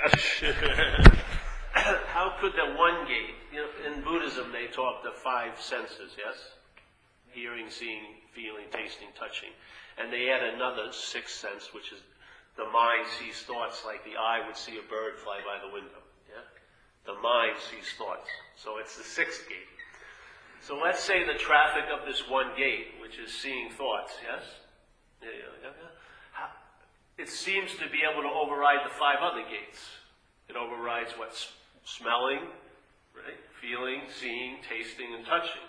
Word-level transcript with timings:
How 1.72 2.34
could 2.40 2.52
the 2.52 2.74
one 2.76 3.06
gate, 3.06 3.36
you 3.52 3.60
know, 3.60 3.68
in 3.86 4.02
Buddhism 4.02 4.50
they 4.52 4.66
talk 4.66 5.02
the 5.02 5.12
five 5.12 5.60
senses, 5.60 6.16
yes? 6.16 6.36
Hearing, 7.32 7.68
seeing, 7.68 8.16
feeling, 8.32 8.64
tasting, 8.72 9.08
touching. 9.18 9.50
And 9.98 10.12
they 10.12 10.30
add 10.30 10.42
another 10.42 10.92
sixth 10.92 11.36
sense, 11.36 11.74
which 11.74 11.92
is 11.92 12.00
the 12.56 12.64
mind 12.64 13.06
sees 13.18 13.42
thoughts 13.42 13.84
like 13.84 14.02
the 14.04 14.16
eye 14.16 14.40
would 14.46 14.56
see 14.56 14.78
a 14.78 14.88
bird 14.88 15.18
fly 15.22 15.40
by 15.44 15.60
the 15.60 15.72
window. 15.72 16.00
Yeah? 16.28 16.48
The 17.06 17.20
mind 17.20 17.60
sees 17.60 17.92
thoughts. 17.96 18.28
So 18.56 18.78
it's 18.78 18.96
the 18.96 19.04
sixth 19.04 19.48
gate. 19.48 19.68
So 20.60 20.80
let's 20.80 21.02
say 21.02 21.24
the 21.24 21.38
traffic 21.38 21.84
of 21.92 22.06
this 22.06 22.28
one 22.28 22.56
gate, 22.56 22.96
which 23.00 23.18
is 23.18 23.32
seeing 23.32 23.70
thoughts, 23.70 24.12
yes? 24.24 24.44
Yeah, 25.22 25.28
yeah, 25.28 25.72
yeah. 25.76 25.99
It 27.20 27.28
seems 27.28 27.72
to 27.72 27.86
be 27.92 28.00
able 28.00 28.22
to 28.22 28.32
override 28.32 28.80
the 28.84 28.94
five 28.94 29.18
other 29.20 29.44
gates. 29.44 29.84
It 30.48 30.56
overrides 30.56 31.12
what's 31.18 31.52
smelling, 31.84 32.48
right? 33.14 33.38
Feeling, 33.60 34.02
seeing, 34.08 34.56
tasting, 34.66 35.14
and 35.14 35.26
touching. 35.26 35.62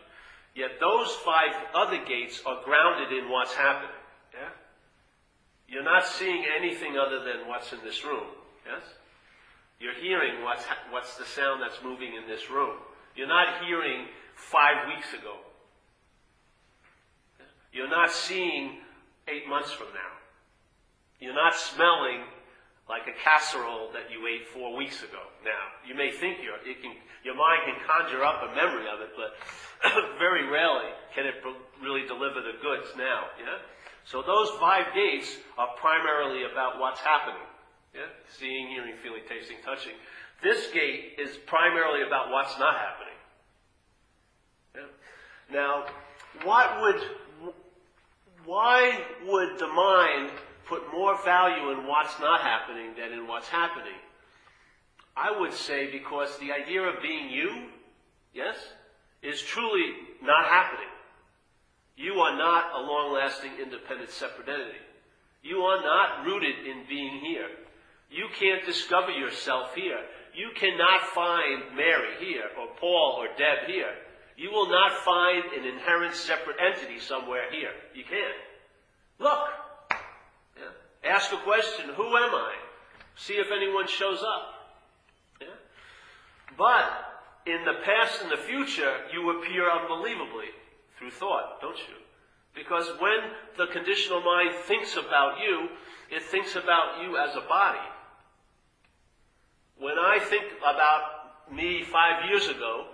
Yet 0.56 0.80
those 0.80 1.12
five 1.26 1.52
other 1.76 2.00
gates 2.06 2.42
are 2.46 2.64
grounded 2.64 3.12
in 3.18 3.30
what's 3.30 3.54
happening. 3.54 3.92
Yeah? 4.34 4.50
You're 5.68 5.84
not 5.84 6.06
seeing 6.06 6.46
anything 6.58 6.96
other 6.98 7.20
than 7.20 7.48
what's 7.48 7.74
in 7.74 7.80
this 7.84 8.04
room. 8.06 8.28
Yes? 8.66 8.84
You're 9.80 9.96
hearing 9.96 10.44
what's, 10.44 10.64
what's 10.90 11.16
the 11.18 11.26
sound 11.26 11.62
that's 11.62 11.84
moving 11.84 12.14
in 12.16 12.28
this 12.30 12.50
room. 12.50 12.78
You're 13.16 13.28
not 13.28 13.64
hearing 13.66 14.08
five 14.36 14.88
weeks 14.88 15.14
ago. 15.14 15.36
You're 17.74 17.90
not 17.90 18.12
seeing 18.12 18.78
eight 19.28 19.48
months 19.50 19.72
from 19.72 19.88
now. 19.88 20.21
You're 21.22 21.38
not 21.38 21.56
smelling 21.56 22.26
like 22.90 23.06
a 23.06 23.16
casserole 23.24 23.94
that 23.94 24.10
you 24.10 24.26
ate 24.28 24.50
four 24.50 24.76
weeks 24.76 25.04
ago. 25.04 25.22
Now, 25.46 25.70
you 25.88 25.96
may 25.96 26.12
think 26.12 26.40
you're, 26.44 26.58
it 26.66 26.82
can, 26.82 26.92
your 27.24 27.38
mind 27.38 27.62
can 27.70 27.78
conjure 27.86 28.26
up 28.26 28.42
a 28.42 28.56
memory 28.56 28.90
of 28.90 29.00
it, 29.00 29.14
but 29.16 29.38
very 30.20 30.50
rarely 30.50 30.90
can 31.16 31.26
it 31.26 31.36
really 31.82 32.06
deliver 32.08 32.42
the 32.42 32.58
goods 32.60 32.90
now. 32.98 33.30
Yeah? 33.40 33.62
So 34.04 34.24
those 34.26 34.50
five 34.60 34.94
gates 34.94 35.38
are 35.58 35.70
primarily 35.78 36.44
about 36.52 36.80
what's 36.80 37.00
happening. 37.00 37.46
Yeah? 37.94 38.10
Seeing, 38.28 38.68
hearing, 38.70 38.96
feeling, 39.04 39.22
tasting, 39.30 39.58
touching. 39.64 39.94
This 40.42 40.68
gate 40.74 41.20
is 41.20 41.38
primarily 41.46 42.02
about 42.02 42.32
what's 42.32 42.58
not 42.58 42.76
happening. 42.76 43.20
Yeah? 44.76 45.54
Now, 45.54 45.86
what 46.44 46.82
would, 46.82 47.54
why 48.44 49.00
would 49.28 49.60
the 49.60 49.68
mind 49.68 50.32
put 50.72 50.90
more 50.94 51.22
value 51.26 51.72
in 51.72 51.86
what's 51.86 52.18
not 52.22 52.40
happening 52.40 52.96
than 52.98 53.12
in 53.12 53.28
what's 53.28 53.50
happening? 53.50 54.00
I 55.18 55.38
would 55.38 55.52
say 55.52 55.92
because 55.92 56.38
the 56.38 56.54
idea 56.54 56.82
of 56.84 57.02
being 57.02 57.30
you, 57.30 57.68
yes, 58.34 58.56
is 59.22 59.42
truly 59.42 59.92
not 60.24 60.46
happening. 60.46 60.88
You 61.98 62.14
are 62.22 62.38
not 62.38 62.72
a 62.74 62.80
long 62.80 63.14
lasting, 63.14 63.52
independent, 63.62 64.12
separate 64.12 64.48
entity. 64.48 64.80
You 65.44 65.58
are 65.58 65.82
not 65.84 66.26
rooted 66.26 66.66
in 66.66 66.86
being 66.88 67.20
here. 67.20 67.50
You 68.10 68.28
can't 68.40 68.66
discover 68.66 69.12
yourself 69.12 69.76
here. 69.76 70.00
You 70.34 70.52
cannot 70.56 71.02
find 71.14 71.76
Mary 71.76 72.16
here, 72.20 72.48
or 72.58 72.68
Paul, 72.80 73.18
or 73.20 73.28
Deb 73.38 73.68
here. 73.68 73.92
You 74.38 74.52
will 74.52 74.70
not 74.70 74.94
find 75.04 75.44
an 75.52 75.66
inherent 75.66 76.16
separate 76.16 76.56
entity 76.64 77.00
somewhere 77.00 77.52
here. 77.52 77.72
You 77.94 78.06
can't. 78.06 78.40
Look, 79.20 79.40
Ask 81.04 81.32
a 81.32 81.38
question, 81.38 81.90
who 81.96 82.06
am 82.06 82.36
I? 82.36 82.56
See 83.16 83.34
if 83.34 83.48
anyone 83.52 83.88
shows 83.88 84.20
up. 84.20 84.54
Yeah? 85.42 85.48
But 86.58 87.12
in 87.46 87.66
the 87.66 87.84
past 87.84 88.22
and 88.22 88.32
the 88.32 88.38
future, 88.38 88.98
you 89.12 89.38
appear 89.38 89.70
unbelievably 89.70 90.50
through 90.98 91.12
thought, 91.12 91.60
don't 91.62 91.78
you? 91.78 91.96
Because 92.54 92.88
when 93.00 93.20
the 93.58 93.72
conditional 93.72 94.22
mind 94.22 94.56
thinks 94.66 94.96
about 94.96 95.40
you, 95.40 95.70
it 96.12 96.24
thinks 96.24 96.56
about 96.56 97.02
you 97.02 97.18
as 97.18 97.36
a 97.36 97.48
body. 97.48 97.80
When 99.80 99.98
I 99.98 100.20
think 100.20 100.44
about 100.60 101.52
me 101.52 101.84
five 101.84 102.30
years 102.30 102.48
ago, 102.48 102.88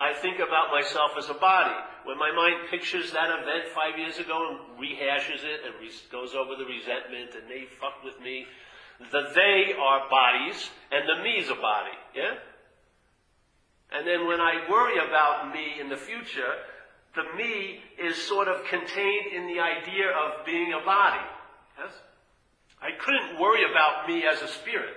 I 0.00 0.14
think 0.14 0.38
about 0.38 0.70
myself 0.70 1.12
as 1.18 1.28
a 1.28 1.34
body. 1.34 1.76
When 2.04 2.18
my 2.18 2.32
mind 2.32 2.68
pictures 2.70 3.12
that 3.12 3.30
event 3.30 3.68
five 3.74 3.98
years 3.98 4.18
ago 4.18 4.48
and 4.50 4.80
rehashes 4.80 5.44
it 5.44 5.60
and 5.64 5.74
re- 5.80 5.90
goes 6.10 6.34
over 6.34 6.56
the 6.56 6.64
resentment 6.64 7.34
and 7.34 7.48
they 7.48 7.66
fucked 7.80 8.04
with 8.04 8.20
me, 8.20 8.46
the 9.12 9.32
they 9.34 9.72
are 9.78 10.08
bodies 10.10 10.70
and 10.92 11.08
the 11.08 11.22
me's 11.22 11.48
a 11.48 11.54
body. 11.54 11.96
Yeah? 12.14 12.34
And 13.92 14.06
then 14.06 14.26
when 14.26 14.40
I 14.40 14.66
worry 14.70 14.98
about 14.98 15.52
me 15.52 15.80
in 15.80 15.88
the 15.88 15.96
future, 15.96 16.54
the 17.14 17.24
me 17.36 17.80
is 17.98 18.16
sort 18.16 18.48
of 18.48 18.64
contained 18.66 19.32
in 19.34 19.46
the 19.46 19.60
idea 19.60 20.10
of 20.10 20.46
being 20.46 20.72
a 20.72 20.84
body. 20.84 21.24
Yes? 21.78 21.92
I 22.80 22.90
couldn't 22.98 23.40
worry 23.40 23.64
about 23.70 24.08
me 24.08 24.24
as 24.24 24.40
a 24.42 24.48
spirit. 24.48 24.94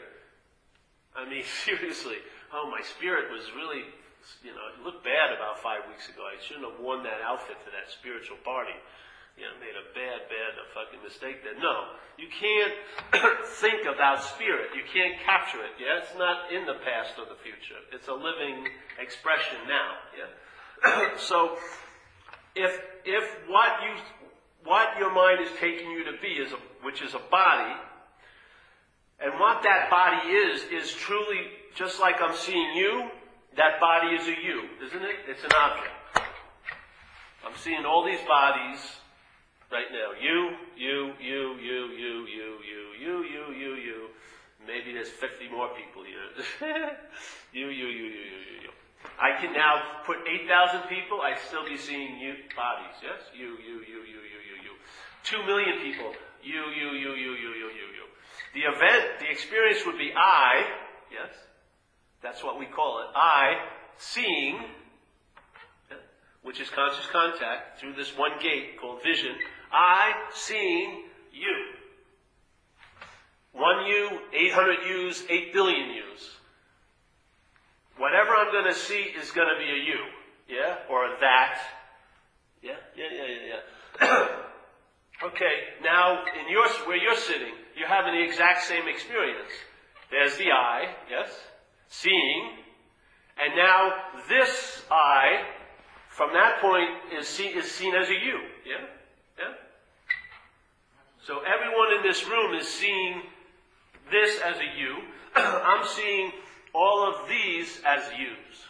I 1.16 1.28
mean, 1.28 1.44
seriously. 1.66 2.18
Oh, 2.53 2.70
my 2.70 2.81
spirit 2.85 3.31
was 3.31 3.50
really 3.56 3.84
you 4.44 4.51
know, 4.56 4.63
it 4.72 4.79
looked 4.84 5.03
bad 5.03 5.35
about 5.35 5.59
five 5.59 5.84
weeks 5.91 6.07
ago. 6.07 6.23
I 6.23 6.39
shouldn't 6.39 6.63
have 6.63 6.79
worn 6.79 7.03
that 7.03 7.19
outfit 7.23 7.59
to 7.67 7.69
that 7.75 7.91
spiritual 7.91 8.39
party. 8.44 8.75
You 9.35 9.50
know, 9.50 9.57
made 9.57 9.73
a 9.73 9.89
bad, 9.97 10.29
bad 10.29 10.51
a 10.61 10.66
fucking 10.78 11.01
mistake 11.01 11.41
there. 11.41 11.57
No, 11.57 11.97
you 12.22 12.29
can't 12.29 12.75
think 13.59 13.89
about 13.89 14.22
spirit. 14.22 14.78
You 14.78 14.85
can't 14.85 15.17
capture 15.25 15.57
it. 15.66 15.73
Yeah, 15.81 16.06
it's 16.06 16.13
not 16.16 16.53
in 16.53 16.69
the 16.69 16.78
past 16.85 17.17
or 17.17 17.25
the 17.25 17.39
future. 17.41 17.81
It's 17.91 18.07
a 18.07 18.13
living 18.13 18.69
expression 19.01 19.57
now. 19.66 19.89
Yeah. 20.13 21.17
so, 21.17 21.57
if 22.55 22.78
if 23.03 23.25
what 23.50 23.81
you 23.81 23.97
what 24.63 24.97
your 25.00 25.11
mind 25.11 25.41
is 25.41 25.50
taking 25.59 25.90
you 25.91 26.05
to 26.05 26.13
be 26.22 26.38
is 26.40 26.53
a, 26.53 26.59
which 26.85 27.01
is 27.01 27.16
a 27.16 27.23
body, 27.31 27.73
and 29.19 29.34
what 29.40 29.63
that 29.63 29.90
body 29.90 30.29
is 30.29 30.61
is 30.72 30.94
truly 30.94 31.50
just 31.75 32.00
like 32.00 32.22
I'm 32.22 32.35
seeing 32.35 32.78
you 32.78 33.09
that 33.58 33.80
body 33.80 34.16
is 34.16 34.28
a 34.28 34.38
you, 34.41 34.69
isn't 34.86 35.03
it? 35.03 35.18
It's 35.28 35.44
an 35.44 35.52
object. 35.56 35.94
I'm 37.46 37.56
seeing 37.58 37.86
all 37.86 38.06
these 38.06 38.22
bodies 38.28 38.80
right 39.72 39.90
now. 39.91 40.16
You, 40.18 40.56
you, 40.78 41.14
you, 41.19 41.41
you, 41.59 41.80
you, 41.94 42.16
you, 42.25 42.47
you, 42.64 42.81
you, 43.00 43.14
you, 43.24 43.44
you, 43.53 43.72
you. 43.75 44.00
Maybe 44.66 44.94
there's 44.94 45.09
50 45.09 45.50
more 45.50 45.69
people 45.75 46.03
here. 46.08 46.96
you, 47.52 47.68
you, 47.68 47.88
you, 47.88 47.88
you, 47.88 48.08
you, 48.08 48.38
you, 48.47 48.58
you. 48.64 48.72
I 49.19 49.36
can 49.41 49.52
now 49.52 50.02
put 50.06 50.24
8,000 50.25 50.88
people, 50.88 51.20
I'd 51.22 51.40
still 51.47 51.66
be 51.66 51.78
seeing 51.78 52.18
you 52.18 52.35
bodies, 52.56 52.96
yes? 53.03 53.20
You, 53.35 53.59
you, 53.59 53.84
you, 53.84 54.00
you, 54.08 54.22
you, 54.24 54.40
you, 54.40 54.56
you. 54.64 54.74
Two 55.24 55.44
million 55.46 55.84
people. 55.84 56.16
You, 56.41 56.72
you, 56.72 56.96
you, 56.96 57.12
you, 57.12 57.31
you, 57.35 57.52
you, 57.59 57.68
you, 57.75 57.88
you. 57.91 58.06
The 58.56 58.64
event, 58.72 59.20
the 59.20 59.30
experience 59.30 59.85
would 59.85 59.97
be 59.97 60.14
I, 60.16 60.64
yes? 61.12 61.35
That's 62.23 62.41
what 62.41 62.57
we 62.57 62.66
call 62.66 63.01
it. 63.01 63.07
I, 63.16 63.56
seeing, 63.97 64.61
which 66.41 66.61
is 66.61 66.69
conscious 66.69 67.06
contact 67.11 67.79
through 67.79 67.94
this 67.94 68.17
one 68.17 68.31
gate 68.41 68.79
called 68.79 69.03
vision, 69.03 69.35
I, 69.72 70.13
seeing 70.34 71.03
you. 71.34 71.56
One 73.51 73.85
you, 73.85 74.19
800 74.34 74.78
yous, 74.88 75.23
8 75.29 75.53
billion 75.53 75.89
yous. 75.89 76.31
Whatever 77.97 78.31
I'm 78.31 78.51
going 78.51 78.73
to 78.73 78.79
see 78.79 79.05
is 79.19 79.29
going 79.31 79.50
to 79.53 79.59
be 79.59 79.69
a 79.69 79.84
you. 79.84 80.00
Yeah? 80.47 80.78
Or 80.90 81.05
a 81.05 81.19
that. 81.19 81.59
Yeah? 82.61 82.72
Yeah, 82.95 83.05
yeah, 83.13 83.25
yeah, 83.28 84.07
yeah. 84.07 84.28
okay, 85.28 85.53
now 85.84 86.23
in 86.41 86.50
your, 86.50 86.67
where 86.88 86.97
you're 86.97 87.17
sitting, 87.17 87.53
you're 87.78 87.88
having 87.88 88.13
the 88.13 88.23
exact 88.23 88.63
same 88.63 88.88
experience. 88.88 89.51
There's 90.09 90.38
the 90.38 90.51
I, 90.51 90.88
yes? 91.09 91.29
Seeing, 91.93 92.49
and 93.37 93.55
now 93.55 93.93
this 94.28 94.81
I, 94.90 95.43
from 96.09 96.34
that 96.34 96.59
point, 96.59 96.90
is 97.19 97.28
seen, 97.28 97.57
is 97.57 97.69
seen 97.69 97.93
as 97.95 98.09
a 98.09 98.13
you. 98.13 98.40
Yeah? 98.66 98.85
Yeah? 99.37 99.53
So 101.25 101.40
everyone 101.40 101.93
in 101.97 102.03
this 102.03 102.28
room 102.28 102.55
is 102.55 102.67
seeing 102.67 103.22
this 104.11 104.40
as 104.41 104.57
a 104.57 104.79
you. 104.79 104.97
I'm 105.35 105.85
seeing 105.85 106.31
all 106.73 107.07
of 107.09 107.29
these 107.29 107.79
as 107.85 108.03
yous. 108.17 108.66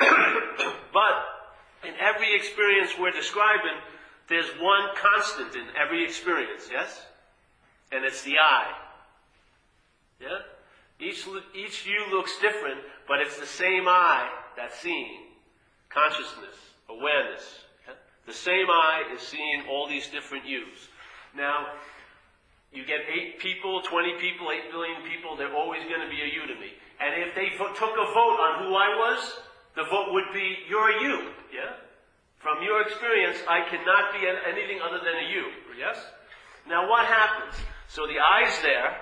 But 0.92 1.88
in 1.88 1.94
every 1.98 2.34
experience 2.36 2.90
we're 3.00 3.12
describing, 3.12 3.80
there's 4.28 4.48
one 4.60 4.90
constant 4.94 5.54
in 5.54 5.64
every 5.80 6.04
experience, 6.04 6.68
yes? 6.70 7.00
And 7.90 8.04
it's 8.04 8.22
the 8.22 8.34
I. 8.38 8.66
Yeah? 10.20 10.38
Each, 11.00 11.26
each 11.54 11.86
you 11.86 12.04
looks 12.10 12.38
different, 12.40 12.78
but 13.08 13.20
it's 13.20 13.38
the 13.38 13.46
same 13.46 13.88
I 13.88 14.28
that's 14.56 14.78
seeing. 14.78 15.20
Consciousness, 15.88 16.56
awareness. 16.88 17.42
The 18.26 18.32
same 18.32 18.66
I 18.70 19.02
is 19.14 19.20
seeing 19.20 19.64
all 19.68 19.88
these 19.88 20.06
different 20.08 20.46
yous. 20.46 20.88
Now, 21.34 21.66
You 22.72 22.86
get 22.86 23.00
eight 23.04 23.38
people, 23.38 23.82
20 23.82 24.16
people, 24.18 24.48
8 24.48 24.72
billion 24.72 25.02
people, 25.04 25.36
they're 25.36 25.52
always 25.54 25.84
going 25.84 26.00
to 26.00 26.08
be 26.08 26.22
a 26.22 26.30
you 26.32 26.46
to 26.48 26.56
me. 26.56 26.72
And 27.04 27.20
if 27.20 27.34
they 27.34 27.52
vo- 27.58 27.68
took 27.76 27.92
a 27.92 28.06
vote 28.16 28.38
on 28.40 28.64
who 28.64 28.72
I 28.72 28.88
was, 28.96 29.20
the 29.76 29.84
vote 29.84 30.08
would 30.16 30.32
be, 30.32 30.56
you're 30.70 30.88
a 30.88 31.02
you. 31.02 31.16
Yeah? 31.52 31.76
From 32.38 32.62
your 32.62 32.80
experience, 32.80 33.36
I 33.46 33.60
cannot 33.68 34.14
be 34.16 34.24
anything 34.24 34.80
other 34.80 35.04
than 35.04 35.20
a 35.20 35.28
you. 35.28 35.52
Yes? 35.76 36.00
Now 36.66 36.88
what 36.88 37.04
happens? 37.04 37.54
So 37.88 38.06
the 38.06 38.16
eye's 38.18 38.56
there. 38.62 38.96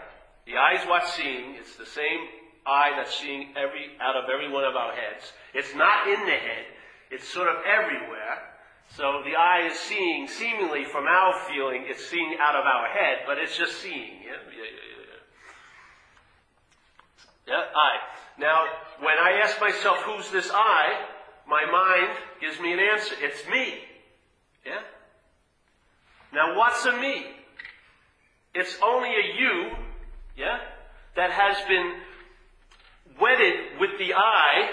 The 0.50 0.58
eye's 0.58 0.86
what's 0.88 1.14
seeing. 1.14 1.54
It's 1.54 1.76
the 1.76 1.86
same 1.86 2.26
eye 2.66 2.92
that's 2.96 3.14
seeing 3.14 3.54
every, 3.56 3.94
out 4.00 4.16
of 4.16 4.24
every 4.28 4.50
one 4.50 4.64
of 4.64 4.74
our 4.74 4.92
heads. 4.92 5.32
It's 5.54 5.74
not 5.76 6.08
in 6.08 6.26
the 6.26 6.32
head. 6.32 6.66
It's 7.10 7.28
sort 7.28 7.46
of 7.46 7.62
everywhere. 7.64 8.50
So 8.96 9.22
the 9.24 9.36
eye 9.36 9.68
is 9.70 9.78
seeing, 9.78 10.26
seemingly 10.26 10.84
from 10.84 11.06
our 11.06 11.34
feeling, 11.48 11.84
it's 11.86 12.04
seeing 12.04 12.36
out 12.40 12.56
of 12.56 12.64
our 12.64 12.88
head, 12.88 13.18
but 13.26 13.38
it's 13.38 13.56
just 13.56 13.80
seeing. 13.80 14.22
Yeah, 14.26 14.42
yeah, 14.50 14.64
yeah, 17.46 17.54
yeah. 17.54 17.64
Eye. 17.74 17.98
Now, 18.38 18.64
when 18.98 19.18
I 19.18 19.40
ask 19.44 19.60
myself, 19.60 19.98
who's 19.98 20.30
this 20.30 20.50
I? 20.52 21.06
My 21.46 21.64
mind 21.64 22.18
gives 22.40 22.58
me 22.60 22.72
an 22.72 22.80
answer. 22.80 23.14
It's 23.20 23.46
me. 23.48 23.74
Yeah? 24.66 24.80
Now, 26.32 26.56
what's 26.58 26.84
a 26.86 26.96
me? 26.96 27.26
It's 28.54 28.76
only 28.82 29.10
a 29.10 29.38
you, 29.38 29.70
yeah, 30.36 30.58
that 31.16 31.30
has 31.30 31.56
been 31.68 31.94
wedded 33.20 33.78
with 33.78 33.90
the 33.98 34.14
I 34.14 34.70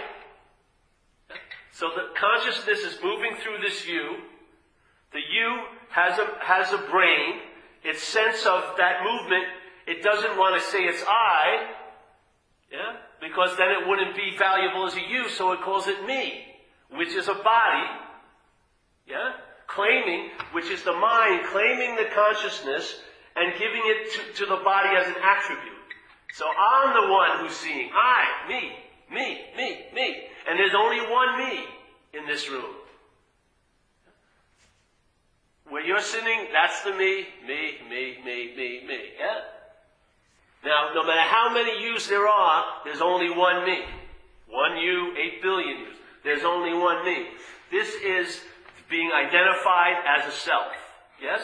so 1.77 1.91
the 1.95 2.09
consciousness 2.19 2.79
is 2.79 2.97
moving 3.03 3.35
through 3.43 3.59
this 3.61 3.87
you. 3.87 4.17
The 5.13 5.19
you 5.19 5.61
has 5.89 6.17
a, 6.17 6.25
has 6.41 6.73
a 6.73 6.79
brain. 6.89 7.37
Its 7.83 8.01
sense 8.01 8.47
of 8.47 8.63
that 8.77 9.03
movement, 9.03 9.43
it 9.85 10.01
doesn't 10.01 10.39
want 10.39 10.59
to 10.59 10.67
say 10.71 10.79
it's 10.79 11.03
I, 11.07 11.69
yeah, 12.71 12.97
because 13.21 13.55
then 13.57 13.67
it 13.69 13.87
wouldn't 13.87 14.15
be 14.15 14.35
valuable 14.39 14.87
as 14.87 14.95
a 14.95 15.01
you, 15.07 15.29
so 15.29 15.51
it 15.51 15.61
calls 15.61 15.87
it 15.87 16.03
me, 16.07 16.45
which 16.97 17.13
is 17.13 17.27
a 17.27 17.35
body, 17.35 17.85
yeah, 19.05 19.33
claiming, 19.67 20.31
which 20.53 20.71
is 20.71 20.81
the 20.81 20.93
mind 20.93 21.45
claiming 21.45 21.95
the 21.95 22.09
consciousness 22.15 22.95
and 23.37 23.53
giving 23.53 23.81
it 23.85 24.11
to, 24.13 24.43
to 24.43 24.49
the 24.49 24.63
body 24.63 24.89
as 24.97 25.07
an 25.07 25.21
attribute. 25.23 25.73
So 26.33 26.45
I'm 26.45 26.93
the 26.93 27.11
one 27.11 27.39
who's 27.39 27.55
seeing. 27.55 27.89
I, 27.93 28.49
me, 28.49 28.71
me, 29.11 29.41
me, 29.55 29.85
me. 29.93 30.23
And 30.49 30.59
there's 30.59 30.75
only 30.75 31.01
one 31.11 31.37
me 31.37 31.63
in 32.13 32.25
this 32.27 32.49
room. 32.49 32.75
Where 35.69 35.85
you're 35.85 35.99
sitting, 35.99 36.47
that's 36.53 36.81
the 36.81 36.91
me, 36.91 37.27
me, 37.45 37.77
me, 37.89 38.17
me, 38.23 38.53
me, 38.55 38.87
me. 38.87 38.99
Yeah? 39.19 39.39
Now, 40.63 40.91
no 40.95 41.03
matter 41.05 41.21
how 41.21 41.53
many 41.53 41.83
yous 41.83 42.07
there 42.07 42.27
are, 42.27 42.65
there's 42.85 43.01
only 43.01 43.29
one 43.29 43.65
me. 43.65 43.83
One 44.47 44.77
you, 44.77 45.13
eight 45.17 45.41
billion 45.41 45.79
yous. 45.79 45.97
There's 46.23 46.43
only 46.43 46.73
one 46.73 47.05
me. 47.05 47.27
This 47.71 47.93
is 47.95 48.41
being 48.89 49.11
identified 49.11 49.95
as 50.07 50.27
a 50.27 50.31
self. 50.31 50.71
Yes? 51.21 51.41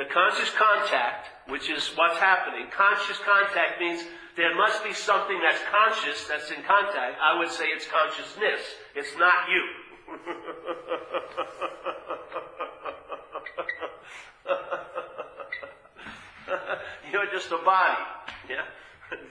The 0.00 0.06
conscious 0.06 0.50
contact, 0.56 1.28
which 1.50 1.68
is 1.68 1.92
what's 1.94 2.16
happening, 2.16 2.68
conscious 2.72 3.18
contact 3.18 3.78
means 3.78 4.02
there 4.34 4.56
must 4.56 4.82
be 4.82 4.94
something 4.94 5.38
that's 5.44 5.60
conscious 5.70 6.26
that's 6.26 6.50
in 6.50 6.62
contact. 6.62 7.18
I 7.20 7.38
would 7.38 7.50
say 7.50 7.66
it's 7.66 7.86
consciousness. 7.86 8.62
It's 8.96 9.14
not 9.18 9.50
you. 9.52 9.62
You're 17.12 17.30
just 17.30 17.52
a 17.52 17.58
body. 17.58 18.02
Yeah? 18.48 18.64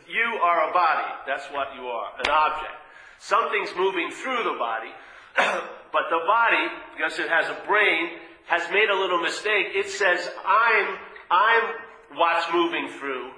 You 0.07 0.37
are 0.37 0.69
a 0.69 0.71
body. 0.71 1.07
That's 1.25 1.47
what 1.47 1.73
you 1.73 1.87
are. 1.87 2.13
An 2.23 2.29
object. 2.29 2.75
Something's 3.17 3.75
moving 3.75 4.11
through 4.11 4.43
the 4.43 4.53
body, 4.59 4.91
but 5.35 6.11
the 6.11 6.19
body, 6.27 6.67
because 6.95 7.17
it 7.17 7.27
has 7.27 7.49
a 7.49 7.57
brain, 7.65 8.28
has 8.49 8.69
made 8.71 8.89
a 8.89 8.99
little 8.99 9.21
mistake. 9.21 9.67
It 9.77 9.89
says, 9.89 10.27
I'm, 10.45 10.97
I'm 11.29 11.63
what's 12.17 12.51
moving 12.51 12.89
through 12.99 13.29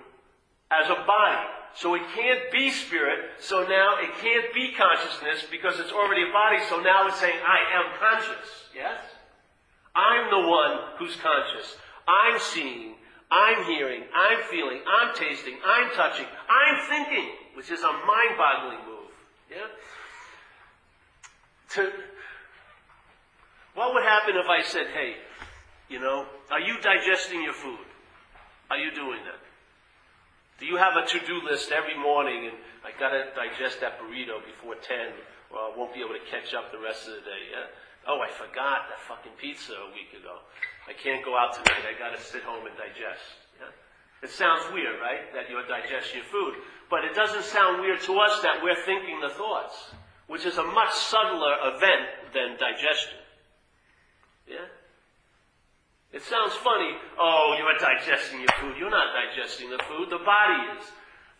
as 0.71 0.89
a 0.89 1.03
body. 1.05 1.47
So 1.75 1.95
it 1.95 2.01
can't 2.15 2.51
be 2.51 2.69
spirit, 2.69 3.19
so 3.39 3.63
now 3.63 3.95
it 3.99 4.11
can't 4.21 4.53
be 4.53 4.73
consciousness 4.75 5.45
because 5.49 5.79
it's 5.79 5.91
already 5.91 6.23
a 6.23 6.31
body, 6.31 6.63
so 6.67 6.79
now 6.79 7.07
it's 7.07 7.19
saying, 7.19 7.39
I 7.39 7.59
am 7.79 7.85
conscious. 7.99 8.47
Yes? 8.75 8.99
I'm 9.95 10.29
the 10.31 10.47
one 10.47 10.79
who's 10.97 11.15
conscious. 11.15 11.75
I'm 12.07 12.39
seeing, 12.39 12.95
I'm 13.29 13.63
hearing, 13.65 14.03
I'm 14.13 14.43
feeling, 14.49 14.79
I'm 14.87 15.15
tasting, 15.15 15.57
I'm 15.65 15.91
touching, 15.91 16.25
I'm 16.49 16.89
thinking, 16.89 17.29
which 17.55 17.71
is 17.71 17.79
a 17.81 17.91
mind-boggling 17.91 18.79
move. 18.87 19.11
Yeah? 19.49 19.67
To, 21.75 21.91
what 23.75 23.93
would 23.93 24.03
happen 24.03 24.35
if 24.35 24.47
I 24.47 24.61
said, 24.63 24.87
hey, 24.93 25.15
you 25.89 25.99
know, 25.99 26.25
are 26.49 26.59
you 26.59 26.79
digesting 26.81 27.43
your 27.43 27.53
food? 27.53 27.85
Are 28.69 28.77
you 28.77 28.91
doing 28.95 29.19
that? 29.25 29.39
Do 30.59 30.65
you 30.65 30.77
have 30.77 30.95
a 30.95 31.05
to-do 31.05 31.41
list 31.43 31.71
every 31.71 31.97
morning 31.97 32.47
and 32.47 32.55
I 32.85 32.93
gotta 32.99 33.33
digest 33.35 33.81
that 33.81 33.99
burrito 33.99 34.39
before 34.45 34.75
10 34.75 34.95
or 35.51 35.59
I 35.59 35.69
won't 35.75 35.93
be 35.93 35.99
able 35.99 36.15
to 36.15 36.25
catch 36.29 36.53
up 36.53 36.71
the 36.71 36.79
rest 36.79 37.07
of 37.07 37.15
the 37.15 37.25
day, 37.25 37.43
yeah? 37.51 37.67
Oh, 38.07 38.19
I 38.21 38.29
forgot 38.29 38.89
that 38.89 39.01
fucking 39.07 39.37
pizza 39.37 39.73
a 39.73 39.89
week 39.93 40.09
ago. 40.17 40.41
I 40.89 40.93
can't 40.93 41.23
go 41.23 41.37
out 41.37 41.53
tonight. 41.53 41.85
I 41.85 41.97
gotta 41.97 42.19
sit 42.19 42.41
home 42.43 42.65
and 42.65 42.75
digest. 42.77 43.25
Yeah? 43.59 43.69
It 44.23 44.29
sounds 44.29 44.65
weird, 44.73 44.97
right? 45.01 45.33
That 45.33 45.49
you're 45.49 45.65
digesting 45.65 46.21
your 46.21 46.29
food. 46.29 46.61
But 46.89 47.05
it 47.05 47.13
doesn't 47.13 47.45
sound 47.45 47.81
weird 47.81 48.01
to 48.01 48.13
us 48.19 48.41
that 48.41 48.61
we're 48.63 48.79
thinking 48.85 49.21
the 49.21 49.33
thoughts, 49.33 49.93
which 50.27 50.45
is 50.45 50.57
a 50.57 50.63
much 50.63 50.93
subtler 50.93 51.73
event 51.73 52.33
than 52.33 52.57
digestion. 52.57 53.20
Yeah? 54.51 54.67
It 56.11 56.23
sounds 56.23 56.53
funny. 56.59 56.91
Oh, 57.17 57.55
you're 57.55 57.79
digesting 57.79 58.43
your 58.43 58.51
food. 58.59 58.75
You're 58.75 58.91
not 58.91 59.15
digesting 59.15 59.71
the 59.71 59.79
food. 59.87 60.11
The 60.11 60.19
body 60.19 60.75
is. 60.75 60.83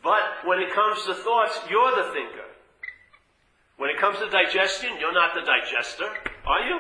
But 0.02 0.48
when 0.48 0.60
it 0.60 0.72
comes 0.72 1.04
to 1.06 1.14
thoughts, 1.14 1.60
you're 1.70 1.92
the 1.92 2.08
thinker. 2.16 2.48
When 3.76 3.90
it 3.90 4.00
comes 4.00 4.18
to 4.20 4.30
digestion, 4.30 4.96
you're 5.00 5.14
not 5.14 5.36
the 5.36 5.42
digester, 5.42 6.08
are 6.46 6.62
you? 6.62 6.78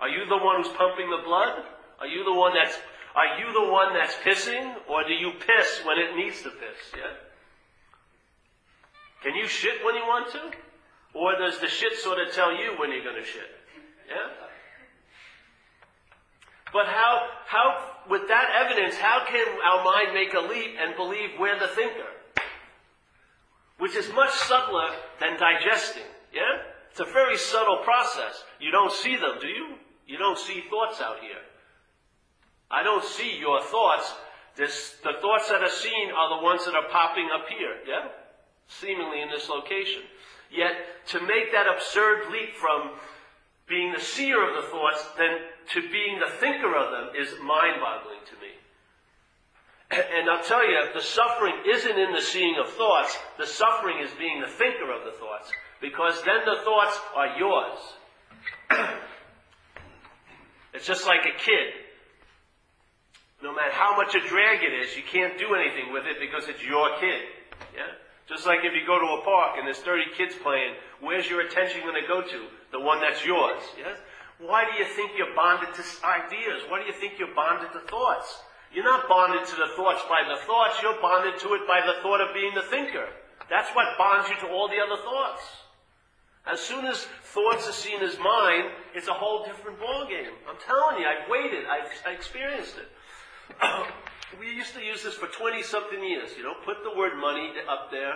Are 0.00 0.08
you 0.08 0.24
the 0.26 0.38
one 0.38 0.62
who's 0.62 0.72
pumping 0.72 1.10
the 1.10 1.22
blood? 1.24 1.64
Are 2.00 2.06
you 2.06 2.24
the 2.24 2.32
one 2.32 2.52
that's 2.54 2.78
are 3.14 3.38
you 3.38 3.52
the 3.52 3.70
one 3.70 3.94
that's 3.94 4.14
pissing, 4.26 4.74
or 4.88 5.04
do 5.04 5.14
you 5.14 5.32
piss 5.38 5.80
when 5.86 5.98
it 5.98 6.16
needs 6.16 6.42
to 6.42 6.50
piss? 6.50 6.78
Yeah. 6.96 7.14
Can 9.22 9.36
you 9.36 9.46
shit 9.46 9.84
when 9.84 9.94
you 9.94 10.02
want 10.02 10.32
to, 10.32 10.50
or 11.14 11.38
does 11.38 11.60
the 11.60 11.68
shit 11.68 11.96
sort 11.98 12.18
of 12.18 12.34
tell 12.34 12.50
you 12.50 12.74
when 12.76 12.90
you're 12.90 13.04
going 13.04 13.22
to 13.22 13.24
shit? 13.24 13.46
Yeah. 14.08 14.30
But 16.74 16.86
how, 16.86 17.28
how, 17.46 17.86
with 18.10 18.26
that 18.26 18.48
evidence, 18.66 18.96
how 18.96 19.24
can 19.24 19.46
our 19.64 19.84
mind 19.84 20.12
make 20.12 20.34
a 20.34 20.40
leap 20.40 20.74
and 20.76 20.96
believe 20.96 21.30
we're 21.38 21.58
the 21.58 21.68
thinker? 21.68 22.10
Which 23.78 23.94
is 23.94 24.12
much 24.12 24.32
subtler 24.34 24.90
than 25.20 25.38
digesting, 25.38 26.02
yeah? 26.34 26.66
It's 26.90 26.98
a 26.98 27.04
very 27.04 27.38
subtle 27.38 27.78
process. 27.84 28.42
You 28.58 28.72
don't 28.72 28.92
see 28.92 29.14
them, 29.14 29.38
do 29.40 29.46
you? 29.46 29.76
You 30.08 30.18
don't 30.18 30.38
see 30.38 30.64
thoughts 30.68 31.00
out 31.00 31.20
here. 31.20 31.42
I 32.68 32.82
don't 32.82 33.04
see 33.04 33.38
your 33.38 33.62
thoughts. 33.62 34.12
This, 34.56 34.96
the 35.04 35.12
thoughts 35.20 35.48
that 35.50 35.62
are 35.62 35.70
seen 35.70 36.10
are 36.10 36.38
the 36.38 36.44
ones 36.44 36.64
that 36.64 36.74
are 36.74 36.88
popping 36.90 37.28
up 37.32 37.46
here, 37.48 37.76
yeah? 37.86 38.08
Seemingly 38.66 39.22
in 39.22 39.28
this 39.28 39.48
location. 39.48 40.02
Yet, 40.50 40.72
to 41.08 41.20
make 41.20 41.52
that 41.52 41.66
absurd 41.68 42.32
leap 42.32 42.56
from 42.56 42.90
being 43.68 43.92
the 43.92 44.00
seer 44.00 44.46
of 44.46 44.62
the 44.62 44.68
thoughts 44.70 45.04
than 45.16 45.38
to 45.72 45.80
being 45.90 46.18
the 46.20 46.30
thinker 46.38 46.74
of 46.76 46.90
them 46.90 47.10
is 47.18 47.32
mind 47.42 47.80
boggling 47.80 48.20
to 48.26 48.34
me. 48.40 48.52
And 50.18 50.28
I'll 50.28 50.42
tell 50.42 50.68
you, 50.68 50.78
the 50.92 51.00
suffering 51.00 51.54
isn't 51.66 51.98
in 51.98 52.12
the 52.12 52.20
seeing 52.20 52.56
of 52.58 52.68
thoughts, 52.70 53.16
the 53.38 53.46
suffering 53.46 53.98
is 54.02 54.10
being 54.18 54.40
the 54.40 54.48
thinker 54.48 54.90
of 54.92 55.04
the 55.04 55.12
thoughts, 55.12 55.50
because 55.80 56.22
then 56.24 56.40
the 56.44 56.62
thoughts 56.64 56.98
are 57.14 57.38
yours. 57.38 57.78
it's 60.74 60.86
just 60.86 61.06
like 61.06 61.24
a 61.24 61.38
kid. 61.38 61.72
No 63.42 63.54
matter 63.54 63.72
how 63.72 63.96
much 63.96 64.14
a 64.14 64.20
drag 64.26 64.62
it 64.62 64.72
is, 64.72 64.96
you 64.96 65.02
can't 65.02 65.38
do 65.38 65.54
anything 65.54 65.92
with 65.92 66.06
it 66.06 66.16
because 66.18 66.48
it's 66.48 66.64
your 66.64 66.88
kid. 66.98 67.20
Yeah? 67.76 67.92
Just 68.26 68.46
like 68.46 68.60
if 68.64 68.72
you 68.72 68.86
go 68.86 68.98
to 68.98 69.20
a 69.20 69.24
park 69.24 69.56
and 69.58 69.66
there's 69.66 69.80
30 69.80 70.04
kids 70.16 70.34
playing, 70.42 70.74
where's 71.00 71.28
your 71.28 71.42
attention 71.42 71.82
going 71.82 72.00
to 72.00 72.08
go 72.08 72.22
to? 72.22 72.46
The 72.74 72.82
one 72.82 72.98
that's 72.98 73.24
yours. 73.24 73.62
Yes? 73.78 74.02
Why 74.42 74.66
do 74.66 74.74
you 74.74 74.84
think 74.84 75.12
you're 75.16 75.32
bonded 75.38 75.70
to 75.78 75.82
ideas? 76.02 76.66
Why 76.66 76.82
do 76.82 76.86
you 76.90 76.92
think 76.98 77.22
you're 77.22 77.30
bonded 77.30 77.70
to 77.70 77.78
thoughts? 77.86 78.42
You're 78.74 78.82
not 78.82 79.08
bonded 79.08 79.46
to 79.46 79.54
the 79.54 79.70
thoughts 79.78 80.02
by 80.10 80.26
the 80.26 80.42
thoughts, 80.42 80.82
you're 80.82 81.00
bonded 81.00 81.38
to 81.38 81.54
it 81.54 81.62
by 81.70 81.86
the 81.86 82.02
thought 82.02 82.20
of 82.20 82.34
being 82.34 82.52
the 82.52 82.66
thinker. 82.66 83.06
That's 83.48 83.70
what 83.78 83.96
bonds 83.96 84.28
you 84.28 84.34
to 84.42 84.52
all 84.52 84.66
the 84.66 84.82
other 84.82 85.00
thoughts. 85.06 85.42
As 86.50 86.58
soon 86.58 86.84
as 86.84 87.06
thoughts 87.22 87.68
are 87.68 87.78
seen 87.78 88.02
as 88.02 88.18
mine, 88.18 88.74
it's 88.92 89.06
a 89.06 89.14
whole 89.14 89.46
different 89.46 89.78
ballgame. 89.78 90.34
I'm 90.50 90.58
telling 90.66 90.98
you, 90.98 91.06
I've 91.06 91.30
waited, 91.30 91.70
I've 91.70 91.86
I 92.04 92.10
experienced 92.10 92.74
it. 92.74 92.90
we 94.40 94.50
used 94.50 94.74
to 94.74 94.82
use 94.82 95.04
this 95.04 95.14
for 95.14 95.28
20 95.28 95.62
something 95.62 96.02
years, 96.02 96.30
you 96.36 96.42
know, 96.42 96.54
put 96.66 96.82
the 96.82 96.98
word 96.98 97.14
money 97.20 97.54
up 97.70 97.92
there, 97.92 98.14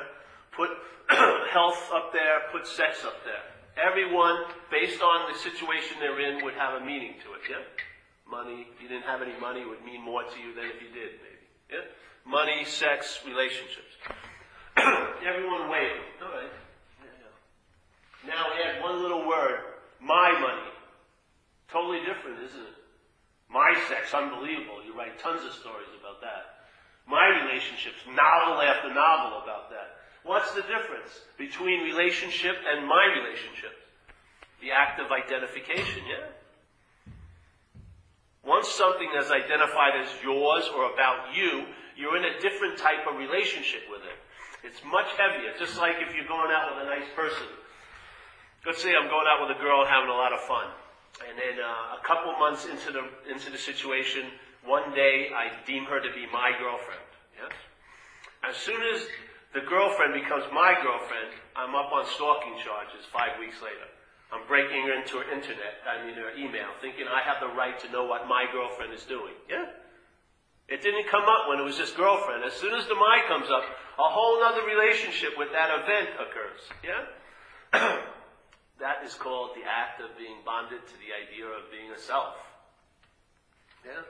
put 0.51 0.71
health 1.55 1.79
up 1.95 2.13
there, 2.13 2.51
put 2.51 2.67
sex 2.67 3.05
up 3.07 3.23
there. 3.25 3.58
Everyone, 3.79 4.45
based 4.71 5.01
on 5.01 5.33
the 5.33 5.39
situation 5.39 5.97
they're 6.01 6.19
in, 6.19 6.45
would 6.45 6.55
have 6.55 6.83
a 6.83 6.85
meaning 6.85 7.15
to 7.23 7.35
it, 7.39 7.43
yeah? 7.49 7.63
Money, 8.29 8.67
if 8.75 8.83
you 8.83 8.89
didn't 8.89 9.07
have 9.07 9.23
any 9.23 9.39
money, 9.41 9.65
would 9.65 9.85
mean 9.85 10.03
more 10.03 10.23
to 10.23 10.37
you 10.43 10.53
than 10.55 10.67
if 10.67 10.83
you 10.83 10.91
did, 10.91 11.23
maybe. 11.23 11.47
Yeah? 11.71 11.87
Money, 12.27 12.65
sex, 12.67 13.23
relationships. 13.25 13.95
Everyone 15.25 15.71
waved. 15.71 16.21
All 16.21 16.35
right. 16.35 16.53
Yeah. 17.01 18.35
Now 18.35 18.51
add 18.53 18.83
one 18.83 19.01
little 19.01 19.27
word, 19.27 19.63
my 20.03 20.33
money. 20.43 20.69
Totally 21.71 22.01
different, 22.01 22.43
isn't 22.51 22.61
it? 22.61 22.77
My 23.49 23.73
sex, 23.89 24.13
unbelievable. 24.13 24.85
You 24.85 24.97
write 24.97 25.19
tons 25.19 25.45
of 25.45 25.53
stories 25.53 25.89
about 26.01 26.21
that. 26.21 26.69
My 27.09 27.45
relationships, 27.47 27.97
novel 28.05 28.61
after 28.61 28.93
novel 28.93 29.41
about 29.41 29.71
that. 29.71 29.98
What's 30.29 30.53
the 30.53 30.61
difference 30.61 31.25
between 31.39 31.89
relationship 31.89 32.53
and 32.69 32.87
my 32.87 33.17
relationship? 33.17 33.73
The 34.61 34.77
act 34.77 35.01
of 35.01 35.09
identification, 35.09 36.05
yeah? 36.05 36.29
Once 38.45 38.69
something 38.69 39.09
is 39.17 39.31
identified 39.33 39.97
as 39.97 40.13
yours 40.23 40.69
or 40.77 40.93
about 40.93 41.33
you, 41.33 41.65
you're 41.97 42.19
in 42.21 42.29
a 42.29 42.41
different 42.45 42.77
type 42.77 43.09
of 43.09 43.17
relationship 43.17 43.89
with 43.89 44.05
it. 44.05 44.21
It's 44.69 44.85
much 44.85 45.09
heavier, 45.17 45.57
just 45.59 45.79
like 45.79 45.97
if 46.05 46.15
you're 46.15 46.29
going 46.29 46.53
out 46.53 46.77
with 46.77 46.85
a 46.85 46.91
nice 46.93 47.09
person. 47.17 47.49
Let's 48.67 48.83
say 48.83 48.93
I'm 48.93 49.09
going 49.09 49.25
out 49.33 49.49
with 49.49 49.57
a 49.57 49.61
girl 49.65 49.87
having 49.89 50.11
a 50.11 50.19
lot 50.19 50.35
of 50.35 50.41
fun. 50.41 50.69
And 51.25 51.39
then 51.41 51.57
uh, 51.57 51.97
a 51.97 52.05
couple 52.05 52.37
months 52.37 52.67
into 52.67 52.93
the 52.93 53.33
into 53.33 53.51
the 53.51 53.57
situation, 53.57 54.29
one 54.67 54.93
day 54.93 55.33
I 55.33 55.57
deem 55.65 55.85
her 55.85 56.01
to 56.01 56.11
be 56.13 56.29
my 56.31 56.53
girlfriend. 56.61 57.01
Yes. 57.33 57.53
As 58.45 58.57
soon 58.57 58.83
as 58.95 59.09
the 59.55 59.65
girlfriend 59.65 60.13
becomes 60.13 60.45
my 60.53 60.77
girlfriend, 60.83 61.33
I'm 61.57 61.75
up 61.75 61.93
on 61.93 62.05
stalking 62.15 62.57
charges 62.61 63.05
five 63.13 63.41
weeks 63.41 63.61
later. 63.63 63.89
I'm 64.29 64.45
breaking 64.47 64.85
into 64.93 65.25
her 65.25 65.29
internet, 65.33 65.81
I 65.89 66.05
mean 66.05 66.15
her 66.21 66.37
email, 66.37 66.69
thinking 66.85 67.09
I 67.09 67.25
have 67.25 67.41
the 67.41 67.57
right 67.57 67.79
to 67.81 67.89
know 67.91 68.05
what 68.05 68.29
my 68.29 68.45
girlfriend 68.53 68.93
is 68.93 69.05
doing. 69.05 69.33
Yeah. 69.49 69.73
It 70.69 70.83
didn't 70.83 71.09
come 71.09 71.25
up 71.25 71.49
when 71.49 71.59
it 71.59 71.65
was 71.65 71.81
just 71.81 71.97
girlfriend. 71.97 72.45
As 72.45 72.53
soon 72.53 72.75
as 72.75 72.87
the 72.87 72.95
my 72.95 73.25
comes 73.27 73.49
up, 73.49 73.65
a 73.65 74.09
whole 74.13 74.45
other 74.45 74.69
relationship 74.69 75.33
with 75.39 75.49
that 75.57 75.73
event 75.73 76.13
occurs. 76.21 76.61
Yeah? 76.85 78.05
That 78.79 79.03
is 79.05 79.15
called 79.15 79.59
the 79.59 79.67
act 79.67 80.01
of 80.01 80.17
being 80.17 80.39
bonded 80.47 80.87
to 80.87 80.97
the 81.03 81.11
idea 81.11 81.47
of 81.51 81.67
being 81.71 81.91
a 81.91 81.99
self. 81.99 82.39
Yeah? 83.85 84.07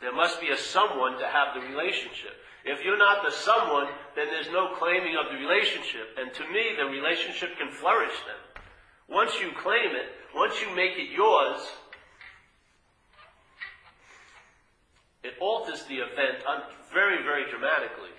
There 0.00 0.14
must 0.14 0.40
be 0.40 0.50
a 0.50 0.56
someone 0.56 1.18
to 1.18 1.26
have 1.26 1.54
the 1.54 1.66
relationship. 1.66 2.38
If 2.64 2.84
you're 2.84 2.98
not 2.98 3.24
the 3.24 3.32
someone, 3.32 3.88
then 4.14 4.28
there's 4.30 4.50
no 4.50 4.74
claiming 4.78 5.16
of 5.16 5.32
the 5.32 5.38
relationship. 5.38 6.16
And 6.18 6.32
to 6.34 6.42
me, 6.52 6.74
the 6.76 6.86
relationship 6.86 7.56
can 7.58 7.70
flourish 7.70 8.14
then. 8.26 8.62
Once 9.08 9.32
you 9.40 9.50
claim 9.62 9.90
it, 9.96 10.08
once 10.34 10.60
you 10.60 10.74
make 10.74 10.96
it 10.96 11.10
yours, 11.10 11.60
it 15.24 15.34
alters 15.40 15.82
the 15.84 15.96
event 15.96 16.42
uh, 16.48 16.60
very, 16.92 17.22
very 17.22 17.50
dramatically. 17.50 18.10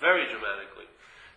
Very 0.00 0.26
dramatically. 0.26 0.86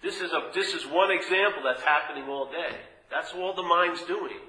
This 0.02 0.22
is, 0.22 0.34
a, 0.34 0.50
this 0.54 0.74
is 0.74 0.86
one 0.86 1.12
example 1.12 1.62
that's 1.64 1.84
happening 1.84 2.28
all 2.28 2.46
day. 2.52 2.78
That's 3.12 3.34
all 3.34 3.54
the 3.54 3.64
mind's 3.64 4.04
doing. 4.04 4.42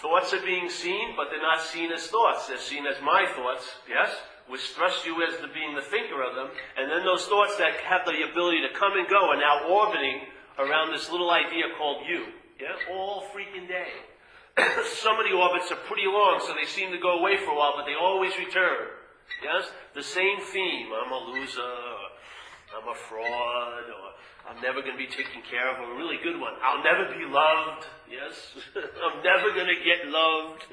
Thoughts 0.00 0.32
are 0.32 0.44
being 0.44 0.68
seen, 0.68 1.14
but 1.16 1.28
they're 1.30 1.40
not 1.40 1.60
seen 1.60 1.92
as 1.92 2.06
thoughts. 2.08 2.48
They're 2.48 2.58
seen 2.58 2.86
as 2.86 3.00
my 3.02 3.26
thoughts, 3.36 3.70
yes? 3.88 4.10
Which 4.48 4.62
thrust 4.74 5.06
you 5.06 5.22
as 5.22 5.40
the 5.40 5.48
being 5.48 5.74
the 5.74 5.82
thinker 5.82 6.22
of 6.22 6.34
them. 6.34 6.48
And 6.76 6.90
then 6.90 7.04
those 7.04 7.24
thoughts 7.26 7.56
that 7.56 7.72
have 7.88 8.04
the 8.04 8.16
ability 8.30 8.62
to 8.68 8.78
come 8.78 8.92
and 8.98 9.08
go 9.08 9.30
are 9.30 9.40
now 9.40 9.68
orbiting 9.68 10.26
around 10.58 10.92
this 10.92 11.10
little 11.10 11.30
idea 11.30 11.72
called 11.78 12.04
you. 12.08 12.26
Yeah? 12.60 12.76
All 12.92 13.24
freaking 13.34 13.68
day. 13.68 13.92
Some 15.00 15.16
of 15.18 15.24
the 15.24 15.34
orbits 15.36 15.72
are 15.72 15.80
pretty 15.88 16.04
long, 16.06 16.42
so 16.46 16.52
they 16.52 16.68
seem 16.68 16.92
to 16.92 16.98
go 16.98 17.18
away 17.18 17.38
for 17.38 17.52
a 17.52 17.56
while, 17.56 17.72
but 17.76 17.86
they 17.86 17.94
always 17.94 18.36
return. 18.38 18.92
Yes? 19.42 19.70
The 19.94 20.02
same 20.02 20.40
theme. 20.52 20.88
I'm 20.92 21.12
a 21.12 21.18
loser, 21.32 21.74
I'm 22.76 22.88
a 22.88 22.94
fraud, 23.08 23.84
or 23.88 24.12
I'm 24.50 24.60
never 24.60 24.82
going 24.82 24.92
to 24.92 24.98
be 24.98 25.06
taken 25.08 25.40
care 25.48 25.72
of. 25.72 25.80
A 25.88 25.96
really 25.96 26.18
good 26.22 26.38
one. 26.38 26.52
I'll 26.62 26.82
never 26.84 27.08
be 27.16 27.24
loved. 27.24 27.86
Yes? 28.10 28.34
I'm 28.76 29.22
never 29.22 29.54
going 29.54 29.68
to 29.68 29.80
get 29.80 30.06
loved. 30.08 30.64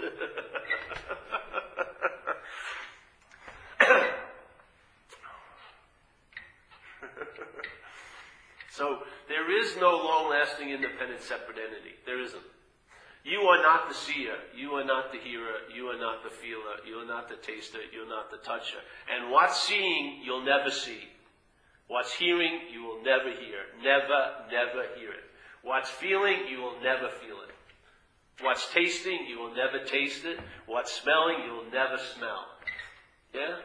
so 8.71 8.99
there 9.27 9.49
is 9.61 9.75
no 9.77 9.97
long 9.97 10.29
lasting 10.29 10.69
independent 10.69 11.21
separate 11.21 11.57
entity. 11.57 11.95
There 12.05 12.21
isn't. 12.21 12.43
You 13.23 13.39
are 13.41 13.61
not 13.61 13.89
the 13.89 13.95
seer. 13.95 14.35
You 14.55 14.71
are 14.75 14.85
not 14.85 15.11
the 15.11 15.19
hearer. 15.19 15.67
You 15.75 15.87
are 15.87 15.99
not 15.99 16.23
the 16.23 16.29
feeler. 16.29 16.79
You 16.87 16.99
are 16.99 17.05
not 17.05 17.27
the 17.27 17.35
taster. 17.35 17.79
You're 17.93 18.07
not 18.07 18.31
the 18.31 18.37
toucher. 18.37 18.79
And 19.13 19.29
what's 19.31 19.61
seeing, 19.61 20.21
you'll 20.23 20.45
never 20.45 20.71
see. 20.71 21.03
What's 21.87 22.13
hearing, 22.13 22.61
you 22.71 22.83
will 22.83 23.03
never 23.03 23.29
hear. 23.29 23.65
Never, 23.83 24.45
never 24.51 24.85
hear 24.95 25.11
it. 25.11 25.25
What's 25.63 25.89
feeling, 25.89 26.47
you 26.49 26.59
will 26.61 26.79
never 26.81 27.09
feel 27.09 27.41
it. 27.41 27.49
What's 28.41 28.71
tasting, 28.71 29.25
you 29.27 29.37
will 29.37 29.53
never 29.53 29.83
taste 29.83 30.23
it. 30.23 30.39
What's 30.65 30.93
smelling, 30.93 31.43
you 31.45 31.51
will 31.51 31.71
never 31.71 31.97
smell. 32.15 32.45
Yeah? 33.33 33.57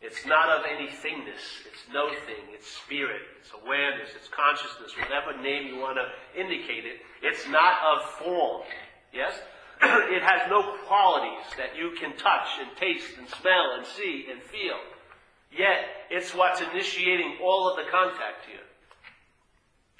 It's 0.00 0.26
not 0.26 0.48
of 0.48 0.64
anythingness. 0.66 1.66
It's 1.66 1.84
no 1.92 2.08
thing. 2.26 2.52
It's 2.52 2.66
spirit. 2.66 3.22
It's 3.40 3.50
awareness. 3.64 4.10
It's 4.14 4.28
consciousness. 4.28 4.92
Whatever 4.96 5.40
name 5.42 5.66
you 5.66 5.80
want 5.80 5.98
to 5.98 6.40
indicate 6.40 6.84
it. 6.84 7.00
It's 7.22 7.48
not 7.48 7.74
of 7.82 8.10
form. 8.20 8.62
Yes? 9.12 9.32
it 9.82 10.22
has 10.22 10.48
no 10.48 10.76
qualities 10.86 11.44
that 11.56 11.76
you 11.76 11.92
can 11.98 12.16
touch 12.16 12.48
and 12.60 12.70
taste 12.76 13.18
and 13.18 13.28
smell 13.28 13.76
and 13.76 13.86
see 13.86 14.26
and 14.30 14.42
feel. 14.42 14.78
Yet, 15.50 15.84
it's 16.10 16.34
what's 16.34 16.60
initiating 16.60 17.38
all 17.42 17.70
of 17.70 17.76
the 17.76 17.90
contact 17.90 18.46
here. 18.46 18.64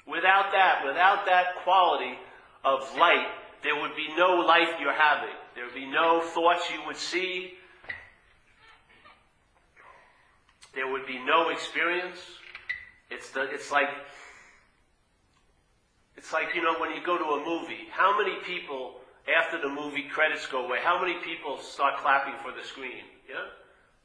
Without 0.07 0.51
that, 0.53 0.83
without 0.85 1.25
that 1.25 1.63
quality 1.63 2.17
of 2.63 2.79
light, 2.97 3.27
there 3.63 3.75
would 3.75 3.95
be 3.95 4.07
no 4.15 4.35
life 4.35 4.69
you're 4.79 4.93
having. 4.93 5.35
There 5.55 5.65
would 5.65 5.75
be 5.75 5.89
no 5.89 6.21
thoughts 6.21 6.69
you 6.71 6.79
would 6.85 6.95
see. 6.95 7.53
There 10.77 10.85
would 10.85 11.09
be 11.09 11.17
no 11.17 11.49
experience. 11.49 12.21
It's 13.09 13.31
the, 13.31 13.49
it's 13.49 13.73
like, 13.73 13.89
it's 16.15 16.31
like, 16.31 16.53
you 16.53 16.61
know, 16.61 16.77
when 16.77 16.93
you 16.93 17.01
go 17.01 17.17
to 17.17 17.41
a 17.41 17.41
movie, 17.41 17.89
how 17.89 18.13
many 18.13 18.37
people, 18.45 19.01
after 19.25 19.57
the 19.57 19.73
movie 19.73 20.05
credits 20.05 20.45
go 20.45 20.69
away, 20.69 20.77
how 20.85 21.01
many 21.01 21.17
people 21.25 21.57
start 21.57 21.97
clapping 21.97 22.37
for 22.45 22.53
the 22.53 22.61
screen? 22.61 23.09
Yeah? 23.25 23.41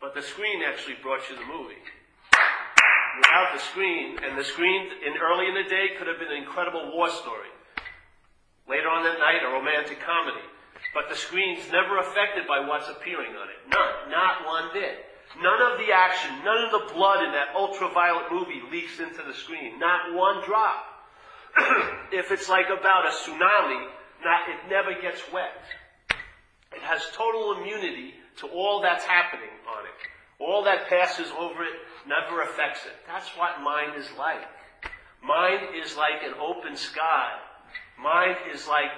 But 0.01 0.15
the 0.17 0.25
screen 0.25 0.65
actually 0.65 0.97
brought 1.05 1.21
you 1.29 1.37
the 1.37 1.45
movie. 1.45 1.77
Without 3.21 3.53
the 3.53 3.61
screen, 3.61 4.17
and 4.25 4.41
the 4.41 4.45
screen 4.45 4.89
in 5.05 5.21
early 5.21 5.53
in 5.53 5.55
the 5.55 5.69
day 5.69 5.93
could 6.01 6.09
have 6.09 6.17
been 6.17 6.33
an 6.33 6.41
incredible 6.41 6.89
war 6.97 7.13
story. 7.13 7.53
Later 8.65 8.89
on 8.89 9.05
that 9.05 9.21
night, 9.21 9.45
a 9.45 9.53
romantic 9.53 10.01
comedy. 10.01 10.49
But 10.97 11.13
the 11.13 11.21
screen's 11.21 11.69
never 11.69 12.01
affected 12.01 12.49
by 12.49 12.65
what's 12.65 12.89
appearing 12.89 13.37
on 13.37 13.53
it. 13.53 13.61
None. 13.69 14.09
Not 14.09 14.49
one 14.49 14.73
bit. 14.73 15.12
None 15.41 15.73
of 15.73 15.79
the 15.79 15.93
action, 15.93 16.31
none 16.45 16.65
of 16.65 16.71
the 16.73 16.95
blood 16.95 17.25
in 17.25 17.33
that 17.33 17.55
ultraviolet 17.57 18.31
movie 18.31 18.63
leaks 18.71 19.01
into 19.01 19.23
the 19.27 19.33
screen. 19.33 19.79
Not 19.79 20.15
one 20.15 20.45
drop. 20.45 20.85
if 22.13 22.31
it's 22.31 22.49
like 22.49 22.67
about 22.67 23.07
a 23.07 23.11
tsunami, 23.11 23.89
not, 24.25 24.49
it 24.49 24.69
never 24.69 24.93
gets 25.01 25.23
wet. 25.33 25.57
It 26.75 26.83
has 26.83 27.03
total 27.13 27.59
immunity 27.59 28.15
to 28.39 28.47
all 28.47 28.83
that's 28.83 29.05
happening 29.05 29.53
on 29.69 29.85
it. 29.85 30.43
All 30.43 30.65
that 30.65 30.89
passes 30.89 31.31
over 31.39 31.63
it 31.63 31.77
never 32.07 32.43
affects 32.43 32.85
it. 32.87 32.93
That's 33.07 33.29
what 33.37 33.63
mind 33.63 33.93
is 33.97 34.09
like. 34.19 34.43
Mind 35.25 35.61
is 35.83 35.97
like 35.97 36.23
an 36.25 36.35
open 36.41 36.77
sky. 36.77 37.31
Mind 38.03 38.37
is 38.53 38.67
like 38.67 38.91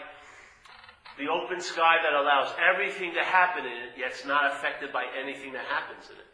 the 1.19 1.29
open 1.29 1.61
sky 1.61 1.97
that 2.03 2.13
allows 2.13 2.51
everything 2.59 3.15
to 3.15 3.23
happen 3.23 3.65
in 3.65 3.73
it, 3.73 3.95
yet 3.97 4.11
it's 4.11 4.27
not 4.27 4.53
affected 4.53 4.93
by 4.93 5.05
anything 5.15 5.53
that 5.53 5.65
happens 5.67 6.11
in 6.11 6.17
it. 6.17 6.27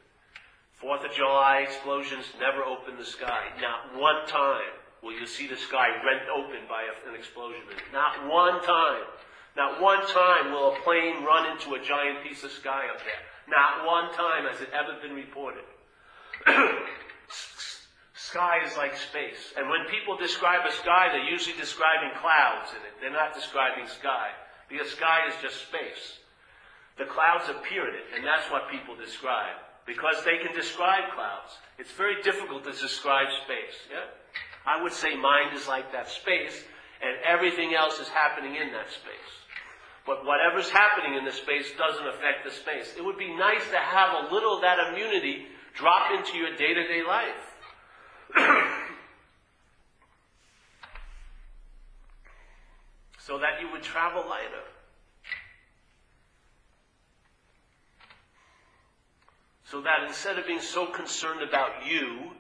Fourth 0.80 1.04
of 1.04 1.12
July 1.12 1.60
explosions 1.60 2.24
never 2.40 2.64
open 2.64 2.96
the 2.96 3.04
sky. 3.04 3.52
Not 3.60 4.00
one 4.00 4.26
time 4.26 4.72
will 5.02 5.12
you 5.12 5.26
see 5.26 5.46
the 5.46 5.56
sky 5.56 5.88
rent 6.00 6.24
open 6.32 6.64
by 6.68 6.88
an 7.08 7.14
explosion. 7.14 7.60
Not 7.92 8.26
one 8.26 8.62
time. 8.64 9.04
Not 9.56 9.80
one 9.82 10.06
time 10.08 10.52
will 10.52 10.72
a 10.72 10.80
plane 10.80 11.24
run 11.24 11.50
into 11.50 11.74
a 11.74 11.84
giant 11.84 12.24
piece 12.24 12.44
of 12.44 12.50
sky 12.50 12.86
up 12.88 13.00
there. 13.04 13.22
Not 13.48 13.84
one 13.84 14.12
time 14.14 14.48
has 14.48 14.60
it 14.60 14.70
ever 14.72 14.96
been 15.02 15.12
reported. 15.12 15.64
sky 18.14 18.60
is 18.64 18.76
like 18.76 18.96
space. 18.96 19.52
And 19.58 19.68
when 19.68 19.84
people 19.90 20.16
describe 20.16 20.64
a 20.66 20.72
sky, 20.72 21.08
they're 21.12 21.28
usually 21.28 21.58
describing 21.58 22.16
clouds 22.22 22.70
in 22.70 22.80
it. 22.86 22.94
They're 23.00 23.12
not 23.12 23.34
describing 23.34 23.86
sky. 23.88 24.30
Because 24.70 24.90
sky 24.92 25.26
is 25.28 25.34
just 25.42 25.66
space. 25.66 26.18
The 26.98 27.04
clouds 27.04 27.48
appear 27.48 27.88
in 27.88 27.94
it, 27.94 28.06
and 28.14 28.24
that's 28.24 28.50
what 28.50 28.70
people 28.70 28.94
describe. 28.96 29.56
because 29.86 30.22
they 30.24 30.38
can 30.38 30.54
describe 30.54 31.10
clouds. 31.16 31.58
It's 31.78 31.90
very 31.90 32.22
difficult 32.22 32.62
to 32.62 32.70
describe 32.70 33.26
space. 33.42 33.74
Yeah? 33.90 34.06
I 34.64 34.80
would 34.80 34.92
say 34.92 35.16
mind 35.16 35.56
is 35.56 35.66
like 35.66 35.90
that 35.90 36.08
space, 36.08 36.62
and 37.02 37.16
everything 37.24 37.74
else 37.74 37.98
is 37.98 38.06
happening 38.08 38.54
in 38.54 38.70
that 38.70 38.90
space. 38.90 39.32
But 40.06 40.24
whatever's 40.24 40.70
happening 40.70 41.18
in 41.18 41.24
the 41.24 41.32
space 41.32 41.72
doesn't 41.76 42.06
affect 42.06 42.44
the 42.44 42.50
space. 42.50 42.94
It 42.96 43.04
would 43.04 43.18
be 43.18 43.34
nice 43.34 43.64
to 43.70 43.78
have 43.78 44.24
a 44.24 44.32
little 44.32 44.54
of 44.56 44.62
that 44.62 44.78
immunity 44.92 45.46
drop 45.74 46.12
into 46.12 46.36
your 46.38 46.54
day 46.56 46.74
to 46.74 46.86
day 46.86 47.02
life. 47.02 47.42
so 53.26 53.38
that 53.38 53.60
you 53.60 53.70
would 53.72 53.82
travel 53.82 54.24
lighter. 54.28 54.64
So 59.64 59.82
that 59.82 60.04
instead 60.06 60.38
of 60.38 60.46
being 60.46 60.60
so 60.60 60.86
concerned 60.86 61.42
about 61.42 61.86
you, 61.86 62.32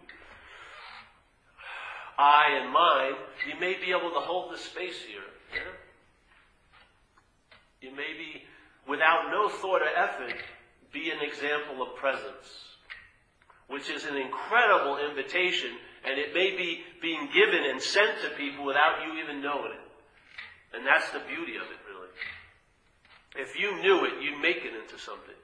I 2.18 2.58
and 2.60 2.72
mine, 2.72 3.12
you 3.46 3.60
may 3.60 3.74
be 3.74 3.92
able 3.92 4.10
to 4.10 4.20
hold 4.20 4.52
the 4.52 4.58
space 4.58 5.00
here. 5.06 5.22
Yeah? 5.54 5.70
You 7.80 7.96
may 7.96 8.12
be, 8.18 8.42
without 8.88 9.30
no 9.30 9.48
thought 9.48 9.82
or 9.82 9.88
effort, 9.96 10.34
be 10.92 11.10
an 11.10 11.20
example 11.22 11.82
of 11.82 11.94
presence, 11.94 12.76
which 13.68 13.90
is 13.90 14.04
an 14.04 14.16
incredible 14.16 14.98
invitation, 14.98 15.70
and 16.04 16.18
it 16.18 16.34
may 16.34 16.56
be 16.56 16.80
being 17.00 17.28
given 17.32 17.64
and 17.70 17.80
sent 17.80 18.20
to 18.22 18.30
people 18.36 18.64
without 18.64 19.06
you 19.06 19.22
even 19.22 19.40
knowing 19.40 19.72
it. 19.72 19.89
And 20.72 20.86
that's 20.86 21.10
the 21.10 21.20
beauty 21.26 21.56
of 21.56 21.66
it, 21.66 21.80
really. 21.88 22.08
If 23.36 23.58
you 23.58 23.80
knew 23.82 24.04
it, 24.04 24.22
you'd 24.22 24.40
make 24.40 24.58
it 24.58 24.74
into 24.74 24.98
something. 24.98 25.34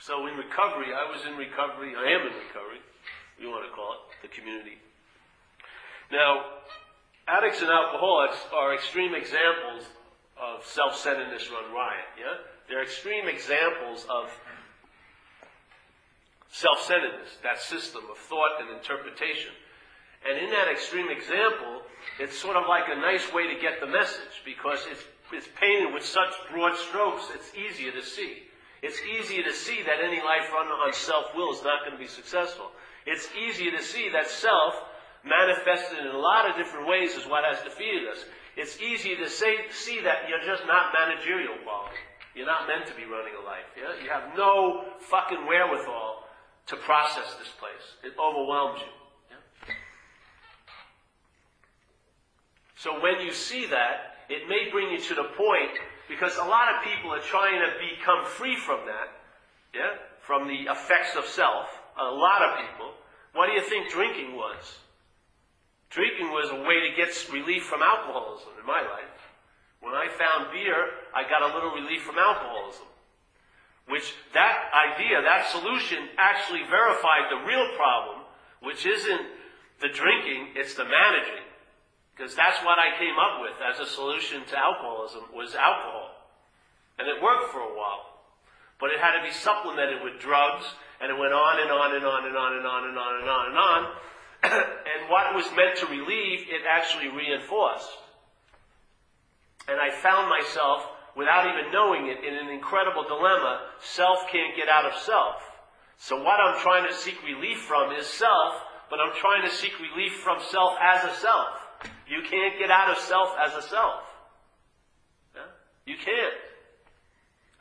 So 0.00 0.26
in 0.26 0.36
recovery, 0.36 0.92
I 0.92 1.10
was 1.10 1.24
in 1.24 1.36
recovery, 1.36 1.96
I 1.96 2.12
am 2.12 2.28
in 2.28 2.36
recovery, 2.36 2.84
you 3.40 3.48
want 3.48 3.64
to 3.64 3.72
call 3.72 3.92
it, 3.92 4.00
the 4.20 4.28
community. 4.28 4.76
Now, 6.12 6.60
addicts 7.26 7.62
and 7.62 7.70
alcoholics 7.70 8.36
are 8.52 8.74
extreme 8.74 9.14
examples 9.14 9.88
of 10.36 10.66
self-centeredness 10.66 11.48
run 11.48 11.72
riot, 11.72 12.04
yeah? 12.20 12.36
They're 12.68 12.82
extreme 12.82 13.28
examples 13.28 14.04
of 14.10 14.28
self-centeredness, 16.50 17.38
that 17.42 17.60
system 17.60 18.02
of 18.10 18.18
thought 18.18 18.60
and 18.60 18.76
interpretation. 18.76 19.52
And 20.24 20.38
in 20.38 20.50
that 20.50 20.68
extreme 20.72 21.08
example, 21.10 21.82
it's 22.18 22.36
sort 22.38 22.56
of 22.56 22.64
like 22.68 22.84
a 22.88 22.96
nice 23.00 23.32
way 23.32 23.52
to 23.52 23.60
get 23.60 23.80
the 23.80 23.86
message 23.86 24.42
because 24.44 24.80
it's, 24.90 25.04
it's 25.32 25.48
painted 25.60 25.92
with 25.92 26.04
such 26.04 26.32
broad 26.50 26.76
strokes, 26.76 27.28
it's 27.34 27.52
easier 27.54 27.92
to 27.92 28.02
see. 28.02 28.44
It's 28.82 29.00
easier 29.00 29.42
to 29.44 29.52
see 29.52 29.82
that 29.82 30.04
any 30.04 30.20
life 30.20 30.52
run 30.52 30.68
on 30.68 30.92
self-will 30.92 31.52
is 31.52 31.62
not 31.64 31.84
going 31.84 31.96
to 31.96 32.02
be 32.02 32.08
successful. 32.08 32.68
It's 33.06 33.28
easier 33.32 33.72
to 33.72 33.82
see 33.82 34.10
that 34.12 34.28
self, 34.28 34.74
manifested 35.24 35.98
in 36.00 36.08
a 36.08 36.18
lot 36.18 36.48
of 36.48 36.56
different 36.56 36.86
ways, 36.86 37.16
is 37.16 37.26
what 37.26 37.44
has 37.44 37.62
defeated 37.64 38.08
us. 38.12 38.24
It's 38.56 38.80
easier 38.80 39.16
to 39.16 39.28
say, 39.28 39.56
see 39.70 40.00
that 40.04 40.28
you're 40.28 40.44
just 40.44 40.66
not 40.66 40.92
managerial 40.92 41.56
quality. 41.64 41.96
You're 42.34 42.46
not 42.46 42.66
meant 42.66 42.86
to 42.86 42.94
be 42.94 43.04
running 43.04 43.34
a 43.40 43.44
life. 43.44 43.66
Yeah? 43.76 44.02
You 44.02 44.10
have 44.10 44.36
no 44.36 44.84
fucking 45.00 45.46
wherewithal 45.46 46.24
to 46.66 46.76
process 46.76 47.34
this 47.38 47.48
place. 47.58 47.86
It 48.02 48.12
overwhelms 48.18 48.80
you. 48.80 48.92
Yeah? 49.30 49.74
So 52.84 53.00
when 53.00 53.24
you 53.24 53.32
see 53.32 53.64
that, 53.72 54.28
it 54.28 54.44
may 54.44 54.68
bring 54.68 54.92
you 54.92 55.00
to 55.00 55.14
the 55.14 55.32
point 55.40 55.72
because 56.06 56.36
a 56.36 56.44
lot 56.44 56.68
of 56.68 56.84
people 56.84 57.16
are 57.16 57.24
trying 57.24 57.56
to 57.64 57.72
become 57.80 58.28
free 58.28 58.60
from 58.60 58.84
that, 58.84 59.08
yeah, 59.72 59.96
from 60.20 60.48
the 60.48 60.68
effects 60.68 61.16
of 61.16 61.24
self. 61.24 61.64
A 61.96 62.04
lot 62.04 62.44
of 62.44 62.60
people. 62.60 62.92
What 63.32 63.46
do 63.46 63.52
you 63.52 63.64
think 63.64 63.88
drinking 63.88 64.36
was? 64.36 64.76
Drinking 65.88 66.28
was 66.28 66.52
a 66.52 66.60
way 66.68 66.84
to 66.84 66.92
get 66.94 67.08
relief 67.32 67.64
from 67.64 67.80
alcoholism 67.80 68.52
in 68.60 68.66
my 68.66 68.82
life. 68.84 69.32
When 69.80 69.94
I 69.94 70.12
found 70.12 70.52
beer, 70.52 70.76
I 71.16 71.24
got 71.24 71.40
a 71.40 71.54
little 71.56 71.72
relief 71.72 72.02
from 72.02 72.18
alcoholism. 72.18 72.84
Which 73.88 74.12
that 74.34 74.68
idea, 74.92 75.22
that 75.24 75.48
solution 75.48 76.04
actually 76.18 76.68
verified 76.68 77.32
the 77.32 77.48
real 77.48 77.64
problem, 77.80 78.28
which 78.60 78.84
isn't 78.84 79.24
the 79.80 79.88
drinking, 79.88 80.52
it's 80.56 80.74
the 80.74 80.84
managing. 80.84 81.43
Because 82.14 82.34
that's 82.38 82.62
what 82.62 82.78
I 82.78 82.94
came 82.94 83.18
up 83.18 83.42
with 83.42 83.58
as 83.58 83.82
a 83.82 83.90
solution 83.90 84.46
to 84.46 84.54
alcoholism 84.54 85.34
was 85.34 85.54
alcohol. 85.58 86.14
And 86.98 87.10
it 87.10 87.18
worked 87.18 87.50
for 87.50 87.58
a 87.58 87.74
while. 87.74 88.06
But 88.78 88.94
it 88.94 89.02
had 89.02 89.18
to 89.18 89.26
be 89.26 89.34
supplemented 89.34 90.02
with 90.02 90.22
drugs, 90.22 90.62
and 91.02 91.10
it 91.10 91.18
went 91.18 91.34
on 91.34 91.58
and 91.58 91.70
on 91.70 91.94
and 91.96 92.06
on 92.06 92.26
and 92.26 92.36
on 92.36 92.52
and 92.54 92.66
on 92.66 92.82
and 92.86 92.98
on 92.98 93.12
and 93.18 93.28
on 93.28 93.44
and 93.50 93.58
on. 93.58 93.80
and 94.44 95.10
what 95.10 95.34
was 95.34 95.46
meant 95.56 95.78
to 95.78 95.86
relieve, 95.86 96.46
it 96.46 96.62
actually 96.70 97.08
reinforced. 97.10 97.90
And 99.66 99.80
I 99.80 99.90
found 99.90 100.30
myself, 100.30 100.86
without 101.16 101.50
even 101.50 101.72
knowing 101.72 102.06
it, 102.06 102.22
in 102.22 102.34
an 102.34 102.48
incredible 102.48 103.02
dilemma. 103.02 103.74
Self 103.80 104.30
can't 104.30 104.54
get 104.54 104.68
out 104.68 104.84
of 104.84 104.94
self. 105.02 105.42
So 105.98 106.22
what 106.22 106.38
I'm 106.38 106.60
trying 106.60 106.86
to 106.86 106.94
seek 106.94 107.18
relief 107.24 107.58
from 107.62 107.90
is 107.92 108.06
self, 108.06 108.54
but 108.90 109.00
I'm 109.00 109.16
trying 109.18 109.42
to 109.48 109.50
seek 109.50 109.72
relief 109.80 110.12
from 110.22 110.38
self 110.50 110.76
as 110.78 111.02
a 111.04 111.14
self. 111.14 111.63
You 112.06 112.22
can't 112.28 112.58
get 112.58 112.70
out 112.70 112.90
of 112.90 112.98
self 112.98 113.30
as 113.38 113.54
a 113.54 113.62
self. 113.66 114.02
Yeah? 115.34 115.48
You 115.86 115.96
can't. 115.96 116.34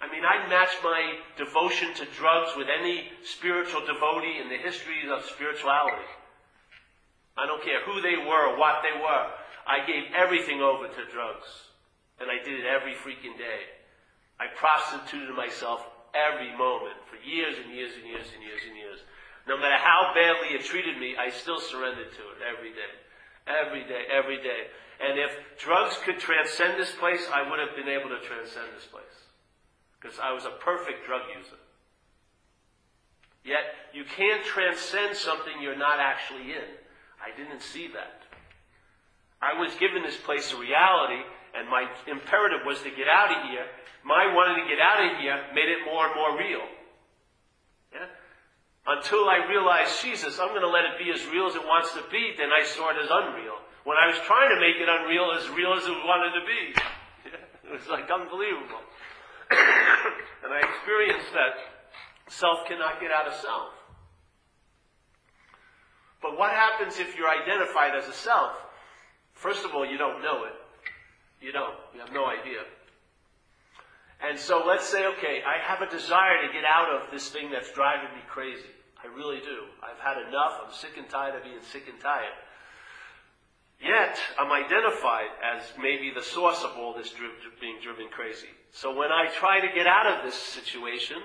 I 0.04 0.12
mean, 0.12 0.24
I'd 0.28 0.50
match 0.50 0.76
my 0.84 1.16
devotion 1.38 1.94
to 1.96 2.06
drugs 2.20 2.52
with 2.58 2.68
any 2.68 3.08
spiritual 3.24 3.86
devotee 3.88 4.42
in 4.44 4.50
the 4.50 4.60
history 4.60 5.08
of 5.08 5.24
spirituality. 5.24 6.12
I 7.38 7.48
don't 7.48 7.64
care 7.64 7.82
who 7.88 8.02
they 8.02 8.20
were 8.20 8.52
or 8.52 8.60
what 8.60 8.84
they 8.84 9.00
were. 9.00 9.26
I 9.66 9.88
gave 9.88 10.12
everything 10.12 10.60
over 10.60 10.88
to 10.88 11.12
drugs. 11.12 11.48
And 12.20 12.30
I 12.30 12.44
did 12.44 12.60
it 12.60 12.68
every 12.68 12.94
freaking 12.94 13.40
day. 13.40 13.64
I 14.40 14.52
prostituted 14.54 15.36
myself 15.36 15.88
every 16.14 16.52
moment 16.52 17.00
for 17.10 17.18
years 17.24 17.56
and 17.64 17.74
years 17.74 17.96
and 17.96 18.06
years 18.06 18.28
and 18.36 18.44
years 18.44 18.62
and 18.68 18.76
years. 18.78 19.00
No 19.48 19.58
matter 19.58 19.80
how 19.80 20.12
badly 20.14 20.56
it 20.56 20.64
treated 20.64 21.00
me, 21.00 21.16
I 21.16 21.32
still 21.32 21.60
surrendered 21.60 22.12
to 22.12 22.24
it 22.36 22.40
every 22.44 22.72
day. 22.72 22.92
Every 23.48 23.84
day, 23.84 24.04
every 24.12 24.38
day. 24.38 24.72
And 25.02 25.20
if 25.20 25.32
drugs 25.60 25.98
could 26.06 26.20
transcend 26.20 26.80
this 26.80 26.92
place, 26.92 27.28
I 27.34 27.50
would 27.50 27.60
have 27.60 27.76
been 27.76 27.90
able 27.90 28.10
to 28.10 28.20
transcend 28.24 28.68
this 28.76 28.86
place. 28.86 29.04
Because 30.00 30.18
I 30.20 30.32
was 30.32 30.46
a 30.46 30.56
perfect 30.64 31.06
drug 31.06 31.22
user. 31.36 31.60
Yet, 33.44 33.76
you 33.94 34.04
can't 34.06 34.44
transcend 34.46 35.18
something 35.18 35.54
you're 35.62 35.76
not 35.76 36.00
actually 36.00 36.52
in. 36.56 36.70
I 37.20 37.36
didn't 37.36 37.62
see 37.62 37.88
that. 37.92 38.24
I 39.42 39.60
was 39.60 39.76
given 39.76 40.04
this 40.04 40.16
place 40.16 40.54
a 40.54 40.58
reality, 40.58 41.20
and 41.54 41.68
my 41.68 41.88
imperative 42.08 42.66
was 42.66 42.80
to 42.84 42.92
get 42.92 43.08
out 43.12 43.36
of 43.36 43.50
here. 43.52 43.68
My 44.06 44.32
wanting 44.34 44.64
to 44.64 44.70
get 44.70 44.80
out 44.80 45.04
of 45.04 45.20
here 45.20 45.44
made 45.54 45.68
it 45.68 45.84
more 45.84 46.08
and 46.08 46.16
more 46.16 46.38
real. 46.40 46.64
Until 48.86 49.30
I 49.30 49.48
realized, 49.48 50.04
Jesus, 50.04 50.40
I'm 50.40 50.50
going 50.50 50.62
to 50.62 50.70
let 50.70 50.84
it 50.84 51.00
be 51.00 51.08
as 51.12 51.24
real 51.32 51.48
as 51.48 51.56
it 51.56 51.64
wants 51.64 51.94
to 51.94 52.04
be, 52.12 52.36
then 52.38 52.52
I 52.52 52.68
saw 52.68 52.92
it 52.92 53.00
as 53.00 53.08
unreal. 53.10 53.56
When 53.84 53.96
I 53.96 54.08
was 54.08 54.20
trying 54.28 54.52
to 54.52 54.60
make 54.60 54.76
it 54.76 54.88
unreal, 54.88 55.32
as 55.32 55.48
real 55.56 55.74
as 55.74 55.84
it 55.88 55.96
wanted 56.04 56.36
to 56.40 56.44
be. 56.44 56.62
it 57.68 57.72
was 57.72 57.88
like 57.88 58.12
unbelievable. 58.12 58.84
and 60.44 60.52
I 60.52 60.60
experienced 60.68 61.32
that 61.32 61.56
self 62.28 62.68
cannot 62.68 63.00
get 63.00 63.12
out 63.12 63.28
of 63.28 63.36
self. 63.36 63.72
But 66.22 66.38
what 66.38 66.52
happens 66.52 67.00
if 67.00 67.18
you're 67.18 67.30
identified 67.30 67.96
as 67.96 68.08
a 68.08 68.14
self? 68.14 68.52
First 69.34 69.66
of 69.66 69.76
all, 69.76 69.86
you 69.86 69.98
don't 69.98 70.22
know 70.22 70.44
it. 70.44 70.56
You 71.42 71.52
don't. 71.52 71.76
You 71.94 72.00
have 72.00 72.14
no 72.14 72.26
idea. 72.26 72.64
And 74.24 74.40
so 74.40 74.64
let's 74.66 74.88
say, 74.88 75.06
okay, 75.18 75.44
I 75.46 75.62
have 75.68 75.82
a 75.82 75.92
desire 75.92 76.48
to 76.48 76.54
get 76.54 76.64
out 76.64 76.90
of 76.96 77.12
this 77.12 77.30
thing 77.30 77.52
that's 77.52 77.72
driving 77.74 78.16
me 78.16 78.24
crazy. 78.30 78.72
I 79.04 79.08
really 79.08 79.40
do. 79.40 79.68
I've 79.84 80.00
had 80.00 80.18
enough. 80.28 80.62
I'm 80.64 80.72
sick 80.72 80.96
and 80.98 81.10
tired 81.10 81.36
of 81.36 81.44
being 81.44 81.62
sick 81.62 81.90
and 81.92 82.00
tired. 82.00 82.32
Yet, 83.82 84.18
I'm 84.40 84.50
identified 84.50 85.28
as 85.44 85.64
maybe 85.78 86.10
the 86.16 86.24
source 86.24 86.64
of 86.64 86.78
all 86.78 86.94
this 86.96 87.12
dri- 87.12 87.36
being 87.60 87.80
driven 87.84 88.08
crazy. 88.08 88.48
So 88.72 88.96
when 88.96 89.12
I 89.12 89.28
try 89.28 89.60
to 89.60 89.68
get 89.76 89.88
out 89.88 90.08
of 90.08 90.24
this 90.24 90.36
situation, 90.36 91.18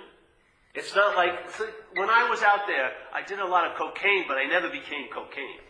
it's 0.74 0.92
not 0.96 1.14
like, 1.14 1.38
when 1.94 2.10
I 2.10 2.28
was 2.28 2.42
out 2.42 2.66
there, 2.66 2.90
I 3.14 3.22
did 3.22 3.38
a 3.38 3.46
lot 3.46 3.70
of 3.70 3.78
cocaine, 3.78 4.24
but 4.26 4.38
I 4.38 4.44
never 4.44 4.68
became 4.68 5.06
cocaine. 5.14 5.62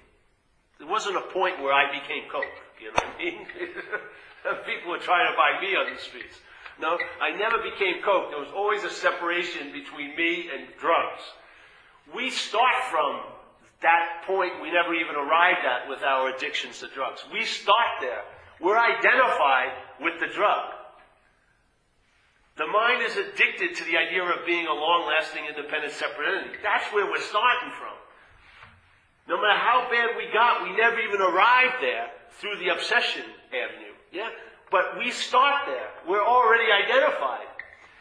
There 0.78 0.88
wasn't 0.88 1.16
a 1.16 1.28
point 1.28 1.60
where 1.60 1.74
I 1.74 1.92
became 1.92 2.30
coke, 2.30 2.56
you 2.80 2.88
know 2.88 2.94
what 2.94 3.04
I 3.04 3.22
mean? 3.22 3.46
People 4.64 4.92
were 4.92 4.98
trying 4.98 5.30
to 5.30 5.36
buy 5.36 5.60
me 5.60 5.76
on 5.76 5.92
the 5.92 6.00
streets. 6.00 6.40
No, 6.80 6.96
I 7.20 7.36
never 7.36 7.58
became 7.58 8.02
coke. 8.04 8.30
There 8.30 8.38
was 8.38 8.52
always 8.54 8.84
a 8.84 8.90
separation 8.90 9.72
between 9.72 10.14
me 10.16 10.48
and 10.54 10.68
drugs. 10.78 11.22
We 12.14 12.30
start 12.30 12.74
from 12.90 13.20
that 13.82 14.22
point 14.26 14.62
we 14.62 14.70
never 14.70 14.94
even 14.94 15.14
arrived 15.14 15.66
at 15.66 15.88
with 15.88 16.02
our 16.02 16.34
addictions 16.34 16.80
to 16.80 16.88
drugs. 16.88 17.24
We 17.32 17.44
start 17.44 18.00
there. 18.00 18.22
We're 18.60 18.78
identified 18.78 19.72
with 20.00 20.18
the 20.20 20.26
drug. 20.26 20.74
The 22.58 22.66
mind 22.66 23.06
is 23.06 23.14
addicted 23.16 23.76
to 23.76 23.84
the 23.84 23.96
idea 23.96 24.22
of 24.22 24.44
being 24.44 24.66
a 24.66 24.74
long-lasting, 24.74 25.46
independent, 25.46 25.92
separate 25.94 26.42
entity. 26.42 26.58
That's 26.62 26.90
where 26.92 27.06
we're 27.06 27.22
starting 27.22 27.70
from. 27.78 27.94
No 29.28 29.36
matter 29.36 29.58
how 29.62 29.86
bad 29.90 30.18
we 30.18 30.26
got, 30.34 30.64
we 30.64 30.74
never 30.74 30.98
even 30.98 31.20
arrived 31.22 31.78
there 31.80 32.10
through 32.40 32.58
the 32.58 32.74
obsession 32.74 33.22
avenue. 33.54 33.94
Yeah? 34.10 34.30
But 34.70 34.98
we 34.98 35.10
start 35.10 35.66
there. 35.66 35.88
We're 36.06 36.24
already 36.24 36.70
identified. 36.70 37.46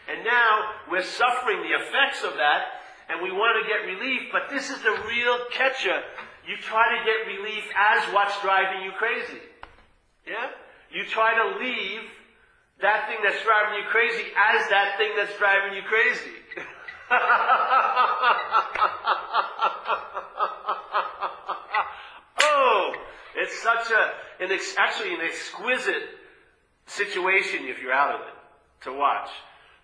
And 0.09 0.23
now 0.23 0.71
we're 0.89 1.03
suffering 1.03 1.61
the 1.61 1.75
effects 1.75 2.23
of 2.23 2.33
that, 2.35 2.79
and 3.09 3.21
we 3.21 3.31
want 3.31 3.61
to 3.61 3.67
get 3.67 3.85
relief, 3.85 4.29
but 4.31 4.49
this 4.49 4.69
is 4.69 4.81
the 4.81 4.95
real 5.07 5.37
catcher. 5.51 6.01
You 6.47 6.55
try 6.57 6.97
to 6.97 7.03
get 7.03 7.27
relief 7.27 7.63
as 7.75 8.03
what's 8.13 8.39
driving 8.41 8.83
you 8.83 8.91
crazy. 8.91 9.41
Yeah? 10.25 10.51
You 10.91 11.05
try 11.05 11.35
to 11.35 11.59
leave 11.59 12.01
that 12.81 13.07
thing 13.07 13.17
that's 13.23 13.43
driving 13.43 13.83
you 13.83 13.89
crazy 13.89 14.23
as 14.37 14.69
that 14.69 14.97
thing 14.97 15.11
that's 15.17 15.37
driving 15.37 15.75
you 15.75 15.83
crazy. 15.83 16.31
oh, 22.41 22.93
it's 23.35 23.61
such 23.61 23.91
a, 23.91 24.13
an 24.43 24.51
ex, 24.51 24.75
actually 24.77 25.13
an 25.13 25.21
exquisite 25.21 26.16
situation 26.87 27.67
if 27.67 27.81
you're 27.81 27.93
out 27.93 28.15
of 28.15 28.21
it 28.21 28.33
to 28.85 28.93
watch. 28.93 29.29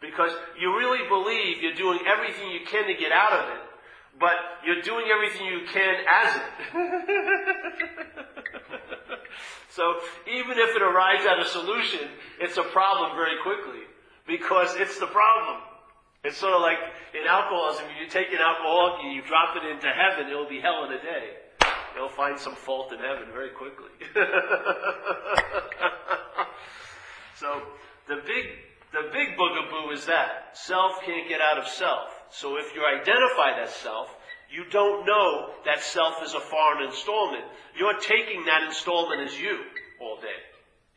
Because 0.02 0.32
you 0.60 0.76
really 0.78 1.08
believe 1.08 1.62
you're 1.62 1.76
doing 1.76 2.00
everything 2.08 2.50
you 2.52 2.66
can 2.66 2.88
to 2.88 2.94
get 2.94 3.12
out 3.12 3.32
of 3.32 3.50
it, 3.56 3.62
but 4.20 4.34
you're 4.66 4.82
doing 4.82 5.08
everything 5.14 5.46
you 5.48 5.62
can 5.72 5.96
as 6.10 6.36
it. 6.36 6.44
so 9.70 10.00
even 10.28 10.58
if 10.58 10.76
it 10.76 10.82
arrives 10.82 11.26
at 11.26 11.40
a 11.40 11.46
solution, 11.46 12.10
it's 12.40 12.58
a 12.58 12.64
problem 12.64 13.16
very 13.16 13.38
quickly 13.44 13.84
because 14.28 14.76
it's 14.76 15.00
the 15.00 15.08
problem. 15.08 15.62
It's 16.24 16.38
sort 16.38 16.54
of 16.54 16.62
like 16.62 16.78
in 17.14 17.28
alcoholism, 17.28 17.86
you 18.00 18.08
take 18.10 18.30
an 18.30 18.40
alcoholic 18.40 19.04
and 19.04 19.14
you 19.14 19.22
drop 19.24 19.56
it 19.56 19.64
into 19.70 19.88
heaven, 19.88 20.32
it'll 20.32 20.50
be 20.50 20.60
hell 20.60 20.86
in 20.86 20.94
a 20.94 21.02
day. 21.02 21.38
You'll 21.96 22.10
find 22.10 22.40
some 22.40 22.56
fault 22.56 22.92
in 22.92 23.00
heaven 23.00 23.28
very 23.34 23.52
quickly. 23.52 23.92
so 27.40 27.62
the 28.08 28.22
big 28.26 28.46
the 28.92 29.10
big 29.12 29.36
boogaboo 29.38 29.94
is 29.94 30.06
that 30.06 30.56
self 30.56 31.02
can't 31.04 31.28
get 31.28 31.42
out 31.42 31.58
of 31.58 31.68
self. 31.68 32.10
So 32.30 32.58
if 32.58 32.74
you're 32.76 32.88
identified 32.88 33.62
as 33.64 33.74
self, 33.74 34.16
you 34.52 34.66
don't 34.70 35.06
know 35.06 35.50
that 35.66 35.82
self 35.82 36.22
is 36.24 36.34
a 36.34 36.40
foreign 36.40 36.86
installment. 36.86 37.44
You're 37.76 37.98
taking 38.00 38.46
that 38.46 38.64
installment 38.64 39.22
as 39.22 39.40
you 39.40 39.58
all 40.00 40.18
day. 40.22 40.42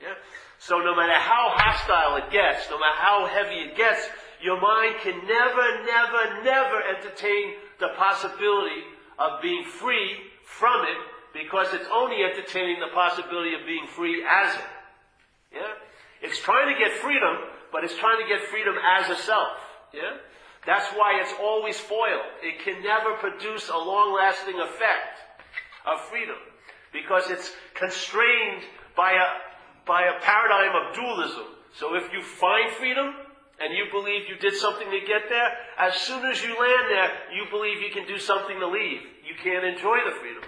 Yeah? 0.02 0.12
So 0.58 0.78
no 0.80 0.94
matter 0.94 1.16
how 1.16 1.52
hostile 1.56 2.16
it 2.16 2.30
gets, 2.30 2.68
no 2.70 2.78
matter 2.78 3.00
how 3.00 3.26
heavy 3.26 3.64
it 3.64 3.76
gets, 3.76 4.08
your 4.42 4.60
mind 4.60 4.96
can 5.00 5.16
never, 5.26 5.84
never, 5.84 6.44
never 6.44 6.82
entertain 6.84 7.54
the 7.80 7.88
possibility 7.96 8.84
of 9.18 9.40
being 9.40 9.64
free 9.64 10.16
from 10.44 10.84
it 10.84 10.98
because 11.32 11.72
it's 11.72 11.88
only 11.92 12.24
entertaining 12.24 12.80
the 12.80 12.92
possibility 12.94 13.54
of 13.54 13.66
being 13.66 13.86
free 13.86 14.24
as 14.28 14.54
it. 14.54 14.64
Yeah? 15.54 15.72
It's 16.22 16.38
trying 16.40 16.72
to 16.72 16.78
get 16.78 16.92
freedom, 16.98 17.36
but 17.72 17.84
it's 17.84 17.96
trying 17.96 18.20
to 18.22 18.28
get 18.28 18.46
freedom 18.48 18.74
as 18.78 19.10
a 19.10 19.16
self. 19.22 19.58
Yeah? 19.92 20.16
That's 20.66 20.86
why 20.94 21.20
it's 21.20 21.32
always 21.40 21.78
foiled. 21.78 22.26
It 22.42 22.64
can 22.64 22.82
never 22.82 23.14
produce 23.14 23.68
a 23.68 23.76
long-lasting 23.76 24.58
effect 24.58 25.16
of 25.86 26.00
freedom 26.10 26.36
because 26.92 27.30
it's 27.30 27.52
constrained 27.74 28.62
by 28.96 29.12
a, 29.12 29.26
by 29.86 30.02
a 30.02 30.20
paradigm 30.20 30.74
of 30.74 30.94
dualism. 30.94 31.44
So 31.78 31.94
if 31.94 32.12
you 32.12 32.22
find 32.22 32.72
freedom, 32.72 33.14
and 33.58 33.72
you 33.72 33.86
believe 33.90 34.28
you 34.28 34.36
did 34.36 34.54
something 34.54 34.90
to 34.90 35.00
get 35.06 35.28
there, 35.28 35.50
as 35.78 35.94
soon 35.94 36.24
as 36.26 36.42
you 36.42 36.48
land 36.48 36.86
there, 36.90 37.10
you 37.32 37.44
believe 37.50 37.80
you 37.80 37.90
can 37.90 38.06
do 38.06 38.18
something 38.18 38.58
to 38.60 38.68
leave. 38.68 39.00
You 39.24 39.34
can't 39.42 39.64
enjoy 39.64 39.96
the 40.04 40.14
freedom. 40.20 40.44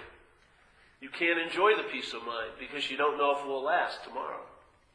You 1.01 1.09
can't 1.09 1.39
enjoy 1.39 1.75
the 1.75 1.89
peace 1.89 2.13
of 2.13 2.25
mind 2.25 2.51
because 2.59 2.91
you 2.91 2.97
don't 2.97 3.17
know 3.17 3.35
if 3.35 3.43
it 3.43 3.47
will 3.47 3.63
last 3.63 4.03
tomorrow. 4.03 4.41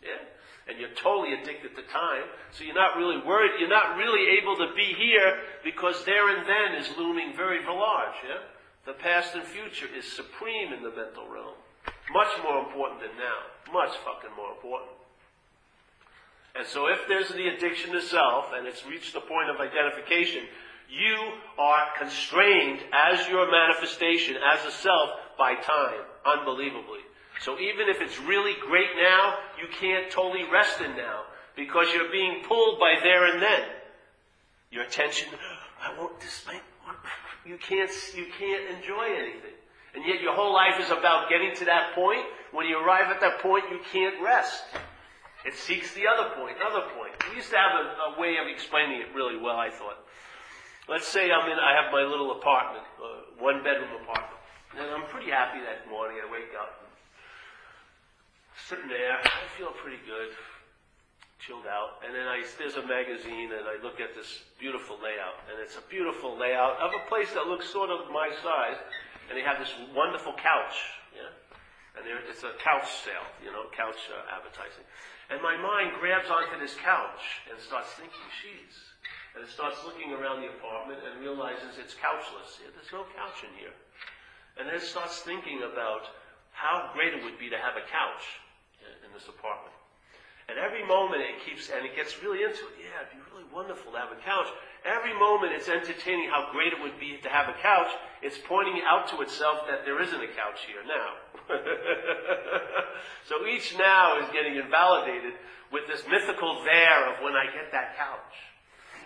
Yeah? 0.03 0.23
And 0.69 0.81
you're 0.81 0.97
totally 0.97 1.35
addicted 1.35 1.77
to 1.77 1.83
time, 1.93 2.25
so 2.51 2.65
you're 2.65 2.75
not 2.75 2.97
really 2.97 3.21
worried, 3.21 3.61
you're 3.61 3.69
not 3.69 3.97
really 3.97 4.39
able 4.41 4.57
to 4.57 4.75
be 4.75 4.95
here 4.97 5.37
because 5.63 6.05
there 6.05 6.35
and 6.35 6.49
then 6.49 6.81
is 6.81 6.89
looming 6.97 7.37
very 7.37 7.61
large, 7.65 8.17
yeah? 8.25 8.41
The 8.87 8.95
past 8.95 9.35
and 9.35 9.45
future 9.45 9.89
is 9.95 10.05
supreme 10.11 10.73
in 10.73 10.83
the 10.83 10.91
mental 10.91 11.29
realm. 11.29 11.57
Much 12.13 12.33
more 12.43 12.65
important 12.65 13.01
than 13.01 13.17
now. 13.17 13.73
Much 13.73 13.97
fucking 14.05 14.35
more 14.37 14.53
important. 14.53 14.93
And 16.55 16.67
so 16.67 16.87
if 16.87 17.01
there's 17.09 17.29
the 17.29 17.49
addiction 17.49 17.93
to 17.93 18.03
self 18.03 18.47
and 18.55 18.67
it's 18.67 18.87
reached 18.87 19.13
the 19.13 19.21
point 19.21 19.51
of 19.51 19.61
identification, 19.61 20.45
you 20.89 21.17
are 21.59 21.87
constrained 21.99 22.81
as 22.93 23.27
your 23.29 23.51
manifestation, 23.51 24.37
as 24.37 24.65
a 24.65 24.71
self, 24.71 25.11
by 25.37 25.55
time, 25.55 26.05
unbelievably. 26.25 27.01
So 27.41 27.59
even 27.59 27.89
if 27.89 28.01
it's 28.01 28.19
really 28.21 28.55
great 28.67 28.91
now, 28.97 29.39
you 29.61 29.69
can't 29.81 30.11
totally 30.11 30.45
rest 30.51 30.81
in 30.81 30.97
now 30.97 31.23
because 31.57 31.93
you're 31.93 32.11
being 32.11 32.43
pulled 32.45 32.79
by 32.79 32.95
there 33.03 33.33
and 33.33 33.43
then. 33.43 33.63
Your 34.71 34.85
attention, 34.85 35.29
I 35.81 35.99
want 35.99 36.19
this, 36.21 36.45
you 37.47 37.59
can't, 37.59 37.91
you 38.17 38.27
can't 38.39 38.77
enjoy 38.77 39.05
anything. 39.05 39.55
And 39.95 40.05
yet 40.05 40.21
your 40.21 40.35
whole 40.35 40.53
life 40.53 40.81
is 40.81 40.91
about 40.91 41.29
getting 41.29 41.55
to 41.57 41.65
that 41.67 41.95
point. 41.95 42.27
When 42.51 42.67
you 42.67 42.79
arrive 42.79 43.15
at 43.15 43.21
that 43.21 43.39
point, 43.39 43.65
you 43.71 43.79
can't 43.93 44.21
rest. 44.23 44.65
It 45.45 45.55
seeks 45.55 45.93
the 45.95 46.09
other 46.09 46.35
point, 46.35 46.57
another 46.57 46.89
point. 46.97 47.13
We 47.29 47.37
used 47.37 47.51
to 47.51 47.57
have 47.57 47.77
a, 47.77 48.17
a 48.17 48.21
way 48.21 48.41
of 48.41 48.49
explaining 48.49 49.01
it 49.01 49.15
really 49.15 49.37
well, 49.37 49.57
I 49.57 49.71
thought. 49.71 50.01
Let's 50.89 51.07
say 51.07 51.31
I'm 51.31 51.51
in, 51.51 51.59
I 51.59 51.77
have 51.81 51.93
my 51.93 52.03
little 52.03 52.33
apartment, 52.33 52.85
uh, 52.97 53.39
one 53.39 53.63
bedroom 53.63 53.93
apartment. 54.03 54.41
And 54.77 54.91
I'm 54.91 55.07
pretty 55.09 55.31
happy 55.31 55.61
that 55.61 55.89
morning. 55.89 56.19
I 56.19 56.31
wake 56.33 56.51
up, 56.59 56.84
sitting 58.65 58.89
there, 58.89 59.21
I 59.21 59.45
feel 59.61 59.77
pretty 59.77 60.01
good, 60.09 60.33
chilled 61.37 61.69
out. 61.69 62.01
And 62.01 62.17
then 62.17 62.25
I, 62.25 62.41
there's 62.57 62.81
a 62.81 62.87
magazine 62.89 63.53
and 63.53 63.69
I 63.69 63.77
look 63.85 64.01
at 64.01 64.17
this 64.17 64.41
beautiful 64.57 64.97
layout. 64.97 65.37
And 65.53 65.61
it's 65.61 65.77
a 65.77 65.85
beautiful 65.93 66.33
layout 66.33 66.81
of 66.81 66.97
a 66.97 67.05
place 67.13 67.29
that 67.37 67.45
looks 67.45 67.69
sort 67.69 67.93
of 67.93 68.09
my 68.09 68.33
size. 68.41 68.81
And 69.29 69.37
they 69.37 69.45
have 69.45 69.61
this 69.61 69.73
wonderful 69.93 70.33
couch, 70.41 70.77
yeah? 71.13 71.29
And 71.97 72.09
there, 72.09 72.17
it's 72.25 72.45
a 72.45 72.57
couch 72.61 72.89
sale, 73.05 73.25
you 73.45 73.53
know, 73.53 73.69
couch 73.77 74.01
uh, 74.09 74.37
advertising. 74.37 74.85
And 75.29 75.45
my 75.45 75.57
mind 75.61 75.97
grabs 76.01 76.33
onto 76.33 76.57
this 76.57 76.77
couch 76.81 77.45
and 77.49 77.61
starts 77.61 77.93
thinking, 78.01 78.25
geez. 78.41 78.77
And 79.37 79.45
it 79.45 79.53
starts 79.53 79.81
looking 79.85 80.17
around 80.17 80.41
the 80.41 80.49
apartment 80.57 81.05
and 81.05 81.21
realizes 81.21 81.77
it's 81.77 81.97
couchless. 81.97 82.61
Yeah, 82.65 82.73
there's 82.73 82.93
no 82.93 83.05
couch 83.13 83.45
in 83.45 83.53
here. 83.61 83.77
And 84.57 84.69
then 84.69 84.77
it 84.77 84.85
starts 84.85 85.21
thinking 85.21 85.65
about 85.65 86.09
how 86.53 86.93
great 86.97 87.13
it 87.13 87.21
would 87.25 87.37
be 87.37 87.53
to 87.53 87.61
have 87.61 87.77
a 87.77 87.85
couch 87.89 88.25
this 89.15 89.31
apartment. 89.31 89.73
And 90.49 90.59
every 90.59 90.85
moment 90.85 91.23
it 91.23 91.41
keeps, 91.41 91.71
and 91.71 91.87
it 91.87 91.97
gets 91.97 92.21
really 92.21 92.45
into 92.45 92.69
it. 92.69 92.77
Yeah, 92.77 93.09
it'd 93.09 93.17
be 93.17 93.23
really 93.33 93.49
wonderful 93.49 93.93
to 93.93 93.99
have 93.99 94.13
a 94.13 94.21
couch. 94.21 94.51
Every 94.85 95.17
moment 95.17 95.57
it's 95.57 95.71
entertaining 95.71 96.29
how 96.29 96.53
great 96.53 96.75
it 96.75 96.83
would 96.83 97.01
be 97.01 97.17
to 97.23 97.31
have 97.31 97.49
a 97.49 97.57
couch. 97.63 97.89
It's 98.21 98.37
pointing 98.45 98.83
out 98.85 99.09
to 99.09 99.23
itself 99.23 99.65
that 99.71 99.87
there 99.87 100.03
isn't 100.03 100.21
a 100.21 100.29
couch 100.37 100.69
here 100.69 100.85
now. 100.85 101.17
so 103.29 103.47
each 103.47 103.79
now 103.79 104.21
is 104.21 104.29
getting 104.33 104.57
invalidated 104.57 105.33
with 105.73 105.87
this 105.89 106.05
mythical 106.11 106.63
there 106.65 107.15
of 107.15 107.25
when 107.25 107.33
I 107.33 107.47
get 107.47 107.73
that 107.73 107.97
couch. 107.97 108.37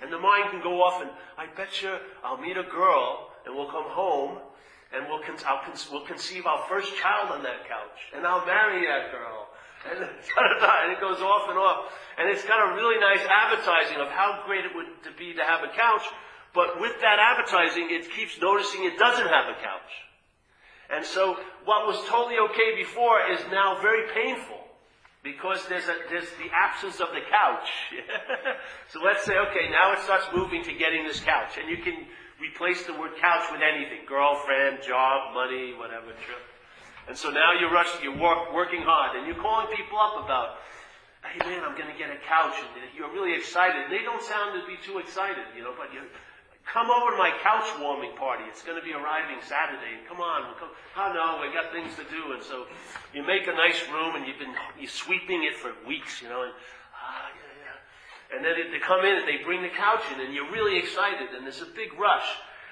And 0.03 0.13
the 0.13 0.19
mind 0.19 0.51
can 0.51 0.63
go 0.63 0.83
off 0.83 1.03
and, 1.03 1.11
I 1.37 1.47
bet 1.55 1.83
you 1.83 1.95
I'll 2.25 2.37
meet 2.37 2.57
a 2.57 2.65
girl 2.65 3.31
and 3.47 3.55
we'll 3.55 3.71
come 3.71 3.87
home 3.87 4.39
and 4.93 5.07
we'll, 5.07 5.23
con- 5.23 5.37
con- 5.39 5.79
we'll 5.93 6.07
conceive 6.07 6.47
our 6.47 6.65
first 6.69 6.97
child 6.97 7.31
on 7.31 7.43
that 7.45 7.69
couch. 7.69 7.99
And 8.15 8.27
I'll 8.27 8.47
marry 8.47 8.87
that 8.87 9.13
girl. 9.13 9.49
And, 10.39 10.93
it 10.93 11.01
goes 11.01 11.21
off 11.21 11.49
and 11.49 11.59
off. 11.59 11.93
And 12.19 12.29
it's 12.31 12.45
got 12.45 12.59
a 12.59 12.75
really 12.75 12.99
nice 12.99 13.23
advertising 13.27 13.99
of 13.99 14.09
how 14.09 14.43
great 14.47 14.65
it 14.65 14.73
would 14.75 14.87
be 15.19 15.35
to 15.35 15.45
have 15.45 15.63
a 15.63 15.73
couch. 15.75 16.03
But 16.55 16.81
with 16.81 16.99
that 17.01 17.19
advertising, 17.19 17.89
it 17.91 18.11
keeps 18.11 18.41
noticing 18.41 18.85
it 18.85 18.99
doesn't 18.99 19.27
have 19.27 19.47
a 19.49 19.59
couch. 19.61 19.93
And 20.91 21.05
so 21.05 21.37
what 21.65 21.87
was 21.87 22.01
totally 22.09 22.39
okay 22.51 22.77
before 22.77 23.21
is 23.31 23.41
now 23.51 23.81
very 23.81 24.09
painful 24.15 24.57
because 25.23 25.67
there's, 25.69 25.85
a, 25.85 25.97
there's 26.09 26.31
the 26.41 26.49
absence 26.55 27.01
of 27.01 27.09
the 27.13 27.21
couch. 27.29 27.69
so 28.93 29.01
let's 29.05 29.25
say, 29.25 29.37
okay, 29.37 29.69
now 29.71 29.93
it 29.93 30.01
starts 30.01 30.25
moving 30.35 30.63
to 30.65 30.73
getting 30.73 31.05
this 31.05 31.21
couch. 31.21 31.59
And 31.61 31.69
you 31.69 31.83
can 31.85 32.07
replace 32.41 32.87
the 32.87 32.95
word 32.95 33.13
couch 33.21 33.45
with 33.53 33.61
anything. 33.61 34.07
Girlfriend, 34.09 34.83
job, 34.83 35.35
money, 35.35 35.75
whatever, 35.77 36.17
trip. 36.25 36.43
And 37.09 37.17
so 37.17 37.31
now 37.33 37.57
you're 37.57 37.73
rushing, 37.73 38.05
you're 38.05 38.21
work, 38.21 38.53
working 38.53 38.85
hard, 38.85 39.17
and 39.17 39.27
you're 39.27 39.41
calling 39.41 39.67
people 39.73 39.97
up 39.97 40.21
about, 40.21 40.61
hey 41.25 41.41
man, 41.49 41.65
I'm 41.65 41.73
going 41.73 41.89
to 41.89 41.97
get 41.97 42.13
a 42.13 42.21
couch, 42.29 42.53
and 42.61 42.85
you're 42.93 43.11
really 43.11 43.33
excited. 43.33 43.89
They 43.89 44.05
don't 44.05 44.23
sound 44.23 44.61
to 44.61 44.63
be 44.69 44.77
too 44.85 45.01
excited, 45.01 45.49
you 45.57 45.65
know, 45.65 45.73
but 45.73 45.89
you 45.89 46.05
come 46.69 46.93
over 46.93 47.17
to 47.17 47.17
my 47.17 47.33
couch 47.41 47.65
warming 47.81 48.13
party. 48.21 48.45
It's 48.47 48.61
going 48.61 48.77
to 48.77 48.85
be 48.85 48.93
arriving 48.93 49.41
Saturday. 49.41 50.05
Come 50.05 50.21
on, 50.21 50.53
we'll 50.53 50.61
come. 50.61 50.69
Oh 51.01 51.09
no, 51.17 51.41
we 51.41 51.49
got 51.49 51.73
things 51.73 51.97
to 51.97 52.05
do, 52.13 52.37
and 52.37 52.45
so 52.45 52.69
you 53.17 53.25
make 53.25 53.49
a 53.49 53.57
nice 53.57 53.81
room, 53.89 54.15
and 54.21 54.29
you've 54.29 54.39
been 54.39 54.53
you're 54.77 54.93
sweeping 54.93 55.49
it 55.49 55.57
for 55.57 55.73
weeks, 55.89 56.21
you 56.21 56.29
know, 56.29 56.45
and 56.45 56.53
ah 56.93 57.33
And 58.37 58.45
then 58.45 58.53
they 58.71 58.79
come 58.79 59.05
in 59.09 59.17
and 59.17 59.27
they 59.27 59.41
bring 59.41 59.63
the 59.63 59.73
couch 59.73 60.05
in 60.13 60.21
and 60.21 60.35
you're 60.35 60.51
really 60.53 60.77
excited 60.77 61.33
and 61.33 61.45
there's 61.45 61.63
a 61.63 61.73
big 61.73 61.97
rush. 61.99 62.29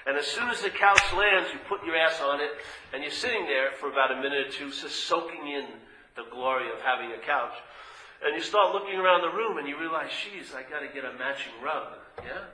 And 0.07 0.17
as 0.17 0.27
soon 0.27 0.49
as 0.51 0.63
the 0.63 0.71
couch 0.71 1.03
lands, 1.17 1.51
you 1.53 1.59
put 1.69 1.85
your 1.85 1.97
ass 1.97 2.21
on 2.23 2.41
it 2.41 2.51
and 2.95 3.03
you're 3.03 3.11
sitting 3.11 3.45
there 3.45 3.73
for 3.73 3.91
about 3.91 4.13
a 4.13 4.17
minute 4.17 4.47
or 4.47 4.51
two, 4.51 4.71
just 4.71 5.05
soaking 5.07 5.49
in 5.49 5.67
the 6.15 6.25
glory 6.31 6.71
of 6.73 6.81
having 6.81 7.11
a 7.11 7.19
couch. 7.19 7.55
And 8.25 8.35
you 8.35 8.43
start 8.43 8.73
looking 8.73 8.95
around 8.95 9.23
the 9.23 9.37
room 9.37 9.59
and 9.59 9.69
you 9.69 9.79
realize, 9.79 10.11
geez, 10.11 10.55
I 10.55 10.63
gotta 10.63 10.89
get 10.89 11.05
a 11.05 11.13
matching 11.19 11.53
rug. 11.63 11.99
Yeah? 12.25 12.45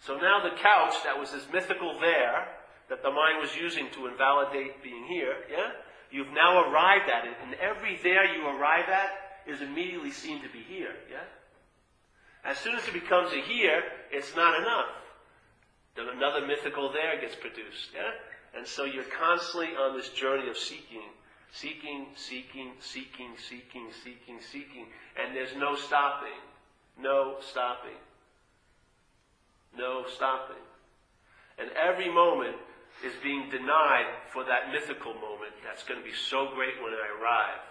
So 0.00 0.16
now 0.16 0.40
the 0.42 0.56
couch 0.56 0.94
that 1.04 1.18
was 1.18 1.30
this 1.32 1.46
mythical 1.52 2.00
there, 2.00 2.48
that 2.88 3.02
the 3.02 3.10
mind 3.10 3.38
was 3.40 3.54
using 3.54 3.88
to 3.92 4.06
invalidate 4.06 4.82
being 4.82 5.06
here, 5.06 5.36
yeah? 5.50 5.70
You've 6.10 6.32
now 6.32 6.68
arrived 6.68 7.08
at 7.08 7.24
it, 7.24 7.36
and 7.44 7.54
every 7.54 8.00
there 8.02 8.34
you 8.34 8.46
arrive 8.48 8.88
at 8.88 9.10
is 9.46 9.62
immediately 9.62 10.10
seen 10.10 10.42
to 10.42 10.48
be 10.48 10.58
here, 10.58 10.94
yeah? 11.08 11.28
As 12.44 12.58
soon 12.58 12.74
as 12.74 12.86
it 12.88 12.94
becomes 12.94 13.32
a 13.32 13.40
here, 13.40 13.82
it's 14.10 14.34
not 14.34 14.58
enough. 14.58 14.88
Then 15.96 16.06
another 16.08 16.46
mythical 16.46 16.92
there 16.92 17.20
gets 17.20 17.34
produced, 17.34 17.90
yeah? 17.94 18.12
And 18.56 18.66
so 18.66 18.84
you're 18.84 19.04
constantly 19.04 19.76
on 19.76 19.96
this 19.96 20.08
journey 20.10 20.48
of 20.48 20.56
seeking, 20.56 21.10
seeking, 21.52 22.06
seeking, 22.14 22.72
seeking, 22.80 23.34
seeking, 23.38 23.88
seeking, 24.02 24.38
seeking, 24.40 24.86
and 25.18 25.34
there's 25.34 25.56
no 25.56 25.76
stopping. 25.76 26.40
No 26.98 27.36
stopping. 27.40 27.98
No 29.76 30.04
stopping. 30.14 30.62
And 31.58 31.70
every 31.72 32.12
moment 32.12 32.56
is 33.04 33.12
being 33.22 33.48
denied 33.50 34.06
for 34.32 34.44
that 34.44 34.72
mythical 34.72 35.14
moment 35.14 35.54
that's 35.64 35.84
going 35.84 36.00
to 36.00 36.04
be 36.04 36.14
so 36.14 36.50
great 36.54 36.76
when 36.82 36.92
I 36.92 37.20
arrive. 37.20 37.62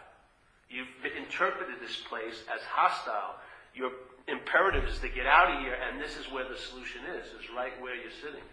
You've 0.70 0.88
interpreted 1.18 1.82
this 1.82 1.98
place 2.08 2.44
as 2.54 2.62
hostile. 2.62 3.36
Your 3.74 3.92
imperative 4.28 4.86
is 4.86 5.00
to 5.00 5.10
get 5.10 5.26
out 5.26 5.56
of 5.56 5.62
here, 5.62 5.76
and 5.76 6.02
this 6.02 6.18
is 6.18 6.32
where 6.32 6.48
the 6.48 6.58
solution 6.58 7.02
is, 7.18 7.26
is 7.38 7.50
right 7.56 7.74
where 7.82 7.96
you're 7.96 8.20
sitting. 8.22 8.46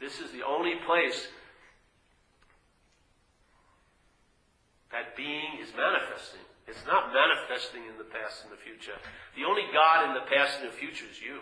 This 0.00 0.20
is 0.20 0.30
the 0.30 0.44
only 0.46 0.76
place 0.86 1.28
that 4.92 5.16
being 5.16 5.58
is 5.60 5.68
manifesting. 5.76 6.40
It's 6.68 6.84
not 6.86 7.12
manifesting 7.12 7.82
in 7.88 7.96
the 7.96 8.04
past 8.04 8.44
and 8.44 8.52
the 8.52 8.60
future. 8.60 8.96
The 9.36 9.44
only 9.44 9.64
God 9.72 10.08
in 10.08 10.14
the 10.14 10.28
past 10.28 10.60
and 10.60 10.68
the 10.68 10.76
future 10.76 11.06
is 11.10 11.20
you. 11.20 11.40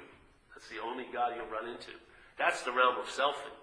That's 0.54 0.68
the 0.70 0.80
only 0.80 1.04
God 1.12 1.34
you'll 1.36 1.50
run 1.50 1.68
into. 1.68 1.92
That's 2.38 2.62
the 2.62 2.72
realm 2.72 2.96
of 2.96 3.06
selfing 3.06 3.54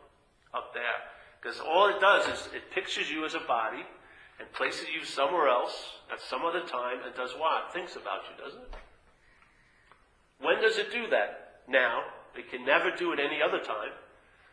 up 0.54 0.74
there. 0.74 1.00
Because 1.42 1.60
all 1.60 1.90
it 1.90 2.00
does 2.00 2.28
is 2.28 2.54
it 2.54 2.72
pictures 2.72 3.10
you 3.10 3.26
as 3.26 3.34
a 3.34 3.44
body 3.48 3.84
and 4.40 4.52
places 4.54 4.86
you 4.94 5.06
somewhere 5.06 5.48
else 5.48 5.74
at 6.12 6.22
some 6.22 6.42
other 6.44 6.62
time 6.62 7.00
and 7.06 7.16
does 7.16 7.32
what? 7.38 7.74
Thinks 7.74 7.96
about 7.96 8.22
you, 8.30 8.44
doesn't 8.44 8.62
it? 8.62 8.74
When 10.40 10.62
does 10.62 10.78
it 10.78 10.92
do 10.92 11.08
that? 11.10 11.62
Now. 11.68 12.02
It 12.36 12.50
can 12.50 12.66
never 12.66 12.90
do 12.90 13.14
it 13.14 13.20
any 13.20 13.42
other 13.42 13.60
time. 13.60 13.94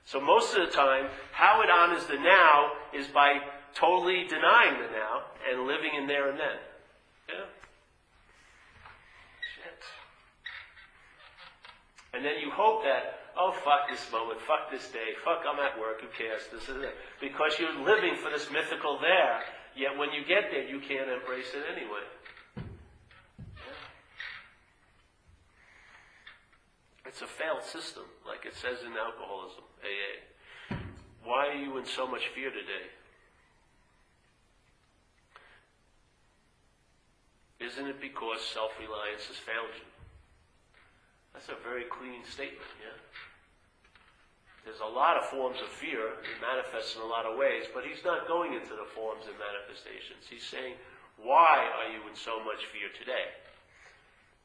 So 0.05 0.21
most 0.21 0.55
of 0.55 0.67
the 0.67 0.73
time, 0.73 1.07
how 1.33 1.63
it 1.63 1.71
honors 1.71 2.05
the 2.07 2.17
now 2.17 2.73
is 2.95 3.07
by 3.09 3.41
totally 3.75 4.25
denying 4.29 4.81
the 4.81 4.91
now 4.93 5.23
and 5.51 5.67
living 5.67 5.93
in 5.97 6.07
there 6.07 6.29
and 6.29 6.39
then. 6.39 6.59
Yeah? 7.29 7.47
Shit. 9.57 9.83
And 12.13 12.25
then 12.25 12.35
you 12.45 12.51
hope 12.51 12.83
that 12.85 13.21
oh, 13.39 13.53
fuck 13.65 13.89
this 13.89 14.05
moment, 14.13 14.41
fuck 14.41 14.71
this 14.71 14.89
day, 14.89 15.17
fuck, 15.25 15.41
I'm 15.49 15.59
at 15.61 15.79
work, 15.79 16.03
who 16.03 16.09
cares, 16.13 16.43
this 16.53 16.69
is 16.69 16.83
it. 16.83 16.95
Because 17.21 17.57
you're 17.59 17.79
living 17.81 18.17
for 18.17 18.29
this 18.29 18.51
mythical 18.51 18.99
there, 19.01 19.41
yet 19.77 19.97
when 19.99 20.13
you 20.13 20.25
get 20.27 20.51
there, 20.51 20.67
you 20.67 20.81
can't 20.81 21.11
embrace 21.11 21.51
it 21.55 21.65
anyway. 21.71 22.07
It's 27.07 27.23
a 27.23 27.27
failed 27.27 27.65
system, 27.65 28.05
like 28.27 28.47
it 28.47 28.55
says 28.55 28.87
in 28.87 28.95
alcoholism, 28.97 29.65
AA. 29.83 30.77
Why 31.25 31.49
are 31.49 31.59
you 31.59 31.77
in 31.79 31.85
so 31.85 32.07
much 32.07 32.23
fear 32.35 32.51
today? 32.51 32.87
Isn't 37.61 37.87
it 37.87 38.01
because 38.01 38.41
self 38.55 38.73
reliance 38.79 39.27
has 39.27 39.37
failed 39.37 39.75
you? 39.77 39.85
That's 41.35 41.49
a 41.49 41.59
very 41.63 41.85
clean 41.91 42.25
statement, 42.25 42.71
yeah? 42.81 42.97
There's 44.71 44.87
a 44.87 44.95
lot 44.95 45.19
of 45.19 45.27
forms 45.27 45.59
of 45.59 45.67
fear. 45.67 46.15
It 46.23 46.39
manifests 46.39 46.95
in 46.95 47.03
a 47.03 47.11
lot 47.11 47.27
of 47.27 47.35
ways, 47.35 47.67
but 47.75 47.83
he's 47.83 48.07
not 48.07 48.31
going 48.31 48.55
into 48.55 48.79
the 48.79 48.87
forms 48.95 49.27
and 49.27 49.35
manifestations. 49.35 50.31
He's 50.31 50.47
saying, 50.47 50.79
why 51.19 51.67
are 51.75 51.91
you 51.91 52.07
in 52.07 52.15
so 52.15 52.39
much 52.47 52.63
fear 52.71 52.87
today? 52.95 53.35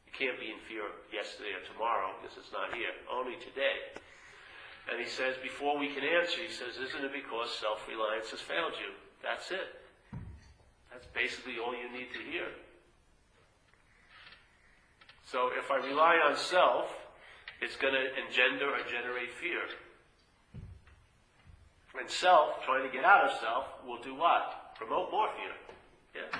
You 0.10 0.14
can't 0.18 0.42
be 0.42 0.50
in 0.50 0.58
fear 0.66 0.90
yesterday 1.14 1.54
or 1.54 1.62
tomorrow 1.70 2.18
because 2.18 2.34
it's 2.42 2.50
not 2.50 2.74
here. 2.74 2.90
Only 3.06 3.38
today. 3.38 4.02
And 4.90 4.98
he 4.98 5.06
says, 5.06 5.38
before 5.46 5.78
we 5.78 5.94
can 5.94 6.02
answer, 6.02 6.42
he 6.42 6.50
says, 6.50 6.74
isn't 6.74 7.06
it 7.06 7.14
because 7.14 7.54
self-reliance 7.62 8.34
has 8.34 8.42
failed 8.42 8.74
you? 8.82 8.98
That's 9.22 9.54
it. 9.54 9.78
That's 10.90 11.06
basically 11.14 11.62
all 11.62 11.78
you 11.78 11.86
need 11.94 12.10
to 12.18 12.22
hear. 12.26 12.50
So 15.30 15.54
if 15.54 15.70
I 15.70 15.86
rely 15.86 16.18
on 16.18 16.34
self, 16.34 16.90
it's 17.62 17.78
going 17.78 17.94
to 17.94 18.10
engender 18.26 18.74
or 18.74 18.82
generate 18.90 19.30
fear. 19.38 19.62
And 21.99 22.10
self, 22.10 22.63
trying 22.65 22.86
to 22.86 22.93
get 22.93 23.05
out 23.05 23.25
of 23.25 23.39
self, 23.39 23.65
will 23.86 24.01
do 24.01 24.15
what? 24.15 24.75
Promote 24.75 25.12
more 25.12 25.29
fear. 25.38 26.21
Yeah. 26.23 26.39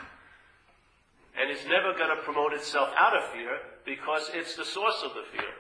And 1.40 1.52
it's 1.52 1.66
never 1.66 1.94
going 1.94 2.16
to 2.16 2.22
promote 2.24 2.54
itself 2.54 2.90
out 2.98 3.16
of 3.16 3.24
fear 3.32 3.60
because 3.86 4.30
it's 4.34 4.56
the 4.56 4.66
source 4.66 5.02
of 5.04 5.12
the 5.14 5.24
fear. 5.32 5.52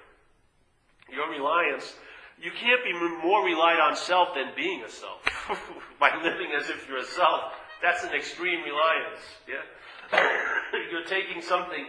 Your 1.12 1.30
reliance, 1.30 1.96
you 2.42 2.52
can't 2.52 2.84
be 2.84 2.94
more 2.94 3.46
relied 3.46 3.80
on 3.80 3.96
self 3.96 4.36
than 4.36 4.52
being 4.56 4.84
a 4.84 4.90
self. 4.90 5.22
By 6.00 6.16
living 6.24 6.52
as 6.58 6.70
if 6.70 6.88
you're 6.88 7.00
a 7.00 7.06
self, 7.06 7.54
that's 7.82 8.04
an 8.04 8.14
extreme 8.14 8.64
reliance. 8.64 9.22
Yeah? 9.48 9.64
you're 10.92 11.06
taking 11.06 11.42
something 11.42 11.86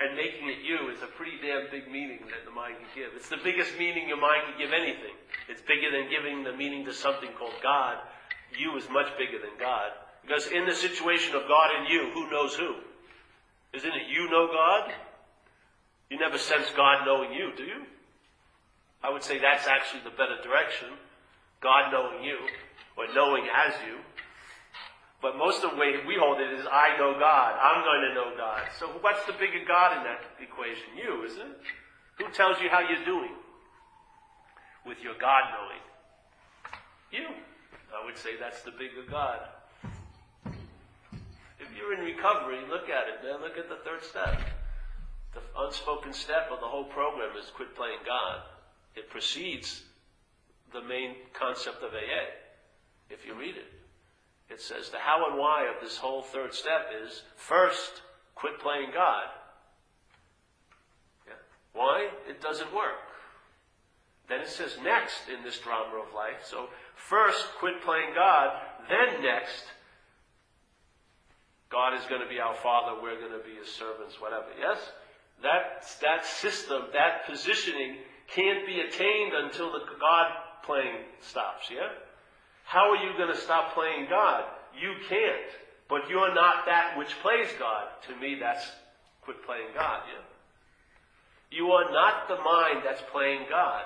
and 0.00 0.16
making 0.16 0.48
it 0.48 0.58
you 0.66 0.90
is 0.90 1.02
a 1.02 1.06
pretty 1.06 1.38
damn 1.38 1.70
big 1.70 1.86
meaning 1.90 2.18
that 2.26 2.44
the 2.44 2.50
mind 2.50 2.74
can 2.78 2.90
give. 2.94 3.14
It's 3.14 3.28
the 3.28 3.38
biggest 3.42 3.78
meaning 3.78 4.08
your 4.08 4.20
mind 4.20 4.42
can 4.50 4.58
give 4.58 4.72
anything. 4.72 5.14
It's 5.48 5.62
bigger 5.62 5.90
than 5.90 6.10
giving 6.10 6.42
the 6.42 6.52
meaning 6.52 6.84
to 6.86 6.92
something 6.92 7.30
called 7.38 7.54
God. 7.62 7.98
You 8.58 8.76
is 8.76 8.88
much 8.90 9.10
bigger 9.18 9.38
than 9.38 9.54
God. 9.58 9.92
Because 10.22 10.46
in 10.48 10.66
the 10.66 10.74
situation 10.74 11.36
of 11.36 11.46
God 11.46 11.70
and 11.78 11.88
you, 11.88 12.10
who 12.12 12.30
knows 12.30 12.54
who? 12.54 12.74
Isn't 13.72 13.94
it 13.94 14.08
you 14.10 14.30
know 14.30 14.48
God? 14.50 14.92
You 16.10 16.18
never 16.18 16.38
sense 16.38 16.66
God 16.76 17.04
knowing 17.06 17.32
you, 17.32 17.52
do 17.56 17.64
you? 17.64 17.86
I 19.02 19.10
would 19.10 19.22
say 19.22 19.38
that's 19.38 19.66
actually 19.66 20.02
the 20.02 20.16
better 20.16 20.40
direction. 20.42 20.88
God 21.60 21.92
knowing 21.92 22.24
you, 22.24 22.38
or 22.96 23.12
knowing 23.14 23.46
as 23.54 23.74
you. 23.86 23.98
But 25.24 25.38
most 25.38 25.64
of 25.64 25.70
the 25.70 25.80
way 25.80 25.96
we 26.06 26.20
hold 26.20 26.36
it 26.38 26.52
is, 26.52 26.66
I 26.70 26.98
know 27.00 27.16
God. 27.18 27.56
I'm 27.56 27.80
going 27.80 28.12
to 28.12 28.14
know 28.14 28.36
God. 28.36 28.60
So 28.78 28.88
what's 29.00 29.24
the 29.24 29.32
bigger 29.32 29.64
God 29.66 29.96
in 29.96 30.04
that 30.04 30.20
equation? 30.36 31.00
You, 31.00 31.24
isn't 31.24 31.40
it? 31.40 31.60
Who 32.18 32.28
tells 32.36 32.60
you 32.60 32.68
how 32.68 32.80
you're 32.80 33.06
doing? 33.06 33.32
With 34.84 34.98
your 35.00 35.14
God 35.16 35.48
knowing. 35.48 35.80
You. 37.10 37.24
I 37.88 38.04
would 38.04 38.18
say 38.18 38.36
that's 38.38 38.60
the 38.68 38.72
bigger 38.72 39.08
God. 39.10 39.40
If 40.44 41.72
you're 41.74 41.94
in 41.94 42.04
recovery, 42.04 42.60
look 42.68 42.90
at 42.90 43.08
it. 43.08 43.24
Then 43.24 43.40
look 43.40 43.56
at 43.56 43.70
the 43.70 43.80
third 43.80 44.04
step. 44.04 44.38
The 45.32 45.40
unspoken 45.56 46.12
step 46.12 46.50
of 46.52 46.60
the 46.60 46.68
whole 46.68 46.84
program 46.84 47.34
is 47.40 47.48
quit 47.48 47.74
playing 47.74 48.04
God. 48.04 48.42
It 48.94 49.08
precedes 49.08 49.84
the 50.74 50.82
main 50.82 51.16
concept 51.32 51.82
of 51.82 51.94
AA, 51.94 52.28
if 53.08 53.24
you 53.24 53.32
read 53.32 53.56
it. 53.56 53.73
It 54.54 54.60
says 54.60 54.88
the 54.88 54.98
how 54.98 55.26
and 55.28 55.36
why 55.36 55.66
of 55.66 55.82
this 55.82 55.96
whole 55.96 56.22
third 56.22 56.54
step 56.54 56.86
is 57.04 57.22
first, 57.34 58.02
quit 58.36 58.60
playing 58.60 58.90
God. 58.94 59.24
Yeah. 61.26 61.32
Why? 61.72 62.08
It 62.28 62.40
doesn't 62.40 62.72
work. 62.72 63.02
Then 64.28 64.40
it 64.40 64.48
says 64.48 64.78
next 64.84 65.28
in 65.28 65.42
this 65.42 65.58
drama 65.58 65.96
of 65.96 66.14
life. 66.14 66.46
So 66.46 66.68
first, 66.94 67.44
quit 67.58 67.82
playing 67.82 68.14
God. 68.14 68.56
Then 68.88 69.22
next, 69.22 69.64
God 71.68 71.94
is 71.94 72.06
going 72.06 72.22
to 72.22 72.28
be 72.28 72.38
our 72.38 72.54
Father. 72.54 73.02
We're 73.02 73.18
going 73.18 73.36
to 73.36 73.44
be 73.44 73.58
His 73.58 73.68
servants, 73.68 74.20
whatever. 74.20 74.46
Yes? 74.56 74.78
That, 75.42 75.84
that 76.00 76.24
system, 76.24 76.82
that 76.92 77.26
positioning 77.26 77.96
can't 78.28 78.64
be 78.64 78.80
attained 78.80 79.32
until 79.34 79.72
the 79.72 79.80
God 79.98 80.30
playing 80.64 80.94
stops. 81.20 81.68
Yeah? 81.74 81.90
How 82.64 82.90
are 82.90 82.96
you 82.96 83.16
going 83.16 83.32
to 83.32 83.40
stop 83.40 83.74
playing 83.74 84.06
God? 84.10 84.44
You 84.78 84.94
can't. 85.08 85.50
But 85.88 86.08
you're 86.08 86.34
not 86.34 86.66
that 86.66 86.98
which 86.98 87.14
plays 87.22 87.48
God. 87.58 87.86
To 88.08 88.16
me, 88.16 88.36
that's 88.40 88.66
quit 89.22 89.44
playing 89.44 89.68
God, 89.74 90.02
yeah? 90.08 90.24
You 91.50 91.70
are 91.70 91.92
not 91.92 92.26
the 92.26 92.36
mind 92.36 92.82
that's 92.84 93.02
playing 93.12 93.46
God. 93.48 93.84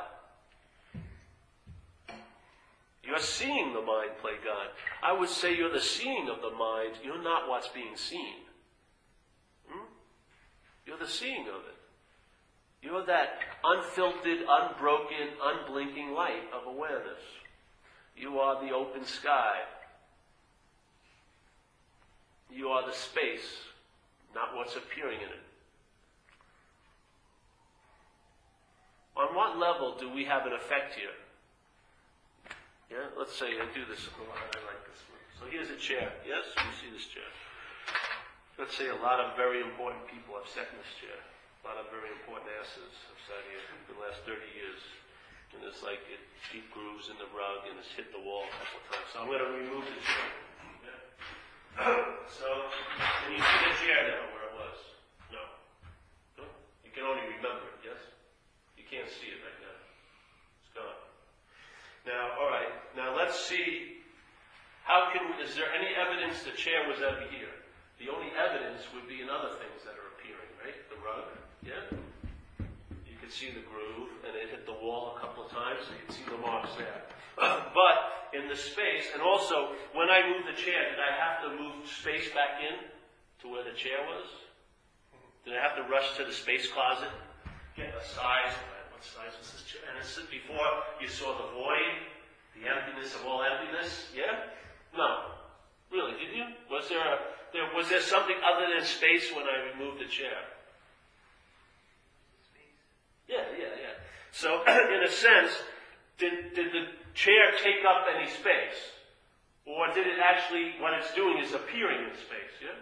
You're 3.02 3.18
seeing 3.18 3.72
the 3.72 3.80
mind 3.80 4.10
play 4.20 4.32
God. 4.44 4.68
I 5.02 5.18
would 5.18 5.28
say 5.28 5.56
you're 5.56 5.72
the 5.72 5.80
seeing 5.80 6.28
of 6.28 6.40
the 6.40 6.56
mind. 6.56 6.94
You're 7.02 7.22
not 7.22 7.48
what's 7.48 7.68
being 7.68 7.96
seen. 7.96 8.36
Hmm? 9.68 9.86
You're 10.86 10.98
the 10.98 11.06
seeing 11.06 11.48
of 11.48 11.62
it. 11.66 11.78
You're 12.82 13.04
that 13.06 13.40
unfiltered, 13.64 14.40
unbroken, 14.48 15.28
unblinking 15.42 16.12
light 16.12 16.44
of 16.54 16.72
awareness. 16.72 17.20
You 18.18 18.40
are 18.40 18.60
the 18.64 18.74
open 18.74 19.04
sky. 19.04 19.62
You 22.50 22.68
are 22.68 22.86
the 22.86 22.94
space, 22.94 23.46
not 24.34 24.56
what's 24.56 24.74
appearing 24.74 25.20
in 25.20 25.28
it. 25.28 25.44
On 29.16 29.34
what 29.34 29.58
level 29.58 29.94
do 29.98 30.10
we 30.10 30.24
have 30.24 30.46
an 30.46 30.54
effect 30.54 30.94
here? 30.94 31.14
Yeah, 32.90 33.12
let's 33.18 33.36
say 33.36 33.60
I 33.60 33.66
do 33.74 33.84
this 33.84 34.00
a 34.08 34.12
lot. 34.24 34.40
I 34.56 34.62
like 34.64 34.82
this 34.88 35.02
one. 35.12 35.20
So 35.36 35.42
here's 35.50 35.68
a 35.68 35.76
chair. 35.76 36.08
Yes, 36.24 36.46
you 36.56 36.72
see 36.80 36.90
this 36.94 37.06
chair. 37.06 37.28
Let's 38.56 38.74
say 38.74 38.88
a 38.88 38.98
lot 39.04 39.20
of 39.20 39.36
very 39.36 39.60
important 39.60 40.08
people 40.08 40.34
have 40.34 40.48
sat 40.48 40.66
in 40.72 40.78
this 40.80 40.94
chair. 40.98 41.14
A 41.14 41.62
lot 41.68 41.76
of 41.78 41.92
very 41.94 42.08
important 42.10 42.48
asses 42.58 42.94
have 43.12 43.20
sat 43.28 43.42
here 43.52 43.62
the 43.92 43.98
last 44.00 44.24
30 44.24 44.40
years. 44.56 44.80
And 45.56 45.64
it's 45.64 45.82
like 45.82 46.04
it 46.12 46.20
deep 46.52 46.68
grooves 46.72 47.08
in 47.08 47.16
the 47.16 47.28
rug 47.32 47.64
and 47.68 47.76
it's 47.80 47.90
hit 47.92 48.12
the 48.12 48.20
wall 48.20 48.44
a 48.44 48.52
couple 48.52 48.78
of 48.78 48.84
times. 48.92 49.08
So 49.12 49.16
I'm 49.20 49.28
going 49.28 49.44
to 49.44 49.52
remove 49.52 49.84
the 49.84 50.02
chair. 50.08 50.30
So, 52.26 52.48
can 53.24 53.30
you 53.32 53.40
see 53.40 53.60
the 53.64 53.74
chair 53.86 54.00
now 54.10 54.22
where 54.34 54.44
it 54.50 54.54
was? 54.58 54.78
No. 55.30 55.42
no. 56.42 56.44
You 56.82 56.90
can 56.90 57.06
only 57.06 57.24
remember 57.38 57.70
it, 57.70 57.94
yes? 57.94 58.00
You 58.74 58.84
can't 58.84 59.08
see 59.08 59.30
it 59.30 59.40
right 59.40 59.60
now. 59.62 59.78
It's 60.60 60.72
gone. 60.74 60.98
Now, 62.04 62.34
all 62.40 62.50
right. 62.50 62.72
Now 62.98 63.14
let's 63.14 63.38
see. 63.38 64.02
How 64.84 65.12
can? 65.12 65.38
Is 65.44 65.54
there 65.54 65.70
any 65.70 65.94
evidence 65.94 66.42
the 66.42 66.56
chair 66.56 66.88
was 66.88 66.98
ever 66.98 67.28
here? 67.30 67.52
The 68.00 68.08
only 68.08 68.32
evidence 68.32 68.88
would 68.94 69.06
be 69.06 69.20
in 69.22 69.28
other 69.28 69.52
things 69.60 69.84
that 69.84 69.94
are 69.98 70.08
appearing, 70.16 70.50
right? 70.62 70.78
The 70.88 70.98
rug, 71.04 71.28
yeah. 71.60 71.82
Can 73.28 73.36
see 73.36 73.52
the 73.52 73.68
groove, 73.68 74.08
and 74.24 74.32
it 74.32 74.48
hit 74.48 74.64
the 74.64 74.72
wall 74.72 75.12
a 75.12 75.20
couple 75.20 75.44
of 75.44 75.52
times, 75.52 75.84
so 75.84 75.92
you 75.92 76.00
can 76.00 76.16
see 76.16 76.24
the 76.32 76.40
marks 76.40 76.72
there. 76.80 77.04
but 77.36 77.96
in 78.32 78.48
the 78.48 78.56
space, 78.56 79.12
and 79.12 79.20
also 79.20 79.76
when 79.92 80.08
I 80.08 80.24
moved 80.24 80.48
the 80.48 80.56
chair, 80.56 80.88
did 80.88 80.96
I 80.96 81.12
have 81.12 81.44
to 81.44 81.52
move 81.52 81.84
space 81.84 82.32
back 82.32 82.64
in 82.64 82.88
to 83.44 83.52
where 83.52 83.68
the 83.68 83.76
chair 83.76 84.00
was? 84.08 84.32
Did 85.44 85.56
I 85.56 85.60
have 85.60 85.76
to 85.76 85.84
rush 85.92 86.16
to 86.16 86.24
the 86.24 86.32
space 86.32 86.72
closet, 86.72 87.12
get 87.76 87.92
a 87.92 88.00
size? 88.16 88.56
What 88.96 89.04
size 89.04 89.36
was 89.36 89.52
this 89.52 89.64
chair? 89.68 89.84
And 89.92 90.00
it's 90.00 90.16
before 90.32 90.88
you 90.96 91.12
saw 91.12 91.36
the 91.36 91.52
void, 91.52 92.08
the 92.56 92.64
emptiness 92.64 93.12
of 93.12 93.28
all 93.28 93.44
emptiness. 93.44 94.08
Yeah? 94.16 94.56
No. 94.96 95.36
Really, 95.92 96.16
did 96.16 96.32
you? 96.32 96.48
Was 96.72 96.88
there 96.88 97.04
a 97.04 97.18
there, 97.52 97.64
was 97.76 97.88
there 97.88 98.00
something 98.00 98.36
other 98.44 98.72
than 98.72 98.84
space 98.84 99.32
when 99.32 99.44
I 99.44 99.72
removed 99.72 100.00
the 100.00 100.08
chair? 100.08 100.36
Space. 102.44 102.76
Yeah, 103.26 103.44
yeah, 103.56 103.72
yeah. 103.72 103.96
So, 104.38 104.62
in 104.94 105.02
a 105.02 105.10
sense, 105.10 105.50
did, 106.18 106.54
did 106.54 106.70
the 106.70 106.86
chair 107.14 107.58
take 107.58 107.82
up 107.82 108.06
any 108.06 108.30
space? 108.30 108.78
Or 109.66 109.90
did 109.90 110.06
it 110.06 110.22
actually, 110.22 110.78
what 110.78 110.94
it's 110.94 111.12
doing 111.12 111.42
is 111.42 111.52
appearing 111.58 112.06
in 112.06 112.14
space, 112.14 112.54
yeah? 112.62 112.78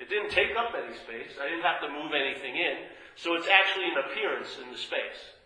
It 0.00 0.08
didn't 0.08 0.32
take 0.32 0.56
up 0.56 0.72
any 0.72 0.96
space. 0.96 1.36
I 1.36 1.46
didn't 1.46 1.62
have 1.62 1.78
to 1.84 1.92
move 1.92 2.16
anything 2.16 2.56
in. 2.56 2.88
So 3.14 3.36
it's 3.36 3.46
actually 3.46 3.92
an 3.92 4.00
appearance 4.00 4.56
in 4.64 4.72
the 4.72 4.80
space. 4.80 5.36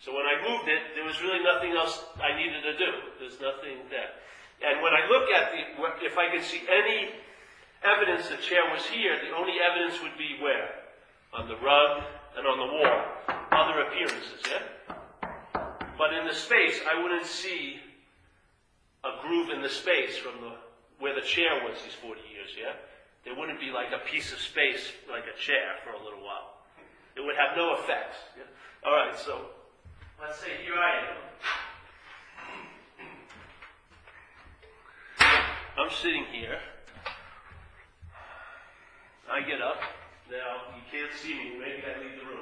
So 0.00 0.14
when 0.14 0.24
I 0.24 0.38
moved 0.38 0.70
it, 0.70 0.94
there 0.94 1.04
was 1.04 1.20
really 1.20 1.42
nothing 1.42 1.74
else 1.74 2.00
I 2.16 2.32
needed 2.38 2.62
to 2.62 2.74
do. 2.78 2.90
There's 3.18 3.42
nothing 3.42 3.90
there. 3.90 4.14
And 4.64 4.80
when 4.80 4.94
I 4.94 5.04
look 5.10 5.28
at 5.34 5.52
the, 5.52 6.06
if 6.06 6.16
I 6.16 6.30
can 6.30 6.40
see 6.46 6.62
any 6.70 7.10
evidence 7.82 8.30
the 8.30 8.38
chair 8.38 8.64
was 8.72 8.86
here, 8.86 9.18
the 9.18 9.36
only 9.36 9.58
evidence 9.60 10.00
would 10.00 10.16
be 10.16 10.38
where? 10.40 10.78
On 11.34 11.50
the 11.50 11.58
rug 11.58 12.06
and 12.38 12.46
on 12.46 12.56
the 12.56 12.70
wall. 12.70 13.39
Other 13.60 13.82
appearances, 13.82 14.40
yeah? 14.48 14.62
But 15.98 16.14
in 16.14 16.26
the 16.26 16.32
space, 16.32 16.80
I 16.88 17.02
wouldn't 17.02 17.26
see 17.26 17.76
a 19.04 19.20
groove 19.20 19.50
in 19.50 19.60
the 19.60 19.68
space 19.68 20.16
from 20.16 20.40
the, 20.40 20.56
where 20.98 21.14
the 21.14 21.20
chair 21.20 21.60
was 21.68 21.76
these 21.84 21.92
40 21.92 22.20
years, 22.32 22.56
yeah? 22.56 22.72
There 23.22 23.36
wouldn't 23.36 23.60
be 23.60 23.70
like 23.70 23.92
a 23.92 23.98
piece 24.08 24.32
of 24.32 24.38
space, 24.40 24.90
like 25.10 25.24
a 25.28 25.36
chair, 25.38 25.76
for 25.84 25.90
a 25.90 26.02
little 26.02 26.24
while. 26.24 26.64
It 27.16 27.20
would 27.20 27.36
have 27.36 27.54
no 27.54 27.74
effects. 27.74 28.16
Yeah? 28.32 28.48
All 28.88 28.96
right, 28.96 29.18
so 29.18 29.52
let's 30.22 30.40
say 30.40 30.56
here 30.64 30.80
I 30.80 31.04
am. 31.04 31.20
I'm 35.76 35.90
sitting 36.00 36.24
here. 36.32 36.58
I 39.30 39.42
get 39.42 39.60
up. 39.60 39.76
Now, 40.30 40.72
you 40.74 40.82
can't 40.90 41.12
see 41.20 41.34
me. 41.34 41.58
Maybe 41.60 41.82
I 41.84 42.00
leave 42.00 42.16
the 42.20 42.26
room. 42.26 42.39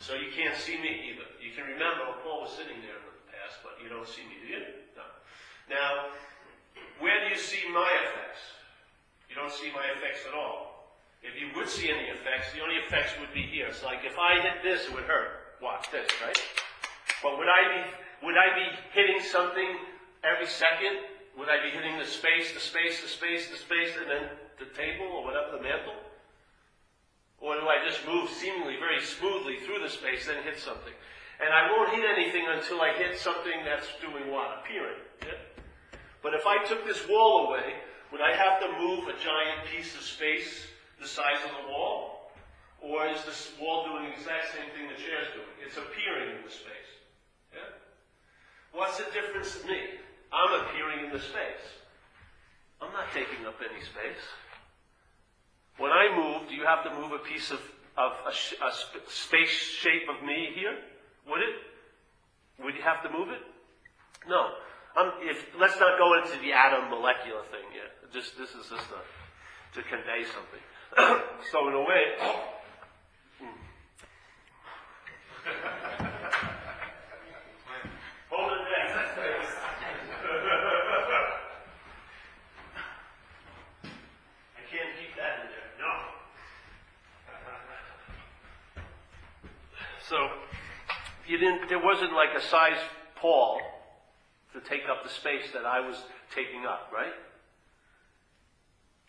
So 0.00 0.16
you 0.16 0.32
can't 0.32 0.56
see 0.56 0.80
me 0.80 1.12
either. 1.12 1.28
You 1.44 1.52
can 1.52 1.68
remember 1.68 2.08
Paul 2.24 2.48
was 2.48 2.56
sitting 2.56 2.80
there 2.80 2.96
in 2.96 3.04
the 3.04 3.20
past, 3.28 3.60
but 3.60 3.76
you 3.84 3.92
don't 3.92 4.08
see 4.08 4.24
me, 4.24 4.40
do 4.40 4.48
you? 4.48 4.64
No. 4.96 5.04
Now, 5.68 6.16
where 7.04 7.20
do 7.20 7.28
you 7.28 7.36
see 7.36 7.60
my 7.68 7.88
effects? 8.08 8.40
You 9.28 9.36
don't 9.36 9.52
see 9.52 9.68
my 9.76 9.84
effects 9.92 10.24
at 10.24 10.32
all. 10.32 10.96
If 11.20 11.36
you 11.36 11.52
would 11.52 11.68
see 11.68 11.92
any 11.92 12.08
effects, 12.08 12.48
the 12.56 12.64
only 12.64 12.80
effects 12.80 13.12
would 13.20 13.28
be 13.36 13.44
here. 13.44 13.68
It's 13.68 13.84
like 13.84 14.00
if 14.08 14.16
I 14.16 14.40
hit 14.40 14.64
this, 14.64 14.88
it 14.88 14.92
would 14.96 15.04
hurt. 15.04 15.60
Watch 15.60 15.92
this, 15.92 16.08
right? 16.24 16.40
But 17.22 17.36
would 17.36 17.52
I 17.52 17.62
be 17.68 17.80
would 18.24 18.36
I 18.40 18.56
be 18.56 18.66
hitting 18.96 19.20
something 19.20 19.76
every 20.24 20.48
second? 20.48 20.96
Would 21.36 21.48
I 21.48 21.60
be 21.60 21.70
hitting 21.70 22.00
the 22.00 22.08
space, 22.08 22.52
the 22.52 22.60
space, 22.60 23.00
the 23.00 23.08
space, 23.08 23.48
the 23.52 23.56
space, 23.56 23.92
and 24.00 24.08
then 24.08 24.24
the 24.56 24.72
table 24.72 25.06
or 25.12 25.24
whatever, 25.24 25.56
the 25.56 25.62
mantle? 25.62 25.96
Or 27.40 27.56
do 27.56 27.66
I 27.66 27.80
just 27.84 28.06
move 28.06 28.28
seemingly 28.28 28.76
very 28.76 29.00
smoothly 29.00 29.64
through 29.64 29.80
the 29.80 29.88
space, 29.88 30.26
then 30.26 30.44
hit 30.44 30.60
something? 30.60 30.92
And 31.40 31.48
I 31.54 31.72
won't 31.72 31.96
hit 31.96 32.04
anything 32.04 32.44
until 32.48 32.82
I 32.82 32.92
hit 32.92 33.18
something 33.18 33.64
that's 33.64 33.88
doing 34.00 34.30
what? 34.30 34.60
Appearing. 34.60 35.00
Yeah? 35.24 35.40
But 36.22 36.34
if 36.34 36.44
I 36.46 36.62
took 36.64 36.84
this 36.84 37.08
wall 37.08 37.48
away, 37.48 37.80
would 38.12 38.20
I 38.20 38.36
have 38.36 38.60
to 38.60 38.68
move 38.76 39.08
a 39.08 39.16
giant 39.16 39.64
piece 39.72 39.96
of 39.96 40.02
space 40.02 40.68
the 41.00 41.08
size 41.08 41.40
of 41.48 41.64
the 41.64 41.72
wall? 41.72 42.30
Or 42.82 43.08
is 43.08 43.24
this 43.24 43.52
wall 43.60 43.88
doing 43.88 44.04
the 44.04 44.12
exact 44.12 44.52
same 44.52 44.68
thing 44.76 44.88
the 44.88 45.00
chair's 45.00 45.32
doing? 45.32 45.48
It's 45.64 45.76
appearing 45.76 46.36
in 46.36 46.44
the 46.44 46.52
space. 46.52 46.90
Yeah? 47.56 47.72
What's 48.72 48.98
the 48.98 49.08
difference 49.16 49.56
to 49.60 49.66
me? 49.66 49.96
I'm 50.32 50.60
appearing 50.60 51.08
in 51.08 51.12
the 51.12 51.20
space. 51.20 51.64
I'm 52.80 52.92
not 52.92 53.12
taking 53.12 53.44
up 53.48 53.56
any 53.64 53.80
space. 53.80 54.24
When 55.78 55.90
I 55.90 56.14
move, 56.14 56.48
do 56.48 56.54
you 56.54 56.64
have 56.66 56.84
to 56.84 56.94
move 56.94 57.12
a 57.12 57.18
piece 57.18 57.50
of, 57.50 57.60
of 57.96 58.12
a, 58.26 58.30
a 58.30 58.72
space 59.08 59.50
shape 59.50 60.08
of 60.08 60.24
me 60.26 60.50
here? 60.54 60.76
Would 61.28 61.40
it? 61.40 62.64
Would 62.64 62.74
you 62.74 62.82
have 62.82 63.02
to 63.02 63.10
move 63.10 63.28
it? 63.30 63.40
No. 64.28 64.52
Um, 64.96 65.12
if, 65.20 65.46
let's 65.58 65.78
not 65.78 65.98
go 65.98 66.20
into 66.20 66.38
the 66.42 66.52
atom 66.52 66.90
molecular 66.90 67.42
thing 67.50 67.64
yet. 67.74 68.12
Just, 68.12 68.36
this 68.36 68.50
is 68.50 68.68
just 68.68 68.86
a, 68.90 69.00
to 69.76 69.82
convey 69.88 70.24
something. 70.24 70.60
so 71.52 71.68
in 71.68 71.74
a 71.74 71.80
way, 71.80 72.02
hmm. 73.40 73.46
So 90.10 90.28
you 91.28 91.38
didn't, 91.38 91.68
there 91.68 91.78
wasn't 91.78 92.12
like 92.14 92.30
a 92.36 92.42
size 92.42 92.82
Paul 93.14 93.60
to 94.52 94.60
take 94.60 94.82
up 94.90 95.04
the 95.04 95.08
space 95.08 95.52
that 95.54 95.64
I 95.64 95.86
was 95.86 95.96
taking 96.34 96.66
up, 96.66 96.90
right? 96.92 97.14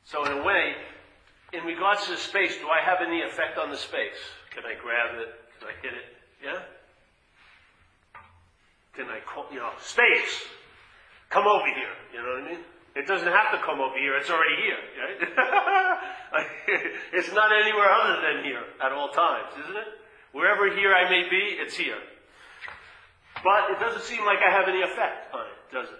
So 0.05 0.23
in 0.25 0.37
a 0.37 0.43
way, 0.43 0.75
in 1.53 1.63
regards 1.63 2.05
to 2.05 2.11
the 2.11 2.17
space, 2.17 2.55
do 2.57 2.67
I 2.69 2.85
have 2.85 2.99
any 3.01 3.23
effect 3.23 3.57
on 3.57 3.71
the 3.71 3.77
space? 3.77 4.21
Can 4.53 4.61
I 4.61 4.77
grab 4.77 5.17
it? 5.17 5.33
Can 5.57 5.69
I 5.69 5.75
hit 5.81 5.93
it? 5.97 6.07
Yeah? 6.45 6.61
Can 8.93 9.05
I 9.09 9.21
call, 9.25 9.47
you 9.51 9.57
know, 9.57 9.71
space, 9.81 10.45
come 11.31 11.47
over 11.47 11.65
here. 11.65 11.95
You 12.13 12.21
know 12.21 12.29
what 12.29 12.43
I 12.45 12.51
mean? 12.51 12.63
It 12.93 13.07
doesn't 13.07 13.27
have 13.27 13.57
to 13.57 13.65
come 13.65 13.81
over 13.81 13.97
here. 13.97 14.17
It's 14.17 14.29
already 14.29 14.61
here, 14.61 14.77
right? 15.01 16.45
it's 17.13 17.33
not 17.33 17.49
anywhere 17.51 17.89
other 17.89 18.21
than 18.21 18.43
here 18.43 18.61
at 18.85 18.91
all 18.91 19.09
times, 19.09 19.49
isn't 19.65 19.77
it? 19.77 19.87
Wherever 20.31 20.73
here 20.73 20.93
I 20.93 21.09
may 21.09 21.29
be, 21.29 21.57
it's 21.59 21.75
here. 21.75 21.99
But 23.43 23.71
it 23.71 23.79
doesn't 23.79 24.03
seem 24.03 24.25
like 24.25 24.39
I 24.39 24.51
have 24.51 24.67
any 24.67 24.81
effect 24.81 25.33
on 25.33 25.41
it, 25.41 25.73
does 25.73 25.89
it? 25.89 25.99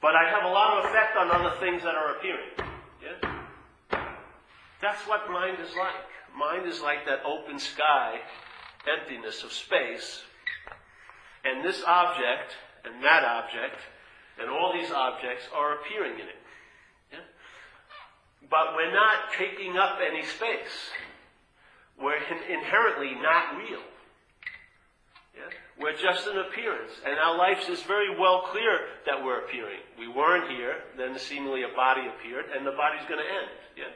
But 0.00 0.14
I 0.14 0.30
have 0.30 0.44
a 0.44 0.48
lot 0.48 0.78
of 0.78 0.90
effect 0.90 1.16
on 1.16 1.30
other 1.30 1.56
things 1.60 1.82
that 1.82 1.94
are 1.94 2.16
appearing. 2.16 2.50
Yeah? 3.02 3.30
That's 4.80 5.06
what 5.06 5.30
mind 5.30 5.58
is 5.60 5.74
like. 5.76 5.94
Mind 6.36 6.66
is 6.66 6.80
like 6.80 7.04
that 7.06 7.20
open 7.24 7.58
sky, 7.58 8.20
emptiness 8.88 9.42
of 9.42 9.52
space. 9.52 10.22
And 11.44 11.64
this 11.64 11.82
object, 11.86 12.56
and 12.84 13.04
that 13.04 13.24
object, 13.24 13.80
and 14.40 14.48
all 14.48 14.72
these 14.72 14.90
objects 14.90 15.44
are 15.54 15.80
appearing 15.80 16.14
in 16.14 16.28
it. 16.28 16.40
Yeah? 17.12 17.18
But 18.48 18.74
we're 18.74 18.92
not 18.92 19.32
taking 19.36 19.76
up 19.76 19.98
any 20.00 20.24
space. 20.24 20.90
We're 22.02 22.16
in- 22.16 22.46
inherently 22.48 23.14
not 23.20 23.56
real. 23.56 23.82
Yeah? 25.36 25.50
We're 25.78 25.96
just 25.96 26.26
an 26.26 26.38
appearance, 26.38 26.92
and 27.06 27.18
our 27.18 27.36
life 27.36 27.68
is 27.68 27.82
very 27.82 28.18
well 28.18 28.42
clear 28.50 28.80
that 29.06 29.22
we're 29.24 29.44
appearing. 29.44 29.80
We 29.98 30.08
weren't 30.08 30.50
here, 30.50 30.76
then 30.96 31.18
seemingly 31.18 31.62
a 31.62 31.74
body 31.74 32.02
appeared, 32.08 32.46
and 32.54 32.66
the 32.66 32.72
body's 32.72 33.06
going 33.08 33.20
to 33.20 33.30
end. 33.30 33.50
Yeah? 33.76 33.92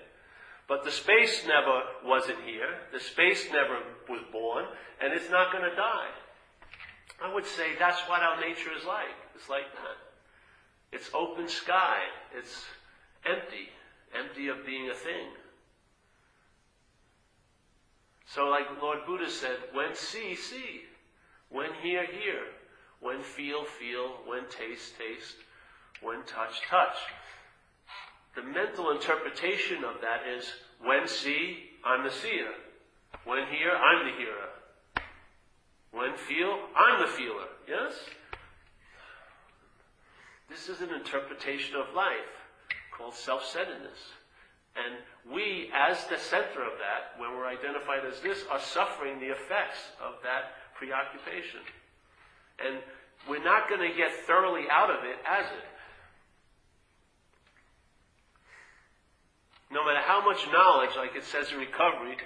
But 0.69 0.85
the 0.85 0.91
space 0.91 1.43
never 1.47 1.83
wasn't 2.05 2.41
here. 2.47 2.69
The 2.93 3.01
space 3.01 3.49
never 3.53 3.79
was 4.09 4.23
born, 4.33 4.65
and 5.01 5.13
it's 5.13 5.31
not 5.31 5.53
going 5.53 5.69
to 5.69 5.77
die. 5.77 6.09
I 7.23 7.33
would 7.33 7.47
say 7.47 7.77
that's 7.79 8.01
what 8.09 8.23
our 8.23 8.41
nature 8.41 8.71
is 8.77 8.85
like. 8.85 9.15
It's 9.35 9.49
like 9.49 9.71
that. 9.75 9.99
It's 10.93 11.11
open 11.13 11.49
sky. 11.49 11.99
It's 12.37 12.65
empty, 13.27 13.69
empty 14.17 14.49
of 14.49 14.65
being 14.65 14.91
a 14.91 14.95
thing. 14.95 15.29
So, 18.35 18.47
like 18.49 18.67
Lord 18.83 19.07
Buddha 19.07 19.31
said, 19.31 19.59
when 19.73 19.95
see, 19.95 20.35
see. 20.35 20.81
When 21.51 21.73
hear, 21.81 22.05
hear. 22.05 22.41
When 22.99 23.23
feel, 23.23 23.65
feel. 23.65 24.19
When 24.27 24.49
taste, 24.51 24.95
taste. 24.99 25.37
When 26.03 26.25
touch, 26.25 26.61
touch. 26.69 26.97
The 28.35 28.43
mental 28.43 28.91
interpretation 28.91 29.85
of 29.85 30.01
that 30.01 30.27
is 30.27 30.51
when 30.85 31.07
see, 31.07 31.59
I'm 31.85 32.03
the 32.03 32.11
seer. 32.11 32.49
When 33.25 33.47
hear, 33.47 33.71
I'm 33.71 34.05
the 34.05 34.19
hearer. 34.19 34.49
When 35.93 36.17
feel, 36.17 36.59
I'm 36.75 37.03
the 37.03 37.13
feeler. 37.13 37.47
Yes? 37.69 37.93
This 40.51 40.69
is 40.69 40.81
an 40.81 40.93
interpretation 40.93 41.77
of 41.77 41.95
life 41.95 42.19
called 42.91 43.15
self-centeredness. 43.15 44.01
And 44.77 44.99
we, 45.33 45.71
as 45.73 46.05
the 46.07 46.19
center 46.19 46.63
of 46.67 46.79
that, 46.83 47.19
when 47.19 47.33
we're 47.33 47.47
identified 47.47 48.05
as 48.05 48.21
this, 48.21 48.45
are 48.51 48.61
suffering 48.61 49.21
the 49.21 49.31
effects 49.31 49.79
of 50.03 50.15
that 50.23 50.59
preoccupation. 50.75 51.61
And 52.59 52.79
we're 53.29 53.43
not 53.43 53.69
going 53.69 53.81
to 53.81 53.97
get 53.97 54.13
thoroughly 54.27 54.65
out 54.71 54.91
of 54.91 55.05
it 55.05 55.17
as 55.27 55.47
it. 55.47 55.69
No 59.71 59.85
matter 59.85 60.03
how 60.05 60.25
much 60.25 60.47
knowledge, 60.53 60.97
like 60.97 61.17
it 61.17 61.25
says 61.25 61.51
in 61.51 61.59
recovery, 61.59 62.17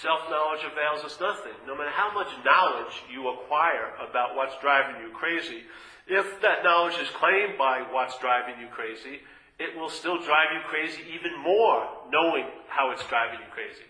self-knowledge 0.00 0.62
avails 0.64 1.04
us 1.04 1.18
nothing. 1.20 1.54
No 1.66 1.76
matter 1.76 1.90
how 1.90 2.12
much 2.12 2.28
knowledge 2.44 2.92
you 3.10 3.28
acquire 3.28 3.94
about 4.08 4.36
what's 4.36 4.58
driving 4.60 5.02
you 5.02 5.10
crazy, 5.10 5.62
if 6.06 6.40
that 6.42 6.64
knowledge 6.64 6.98
is 6.98 7.08
claimed 7.10 7.56
by 7.58 7.82
what's 7.90 8.18
driving 8.18 8.60
you 8.60 8.66
crazy, 8.68 9.20
it 9.58 9.76
will 9.78 9.90
still 9.90 10.18
drive 10.18 10.50
you 10.54 10.60
crazy 10.68 11.02
even 11.14 11.38
more 11.42 11.88
knowing 12.10 12.46
how 12.68 12.90
it's 12.90 13.06
driving 13.08 13.40
you 13.40 13.50
crazy. 13.52 13.86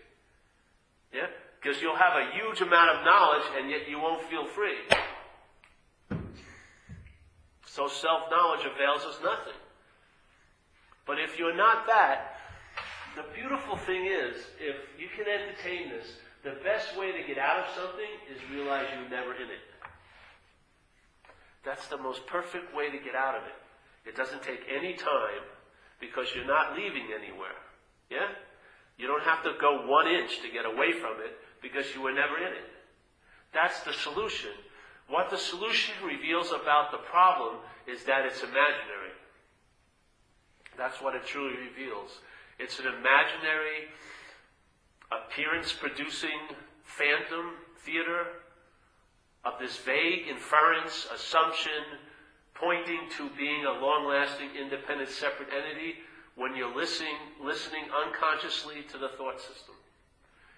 Yeah? 1.13 1.27
Because 1.61 1.81
you'll 1.81 1.95
have 1.95 2.13
a 2.15 2.31
huge 2.35 2.61
amount 2.61 2.97
of 2.97 3.05
knowledge 3.05 3.43
and 3.57 3.69
yet 3.69 3.89
you 3.89 3.99
won't 3.99 4.21
feel 4.23 4.45
free. 4.45 4.77
So 7.65 7.87
self-knowledge 7.87 8.65
avails 8.65 9.01
us 9.01 9.19
nothing. 9.23 9.57
But 11.05 11.19
if 11.19 11.39
you're 11.39 11.55
not 11.55 11.87
that, 11.87 12.37
the 13.15 13.23
beautiful 13.33 13.77
thing 13.77 14.05
is, 14.05 14.35
if 14.59 14.75
you 14.99 15.07
can 15.15 15.25
entertain 15.27 15.89
this, 15.89 16.13
the 16.43 16.57
best 16.63 16.97
way 16.97 17.11
to 17.11 17.27
get 17.27 17.37
out 17.37 17.59
of 17.59 17.65
something 17.75 18.11
is 18.29 18.39
realize 18.51 18.85
you're 18.93 19.09
never 19.09 19.33
in 19.33 19.49
it. 19.49 19.63
That's 21.63 21.87
the 21.87 21.97
most 21.97 22.27
perfect 22.27 22.75
way 22.75 22.91
to 22.91 22.97
get 22.97 23.15
out 23.15 23.35
of 23.35 23.43
it. 23.43 24.09
It 24.09 24.15
doesn't 24.15 24.43
take 24.43 24.61
any 24.69 24.93
time 24.93 25.41
because 26.03 26.27
you're 26.35 26.45
not 26.45 26.75
leaving 26.75 27.07
anywhere. 27.15 27.55
Yeah? 28.11 28.27
You 28.97 29.07
don't 29.07 29.23
have 29.23 29.43
to 29.43 29.53
go 29.59 29.87
one 29.87 30.07
inch 30.07 30.41
to 30.41 30.51
get 30.51 30.65
away 30.65 30.91
from 30.91 31.23
it 31.23 31.39
because 31.61 31.95
you 31.95 32.01
were 32.01 32.11
never 32.11 32.35
in 32.37 32.51
it. 32.51 32.67
That's 33.53 33.79
the 33.81 33.93
solution. 33.93 34.51
What 35.07 35.29
the 35.29 35.37
solution 35.37 35.95
reveals 36.03 36.51
about 36.51 36.91
the 36.91 36.99
problem 37.09 37.57
is 37.87 38.03
that 38.03 38.25
it's 38.25 38.41
imaginary. 38.41 39.15
That's 40.77 41.01
what 41.01 41.15
it 41.15 41.25
truly 41.25 41.55
reveals. 41.57 42.19
It's 42.59 42.79
an 42.79 42.87
imaginary, 42.87 43.87
appearance 45.11 45.71
producing 45.71 46.39
phantom 46.83 47.53
theater 47.85 48.43
of 49.45 49.53
this 49.59 49.77
vague 49.77 50.27
inference, 50.27 51.07
assumption, 51.13 51.99
pointing 52.63 53.09
to 53.17 53.29
being 53.37 53.65
a 53.65 53.71
long 53.71 54.07
lasting, 54.07 54.49
independent, 54.55 55.09
separate 55.09 55.49
entity 55.51 55.95
when 56.35 56.55
you're 56.55 56.73
listening, 56.73 57.15
listening 57.43 57.83
unconsciously 57.91 58.83
to 58.89 58.97
the 58.97 59.09
thought 59.17 59.39
system. 59.39 59.75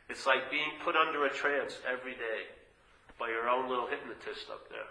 It's 0.07 0.25
like 0.25 0.51
being 0.51 0.77
put 0.83 0.95
under 0.95 1.25
a 1.25 1.33
trance 1.33 1.79
every 1.89 2.13
day 2.13 2.45
by 3.17 3.29
your 3.29 3.49
own 3.49 3.69
little 3.69 3.87
hypnotist 3.87 4.49
up 4.51 4.69
there. 4.69 4.85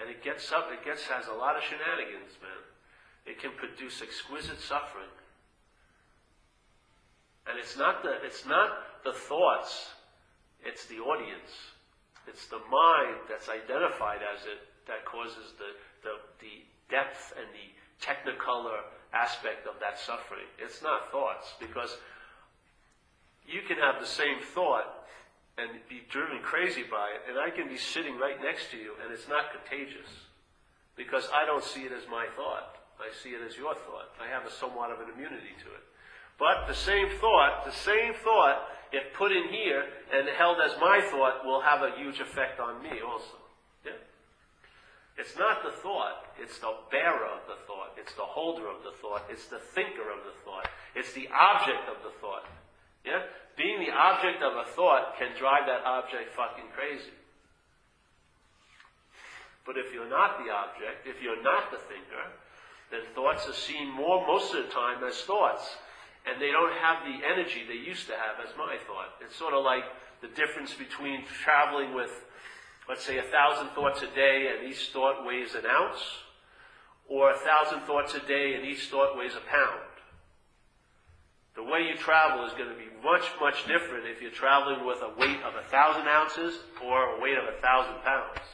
And 0.00 0.10
it 0.10 0.22
gets 0.22 0.50
up, 0.52 0.68
it 0.72 0.84
gets, 0.84 1.04
has 1.08 1.26
a 1.26 1.34
lot 1.34 1.56
of 1.56 1.62
shenanigans, 1.62 2.36
man. 2.40 2.64
It 3.26 3.40
can 3.40 3.50
produce 3.52 4.00
exquisite 4.02 4.60
suffering. 4.60 5.12
And 7.48 7.58
it's 7.58 7.76
not 7.76 8.02
the, 8.02 8.14
it's 8.24 8.46
not 8.46 8.70
the 9.06 9.14
thoughts, 9.14 9.94
it's 10.66 10.86
the 10.86 10.98
audience. 10.98 11.54
It's 12.26 12.46
the 12.50 12.58
mind 12.58 13.22
that's 13.30 13.48
identified 13.48 14.18
as 14.26 14.42
it 14.42 14.58
that 14.90 15.04
causes 15.06 15.54
the, 15.58 15.70
the, 16.02 16.14
the 16.42 16.62
depth 16.90 17.32
and 17.38 17.46
the 17.54 17.66
technicolor 18.02 18.82
aspect 19.14 19.66
of 19.66 19.78
that 19.80 19.98
suffering. 19.98 20.46
It's 20.58 20.82
not 20.82 21.10
thoughts, 21.10 21.54
because 21.58 21.96
you 23.46 23.62
can 23.66 23.78
have 23.78 23.98
the 23.98 24.06
same 24.06 24.38
thought 24.54 25.06
and 25.58 25.70
be 25.88 26.02
driven 26.10 26.38
crazy 26.42 26.82
by 26.82 27.14
it, 27.14 27.22
and 27.30 27.38
I 27.38 27.50
can 27.50 27.66
be 27.66 27.78
sitting 27.78 28.18
right 28.18 28.38
next 28.42 28.70
to 28.70 28.76
you, 28.76 28.92
and 29.02 29.12
it's 29.12 29.26
not 29.26 29.50
contagious. 29.50 30.06
Because 30.94 31.28
I 31.34 31.46
don't 31.46 31.64
see 31.64 31.82
it 31.82 31.92
as 31.92 32.06
my 32.10 32.26
thought. 32.36 32.78
I 32.98 33.10
see 33.22 33.30
it 33.30 33.42
as 33.42 33.56
your 33.56 33.74
thought. 33.74 34.14
I 34.22 34.30
have 34.30 34.46
a 34.46 34.50
somewhat 34.50 34.90
of 34.90 35.00
an 35.00 35.12
immunity 35.14 35.54
to 35.64 35.68
it. 35.74 35.84
But 36.38 36.68
the 36.68 36.74
same 36.74 37.08
thought, 37.20 37.64
the 37.64 37.72
same 37.72 38.14
thought, 38.14 38.68
if 38.96 39.12
put 39.12 39.30
in 39.30 39.52
here 39.52 39.84
and 40.08 40.24
held 40.40 40.56
as 40.64 40.72
my 40.80 41.04
thought, 41.12 41.44
will 41.44 41.60
have 41.60 41.84
a 41.84 41.92
huge 42.00 42.18
effect 42.20 42.58
on 42.58 42.82
me 42.82 43.04
also. 43.04 43.36
Yeah? 43.84 44.00
It's 45.18 45.36
not 45.36 45.62
the 45.62 45.76
thought, 45.84 46.24
it's 46.40 46.58
the 46.58 46.72
bearer 46.90 47.28
of 47.28 47.44
the 47.44 47.60
thought, 47.68 47.92
it's 48.00 48.14
the 48.14 48.24
holder 48.24 48.64
of 48.64 48.80
the 48.82 48.96
thought, 49.04 49.28
it's 49.28 49.52
the 49.52 49.60
thinker 49.76 50.08
of 50.08 50.24
the 50.24 50.32
thought, 50.44 50.64
it's 50.96 51.12
the 51.12 51.28
object 51.28 51.84
of 51.92 52.00
the 52.00 52.12
thought. 52.24 52.48
Yeah? 53.04 53.20
Being 53.56 53.84
the 53.84 53.92
object 53.92 54.42
of 54.42 54.56
a 54.56 54.64
thought 54.72 55.16
can 55.20 55.36
drive 55.36 55.68
that 55.68 55.84
object 55.84 56.32
fucking 56.32 56.72
crazy. 56.72 57.12
But 59.64 59.76
if 59.76 59.92
you're 59.92 60.08
not 60.08 60.40
the 60.40 60.48
object, 60.48 61.04
if 61.04 61.20
you're 61.20 61.42
not 61.42 61.70
the 61.70 61.78
thinker, 61.84 62.32
then 62.90 63.00
thoughts 63.14 63.48
are 63.48 63.56
seen 63.56 63.90
more 63.90 64.24
most 64.26 64.54
of 64.54 64.64
the 64.64 64.72
time 64.72 65.04
as 65.04 65.20
thoughts 65.22 65.76
and 66.26 66.42
they 66.42 66.50
don't 66.50 66.74
have 66.74 67.06
the 67.06 67.24
energy 67.24 67.62
they 67.66 67.78
used 67.78 68.06
to 68.08 68.12
have, 68.12 68.42
as 68.42 68.50
my 68.58 68.76
thought. 68.86 69.14
It's 69.24 69.36
sort 69.36 69.54
of 69.54 69.64
like 69.64 69.84
the 70.20 70.28
difference 70.28 70.74
between 70.74 71.24
traveling 71.42 71.94
with, 71.94 72.10
let's 72.88 73.04
say, 73.04 73.18
a 73.18 73.22
thousand 73.22 73.70
thoughts 73.70 74.02
a 74.02 74.12
day 74.14 74.50
and 74.50 74.68
each 74.68 74.90
thought 74.90 75.24
weighs 75.24 75.54
an 75.54 75.64
ounce, 75.66 76.02
or 77.08 77.30
a 77.30 77.38
thousand 77.38 77.86
thoughts 77.86 78.14
a 78.14 78.20
day 78.26 78.54
and 78.54 78.66
each 78.66 78.88
thought 78.88 79.16
weighs 79.16 79.34
a 79.34 79.44
pound. 79.48 79.86
The 81.54 81.62
way 81.62 81.88
you 81.88 81.96
travel 81.96 82.44
is 82.44 82.52
going 82.52 82.68
to 82.68 82.76
be 82.76 82.90
much, 83.02 83.24
much 83.40 83.66
different 83.66 84.04
if 84.04 84.20
you're 84.20 84.34
traveling 84.34 84.84
with 84.84 84.98
a 85.00 85.14
weight 85.18 85.40
of 85.40 85.54
a 85.54 85.64
thousand 85.70 86.06
ounces 86.06 86.58
or 86.84 87.16
a 87.16 87.20
weight 87.20 87.38
of 87.38 87.44
a 87.48 87.56
thousand 87.62 88.02
pounds. 88.02 88.44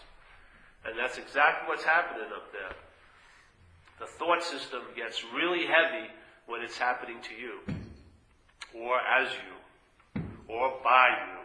And 0.85 0.95
that's 0.99 1.19
exactly 1.19 1.69
what's 1.69 1.83
happening 1.83 2.29
up 2.37 2.53
there. 2.53 2.77
The 3.99 4.07
thought 4.07 4.45
system 4.45 4.83
gets 4.95 5.25
really 5.35 5.67
heavy 5.67 6.11
when 6.47 6.63
it's 6.63 6.79
happening 6.79 7.17
to 7.23 7.35
you, 7.35 7.61
or 8.75 8.99
as 9.01 9.29
you, 9.33 10.23
or 10.49 10.75
by 10.83 11.09
you. 11.09 11.43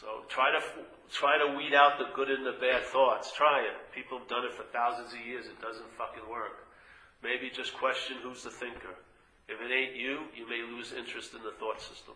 So 0.00 0.24
try 0.28 0.50
to 0.50 0.60
try 1.12 1.38
to 1.38 1.56
weed 1.56 1.74
out 1.74 1.98
the 1.98 2.10
good 2.14 2.30
and 2.30 2.44
the 2.44 2.58
bad 2.60 2.82
thoughts. 2.82 3.32
Try 3.32 3.60
it. 3.60 3.94
People 3.94 4.18
have 4.18 4.28
done 4.28 4.44
it 4.44 4.52
for 4.52 4.64
thousands 4.64 5.12
of 5.12 5.20
years. 5.24 5.46
It 5.46 5.60
doesn't 5.60 5.90
fucking 5.96 6.28
work. 6.28 6.66
Maybe 7.22 7.50
just 7.50 7.74
question 7.74 8.16
who's 8.22 8.42
the 8.42 8.50
thinker. 8.50 8.96
If 9.48 9.60
it 9.60 9.72
ain't 9.72 9.94
you, 9.94 10.26
you 10.34 10.48
may 10.48 10.62
lose 10.62 10.92
interest 10.92 11.34
in 11.34 11.42
the 11.42 11.52
thought 11.52 11.80
system. 11.80 12.14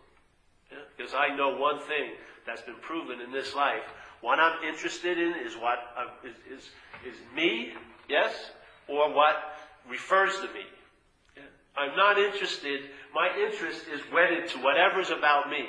Yeah? 0.71 0.79
Because 0.97 1.13
I 1.13 1.33
know 1.35 1.55
one 1.55 1.79
thing 1.79 2.11
that's 2.45 2.61
been 2.61 2.79
proven 2.81 3.21
in 3.21 3.31
this 3.31 3.55
life. 3.55 3.83
What 4.21 4.39
I'm 4.39 4.63
interested 4.63 5.17
in 5.17 5.33
is 5.45 5.55
what 5.55 5.79
uh, 5.95 6.27
is, 6.27 6.35
is, 6.51 6.69
is 7.05 7.15
me, 7.35 7.73
yes, 8.09 8.51
or 8.89 9.13
what 9.13 9.35
refers 9.89 10.35
to 10.37 10.47
me. 10.53 10.65
I'm 11.77 11.95
not 11.95 12.17
interested, 12.17 12.81
my 13.13 13.29
interest 13.45 13.85
is 13.93 14.01
wedded 14.11 14.49
to 14.49 14.57
whatever's 14.59 15.11
about 15.11 15.49
me. 15.49 15.65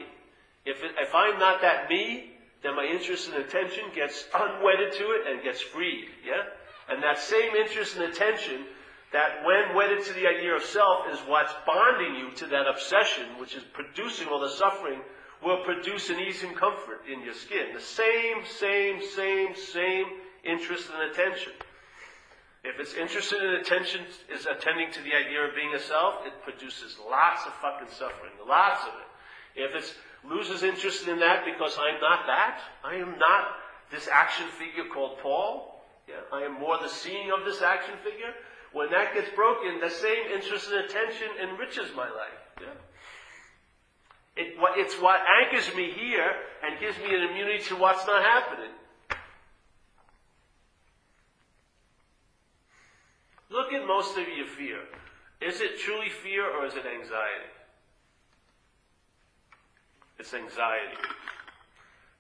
If, 0.65 0.83
it, 0.83 0.93
if 0.99 1.15
I'm 1.15 1.39
not 1.39 1.61
that 1.61 1.89
me, 1.91 2.33
then 2.63 2.75
my 2.75 2.85
interest 2.85 3.29
and 3.29 3.45
attention 3.45 3.85
gets 3.95 4.27
unwedded 4.35 4.93
to 4.93 5.05
it 5.13 5.27
and 5.29 5.43
gets 5.43 5.61
freed, 5.61 6.09
yeah? 6.27 6.43
And 6.89 7.03
that 7.03 7.19
same 7.19 7.55
interest 7.55 7.97
and 7.97 8.05
attention 8.05 8.65
that 9.13 9.45
when 9.45 9.77
wedded 9.77 10.05
to 10.05 10.13
the 10.15 10.27
idea 10.27 10.55
of 10.55 10.63
self 10.63 11.07
is 11.13 11.19
what's 11.27 11.53
bonding 11.67 12.17
you 12.17 12.31
to 12.37 12.47
that 12.47 12.67
obsession, 12.67 13.39
which 13.39 13.55
is 13.55 13.63
producing 13.73 14.29
all 14.29 14.41
the 14.41 14.51
suffering, 14.51 15.01
will 15.43 15.65
produce 15.65 16.11
an 16.11 16.19
ease 16.19 16.43
and 16.43 16.57
comfort 16.57 17.01
in 17.11 17.23
your 17.23 17.35
skin. 17.35 17.73
The 17.75 17.81
same, 17.81 18.45
same, 18.45 19.01
same, 19.15 19.55
same 19.55 20.07
interest 20.45 20.91
and 20.93 21.11
attention. 21.11 21.53
If 22.65 22.81
it's 22.81 22.95
interested 22.95 23.43
in 23.43 23.61
attention 23.61 24.03
is 24.33 24.47
attending 24.47 24.91
to 24.93 25.03
the 25.03 25.15
idea 25.15 25.47
of 25.47 25.55
being 25.55 25.75
a 25.75 25.79
self, 25.79 26.27
it 26.27 26.33
produces 26.43 26.99
lots 27.09 27.47
of 27.47 27.55
fucking 27.55 27.89
suffering. 27.91 28.33
Lots 28.47 28.83
of 28.83 28.95
it. 28.95 29.09
If 29.63 29.75
it 29.75 29.95
loses 30.29 30.63
interest 30.63 31.07
in 31.07 31.21
that 31.21 31.45
because 31.45 31.79
I'm 31.79 32.01
not 32.01 32.27
that, 32.27 32.61
I 32.85 32.97
am 32.97 33.19
not 33.19 33.57
this 33.91 34.09
action 34.09 34.47
figure 34.59 34.91
called 34.93 35.19
Paul, 35.19 35.83
yeah, 36.09 36.17
I 36.33 36.43
am 36.43 36.59
more 36.59 36.79
the 36.79 36.89
seeing 36.89 37.31
of 37.31 37.45
this 37.45 37.63
action 37.63 37.95
figure, 38.03 38.35
when 38.73 38.91
that 38.91 39.15
gets 39.15 39.29
broken, 39.35 39.81
the 39.81 39.91
same 39.91 40.27
interest 40.35 40.71
and 40.71 40.85
attention 40.85 41.29
enriches 41.43 41.95
my 41.97 42.09
life. 42.09 42.43
Yeah. 42.61 42.67
It, 44.37 44.55
it's 44.77 44.95
what 45.01 45.21
anchors 45.43 45.75
me 45.75 45.91
here 45.91 46.31
and 46.65 46.79
gives 46.79 46.97
me 46.99 47.15
an 47.15 47.31
immunity 47.31 47.63
to 47.65 47.77
what's 47.77 48.07
not 48.07 48.23
happening. 48.23 48.71
Look 53.51 53.73
at 53.73 53.87
most 53.87 54.17
of 54.17 54.27
your 54.29 54.47
fear. 54.47 54.81
Is 55.41 55.61
it 55.61 55.79
truly 55.79 56.11
fear 56.11 56.45
or 56.45 56.67
is 56.67 56.75
it 56.75 56.85
anxiety? 56.85 57.53
It's 60.19 60.35
anxiety. 60.35 60.99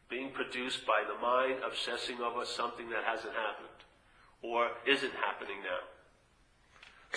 Being 0.08 0.30
produced 0.30 0.86
by 0.86 1.02
the 1.06 1.20
mind 1.20 1.60
obsessing 1.66 2.20
over 2.20 2.44
something 2.44 2.88
that 2.90 3.04
hasn't 3.04 3.34
happened 3.34 3.68
or 4.42 4.70
isn't 4.86 5.12
happening 5.14 5.58
now. 5.62 5.84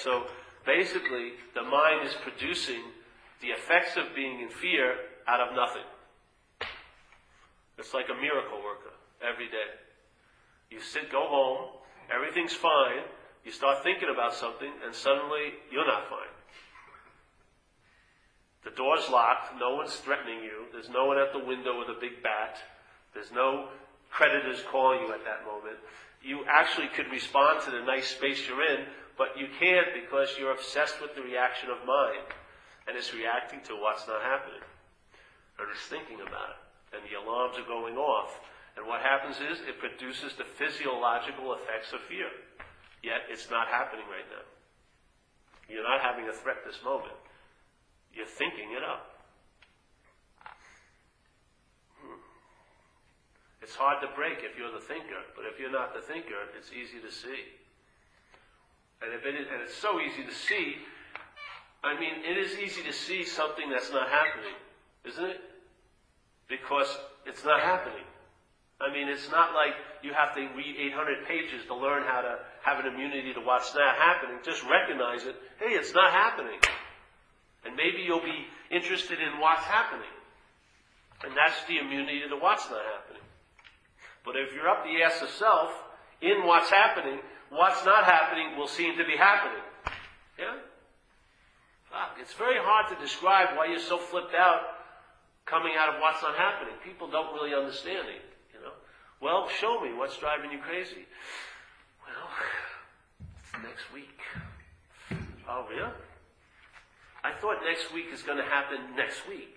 So 0.02 0.26
basically, 0.66 1.34
the 1.54 1.62
mind 1.62 2.06
is 2.06 2.14
producing 2.22 2.82
the 3.42 3.50
effects 3.50 3.96
of 3.96 4.16
being 4.16 4.42
in 4.42 4.50
fear 4.50 4.96
out 5.28 5.40
of 5.40 5.56
nothing. 5.56 5.88
It's 7.78 7.94
like 7.94 8.10
a 8.10 8.22
miracle 8.22 8.62
worker 8.64 8.94
every 9.22 9.48
day. 9.48 9.72
You 10.70 10.82
sit, 10.82 11.12
go 11.12 11.28
home, 11.28 11.70
everything's 12.14 12.54
fine, 12.54 13.04
you 13.46 13.52
start 13.52 13.84
thinking 13.84 14.10
about 14.14 14.34
something, 14.34 14.72
and 14.86 14.94
suddenly 14.94 15.54
you're 15.72 15.88
not 15.88 16.10
fine. 16.10 16.30
The 18.64 18.72
door's 18.72 19.10
locked, 19.10 19.58
no 19.60 19.76
one's 19.76 19.96
threatening 19.96 20.44
you, 20.44 20.70
there's 20.72 20.90
no 20.90 21.06
one 21.06 21.18
at 21.18 21.34
the 21.34 21.44
window 21.44 21.80
with 21.80 21.90
a 21.90 22.00
big 22.00 22.22
bat, 22.22 22.58
there's 23.14 23.32
no 23.32 23.70
creditors 24.12 24.62
calling 24.72 25.02
you 25.02 25.14
at 25.14 25.26
that 25.26 25.46
moment. 25.46 25.78
You 26.22 26.46
actually 26.48 26.88
could 26.94 27.10
respond 27.10 27.62
to 27.66 27.72
the 27.72 27.82
nice 27.82 28.08
space 28.08 28.48
you're 28.48 28.62
in, 28.62 28.86
but 29.18 29.34
you 29.36 29.48
can't 29.60 29.88
because 29.98 30.36
you're 30.38 30.54
obsessed 30.54 31.02
with 31.02 31.16
the 31.16 31.24
reaction 31.24 31.70
of 31.70 31.86
mind, 31.88 32.30
and 32.88 32.96
it's 32.96 33.14
reacting 33.14 33.62
to 33.66 33.74
what's 33.74 34.08
not 34.08 34.22
happening, 34.22 34.62
or 35.58 35.66
it's 35.72 35.88
thinking 35.90 36.22
about 36.22 36.54
it, 36.54 36.62
and 36.98 37.02
the 37.10 37.18
alarms 37.18 37.58
are 37.58 37.66
going 37.66 37.98
off. 37.98 38.40
And 38.78 38.86
what 38.88 39.02
happens 39.02 39.38
is 39.38 39.60
it 39.68 39.80
produces 39.80 40.34
the 40.38 40.46
physiological 40.46 41.54
effects 41.54 41.92
of 41.94 42.00
fear. 42.02 42.30
Yet 43.04 43.26
it's 43.30 43.50
not 43.50 43.68
happening 43.68 44.06
right 44.10 44.28
now. 44.30 44.46
You're 45.68 45.84
not 45.84 46.02
having 46.02 46.28
a 46.28 46.34
threat 46.34 46.58
this 46.66 46.84
moment. 46.84 47.16
You're 48.14 48.28
thinking 48.28 48.76
it 48.76 48.84
up. 48.84 49.24
Hmm. 51.98 52.20
It's 53.62 53.76
hard 53.76 54.02
to 54.02 54.10
break 54.16 54.40
if 54.44 54.58
you're 54.58 54.72
the 54.72 54.84
thinker, 54.84 55.24
but 55.36 55.46
if 55.46 55.60
you're 55.60 55.72
not 55.72 55.94
the 55.94 56.02
thinker, 56.02 56.52
it's 56.58 56.70
easy 56.72 57.00
to 57.00 57.12
see. 57.12 57.58
And 59.02 59.14
if 59.14 59.26
it 59.26 59.34
is, 59.34 59.48
and 59.52 59.62
it's 59.62 59.74
so 59.74 60.00
easy 60.00 60.24
to 60.24 60.34
see, 60.34 60.76
I 61.84 62.00
mean, 62.00 62.22
it 62.24 62.38
is 62.38 62.60
easy 62.60 62.84
to 62.84 62.94
see 62.94 63.24
something 63.24 63.70
that's 63.70 63.92
not 63.92 64.10
happening, 64.10 64.54
isn't 65.06 65.26
it? 65.26 65.42
Because 66.48 67.00
it's 67.26 67.44
not 67.44 67.62
happening. 67.62 68.06
I 68.80 68.94
mean, 68.94 69.08
it's 69.08 69.32
not 69.32 69.54
like 69.54 69.74
you 70.04 70.14
have 70.14 70.36
to 70.36 70.42
read 70.56 70.76
800 70.78 71.26
pages 71.26 71.66
to 71.68 71.76
learn 71.76 72.04
how 72.04 72.22
to 72.22 72.40
have 72.64 72.84
an 72.84 72.94
immunity 72.94 73.34
to 73.34 73.42
what's 73.42 73.74
not 73.74 73.96
happening. 73.96 74.38
Just 74.44 74.64
recognize 74.64 75.24
it. 75.24 75.36
Hey, 75.60 75.74
it's 75.74 75.94
not 75.94 76.12
happening. 76.12 76.60
And 77.66 77.76
maybe 77.76 78.04
you'll 78.04 78.24
be 78.24 78.46
interested 78.70 79.20
in 79.20 79.40
what's 79.40 79.64
happening. 79.64 80.10
And 81.24 81.34
that's 81.38 81.64
the 81.68 81.78
immunity 81.78 82.22
to 82.30 82.38
what's 82.38 82.70
not 82.70 82.82
happening. 82.86 83.22
But 84.26 84.36
if 84.38 84.54
you're 84.54 84.70
up 84.70 84.84
the 84.84 85.02
ass 85.02 85.22
of 85.22 85.30
self 85.30 85.72
in 86.22 86.46
what's 86.46 86.70
happening, 86.70 87.20
what's 87.50 87.84
not 87.86 88.06
happening 88.06 88.58
will 88.58 88.68
seem 88.68 88.98
to 88.98 89.06
be 89.06 89.18
happening. 89.18 89.64
Yeah? 90.38 90.58
Fuck, 91.90 92.18
it's 92.22 92.34
very 92.34 92.58
hard 92.58 92.90
to 92.96 93.04
describe 93.04 93.58
why 93.58 93.68
you're 93.68 93.80
so 93.80 93.98
flipped 93.98 94.34
out 94.34 94.62
coming 95.46 95.74
out 95.78 95.94
of 95.94 96.00
what's 96.00 96.22
not 96.22 96.36
happening. 96.36 96.74
People 96.84 97.10
don't 97.10 97.34
really 97.34 97.54
understand 97.54 98.08
it. 98.08 98.22
You 98.54 98.62
know. 98.62 98.74
Well, 99.22 99.50
show 99.50 99.82
me 99.82 99.94
what's 99.94 100.18
driving 100.18 100.52
you 100.52 100.60
crazy. 100.60 101.06
Next 103.60 103.92
week. 103.94 104.20
Oh, 105.48 105.68
yeah? 105.76 105.92
I 107.24 107.34
thought 107.40 107.58
next 107.68 107.94
week 107.94 108.06
is 108.14 108.24
going 108.24 108.38
to 108.38 108.48
happen 108.48 108.96
next 108.96 109.28
week. 109.28 109.56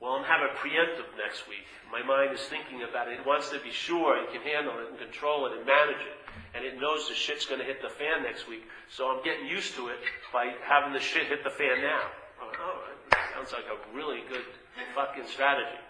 Well, 0.00 0.12
I'm 0.12 0.24
having 0.24 0.48
a 0.48 0.56
preemptive 0.56 1.12
next 1.16 1.48
week. 1.48 1.64
My 1.92 2.02
mind 2.02 2.32
is 2.32 2.40
thinking 2.48 2.82
about 2.88 3.08
it. 3.08 3.20
It 3.20 3.26
wants 3.26 3.50
to 3.50 3.60
be 3.60 3.70
sure 3.70 4.16
it 4.16 4.32
can 4.32 4.40
handle 4.40 4.78
it 4.80 4.88
and 4.88 4.98
control 4.98 5.46
it 5.46 5.52
and 5.56 5.66
manage 5.66 6.00
it. 6.00 6.16
And 6.54 6.64
it 6.64 6.80
knows 6.80 7.08
the 7.08 7.14
shit's 7.14 7.44
going 7.44 7.60
to 7.60 7.66
hit 7.66 7.82
the 7.82 7.90
fan 7.90 8.22
next 8.22 8.48
week. 8.48 8.64
So 8.88 9.08
I'm 9.10 9.22
getting 9.24 9.46
used 9.46 9.74
to 9.76 9.88
it 9.88 9.98
by 10.32 10.54
having 10.64 10.92
the 10.92 11.00
shit 11.00 11.28
hit 11.28 11.44
the 11.44 11.50
fan 11.50 11.82
now. 11.82 12.08
Oh, 12.40 12.84
sounds 13.34 13.52
like 13.52 13.68
a 13.68 13.76
really 13.96 14.20
good 14.28 14.44
fucking 14.94 15.26
strategy. 15.26 15.80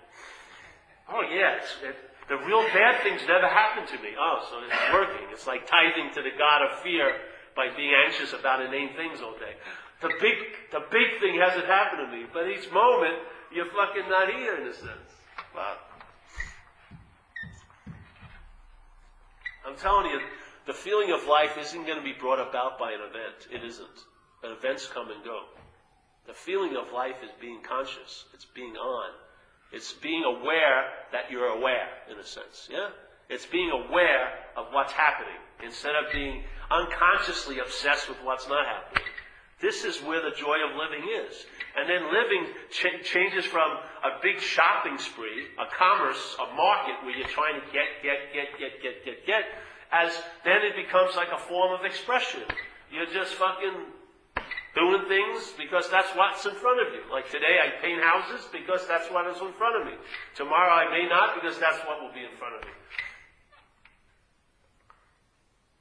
Oh, 1.09 1.23
yeah, 1.23 1.59
it, 1.87 1.97
the 2.31 2.39
real 2.47 2.63
bad 2.71 3.03
things 3.03 3.21
never 3.27 3.51
happened 3.51 3.89
to 3.89 3.99
me. 3.99 4.15
Oh, 4.15 4.39
so 4.49 4.63
it's 4.63 4.95
working. 4.95 5.27
It's 5.35 5.49
like 5.51 5.67
tithing 5.67 6.15
to 6.15 6.23
the 6.23 6.31
God 6.39 6.63
of 6.63 6.79
fear 6.79 7.19
by 7.57 7.75
being 7.77 7.91
anxious 8.07 8.33
about 8.33 8.63
inane 8.63 8.95
things 8.95 9.21
all 9.21 9.35
day. 9.35 9.59
The 10.01 10.15
big, 10.23 10.39
the 10.71 10.81
big 10.95 11.19
thing 11.19 11.43
hasn't 11.43 11.67
happened 11.67 12.07
to 12.07 12.17
me, 12.17 12.25
but 12.33 12.47
each 12.47 12.71
moment 12.71 13.19
you're 13.51 13.67
fucking 13.75 14.09
not 14.09 14.33
here 14.33 14.57
in 14.63 14.69
a 14.69 14.73
sense. 14.73 15.11
Wow. 15.55 15.75
I'm 19.67 19.77
telling 19.77 20.07
you, 20.07 20.21
the 20.67 20.73
feeling 20.73 21.11
of 21.11 21.27
life 21.27 21.59
isn't 21.59 21.85
going 21.85 21.99
to 21.99 22.05
be 22.05 22.15
brought 22.15 22.39
about 22.39 22.79
by 22.79 22.93
an 22.93 23.01
event. 23.01 23.51
It 23.51 23.67
isn't. 23.67 24.07
events 24.45 24.87
come 24.87 25.11
and 25.11 25.23
go. 25.25 25.43
The 26.29 26.33
feeling 26.33 26.77
of 26.77 26.93
life 26.93 27.17
is 27.25 27.31
being 27.41 27.61
conscious. 27.67 28.27
It's 28.33 28.47
being 28.47 28.77
on. 28.77 29.11
It's 29.73 29.93
being 29.93 30.25
aware 30.25 30.85
that 31.13 31.31
you're 31.31 31.47
aware, 31.47 31.89
in 32.11 32.19
a 32.19 32.25
sense. 32.25 32.69
Yeah? 32.71 32.89
It's 33.29 33.47
being 33.47 33.71
aware 33.71 34.29
of 34.57 34.67
what's 34.73 34.93
happening 34.93 35.39
instead 35.65 35.95
of 35.95 36.13
being 36.13 36.43
unconsciously 36.71 37.59
obsessed 37.61 38.09
with 38.09 38.19
what's 38.25 38.49
not 38.49 38.67
happening. 38.67 39.05
This 39.61 39.85
is 39.85 40.01
where 40.03 40.23
the 40.23 40.35
joy 40.35 40.57
of 40.67 40.75
living 40.75 41.07
is. 41.27 41.45
And 41.77 41.89
then 41.89 42.11
living 42.11 42.47
ch- 42.71 43.05
changes 43.05 43.45
from 43.45 43.71
a 44.03 44.19
big 44.23 44.41
shopping 44.41 44.99
spree, 44.99 45.47
a 45.61 45.67
commerce, 45.77 46.37
a 46.41 46.55
market 46.57 46.97
where 47.05 47.17
you're 47.17 47.29
trying 47.29 47.61
to 47.61 47.67
get, 47.67 48.03
get, 48.03 48.33
get, 48.33 48.59
get, 48.59 48.83
get, 48.83 49.05
get, 49.05 49.27
get, 49.27 49.45
as 49.93 50.17
then 50.45 50.63
it 50.63 50.77
becomes 50.77 51.15
like 51.15 51.29
a 51.33 51.39
form 51.39 51.79
of 51.79 51.85
expression. 51.85 52.41
You're 52.91 53.07
just 53.07 53.35
fucking 53.35 53.87
doing 54.75 55.05
things 55.09 55.53
because 55.59 55.91
that's 55.91 56.11
what's 56.15 56.47
in 56.47 56.55
front 56.55 56.81
of 56.87 56.95
you. 56.95 57.03
Like 57.11 57.31
today, 57.31 57.59
I 57.59 57.81
paint 57.83 58.03
houses 58.03 58.47
because 58.53 58.87
that's 58.87 59.11
what 59.11 59.27
is 59.27 59.41
in 59.41 59.53
front 59.55 59.81
of 59.81 59.87
me. 59.87 59.95
Tomorrow, 60.37 60.71
I 60.71 60.91
may 60.91 61.09
not 61.09 61.35
because 61.35 61.59
that's 61.59 61.79
what 61.87 62.01
will 62.01 62.13
be 62.15 62.23
in 62.23 62.35
front 62.39 62.55
of 62.57 62.63
me. 62.63 62.71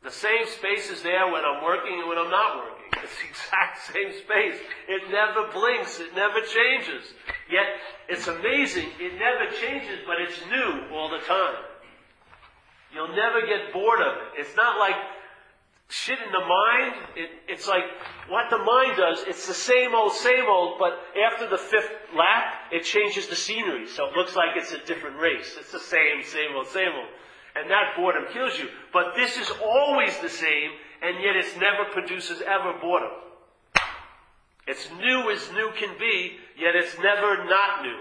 The 0.02 0.12
same 0.12 0.48
space 0.48 0.90
is 0.90 1.04
there 1.04 1.28
when 1.30 1.44
I'm 1.44 1.64
working 1.64 2.00
and 2.00 2.08
when 2.08 2.18
I'm 2.18 2.32
not 2.32 2.58
working. 2.58 2.76
It's 3.04 3.16
the 3.22 3.30
exact 3.30 3.78
same 3.94 4.12
space. 4.12 4.58
It 4.88 5.10
never 5.12 5.52
blinks. 5.54 6.00
It 6.00 6.16
never 6.16 6.42
changes. 6.42 7.14
Yet, 7.50 7.66
it's 8.08 8.28
amazing. 8.28 8.90
It 9.00 9.14
never 9.18 9.50
changes, 9.62 10.00
but 10.06 10.18
it's 10.22 10.40
new 10.50 10.90
all 10.96 11.10
the 11.10 11.24
time. 11.26 11.62
You'll 12.94 13.16
never 13.16 13.46
get 13.46 13.72
bored 13.72 14.02
of 14.02 14.14
it. 14.18 14.42
It's 14.42 14.56
not 14.56 14.80
like 14.80 14.96
shit 15.90 16.20
in 16.20 16.32
the 16.32 16.46
mind, 16.46 16.94
it, 17.16 17.30
it's 17.48 17.68
like 17.68 17.84
what 18.30 18.50
the 18.50 18.60
mind 18.60 18.96
does, 18.96 19.24
it's 19.28 19.48
the 19.48 19.54
same 19.54 19.96
old, 19.96 20.14
same 20.14 20.46
old, 20.48 20.78
but 20.80 20.94
after 21.18 21.50
the 21.50 21.58
fifth 21.58 21.92
lap, 22.16 22.72
it 22.72 22.84
changes 22.84 23.28
the 23.28 23.36
scenery. 23.36 23.88
So 23.88 24.06
it 24.06 24.16
looks 24.16 24.36
like 24.36 24.50
it's 24.56 24.72
a 24.72 24.86
different 24.86 25.18
race. 25.20 25.56
It's 25.60 25.72
the 25.72 25.80
same, 25.80 26.24
same 26.24 26.56
old, 26.56 26.68
same 26.68 26.94
old. 26.96 27.10
And 27.56 27.70
that 27.72 27.98
boredom 27.98 28.26
kills 28.32 28.58
you. 28.60 28.70
But 28.94 29.16
this 29.16 29.36
is 29.38 29.52
always 29.64 30.18
the 30.20 30.30
same, 30.30 30.72
and 31.02 31.18
yet 31.24 31.36
it 31.36 31.60
never 31.60 31.90
produces 31.92 32.42
ever 32.42 32.74
boredom. 32.80 33.12
It's 34.68 34.88
new 35.00 35.32
as 35.32 35.52
new 35.54 35.72
can 35.76 35.98
be, 35.98 36.38
yet 36.56 36.76
it's 36.76 36.96
never 37.00 37.44
not 37.46 37.82
new. 37.82 38.00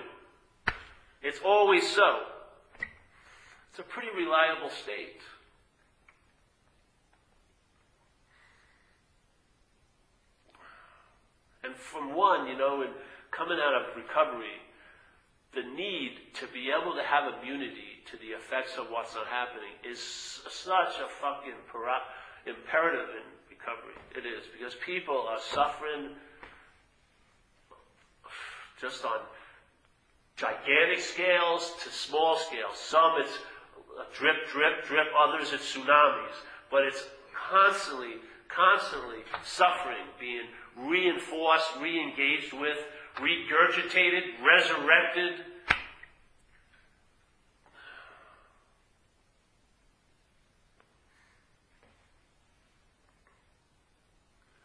It's 1.23 1.41
always 1.43 1.89
so. 1.89 2.21
It's 3.71 3.79
a 3.79 3.83
pretty 3.83 4.09
reliable 4.15 4.69
state. 4.69 5.23
And 11.69 11.77
from 11.77 12.15
one, 12.17 12.49
you 12.49 12.57
know, 12.57 12.81
and 12.81 12.91
coming 13.31 13.59
out 13.61 13.77
of 13.77 13.95
recovery, 13.95 14.57
the 15.53 15.61
need 15.77 16.17
to 16.41 16.47
be 16.49 16.73
able 16.73 16.97
to 16.97 17.03
have 17.03 17.29
immunity 17.41 18.01
to 18.11 18.17
the 18.17 18.33
effects 18.33 18.79
of 18.79 18.89
what's 18.89 19.15
not 19.15 19.27
happening 19.27 19.77
is 19.85 20.01
such 20.01 20.97
a 20.97 21.09
fucking 21.21 21.53
imperative 22.49 23.09
in 23.13 23.27
recovery. 23.53 24.01
It 24.17 24.25
is 24.25 24.49
because 24.49 24.75
people 24.81 25.27
are 25.29 25.41
suffering 25.53 26.17
just 28.81 29.05
on 29.05 29.21
gigantic 30.37 31.01
scales 31.01 31.75
to 31.85 31.91
small 31.91 32.39
scales. 32.39 32.79
Some 32.79 33.13
it's 33.21 33.37
drip, 34.17 34.49
drip, 34.49 34.87
drip. 34.87 35.09
Others 35.19 35.53
it's 35.53 35.77
tsunamis. 35.77 36.39
But 36.71 36.85
it's 36.85 37.05
constantly, 37.51 38.17
constantly 38.49 39.23
suffering, 39.45 40.05
being 40.19 40.47
reinforced, 40.77 41.69
re-engaged 41.81 42.53
with, 42.53 42.79
regurgitated, 43.17 44.23
resurrected. 44.45 45.45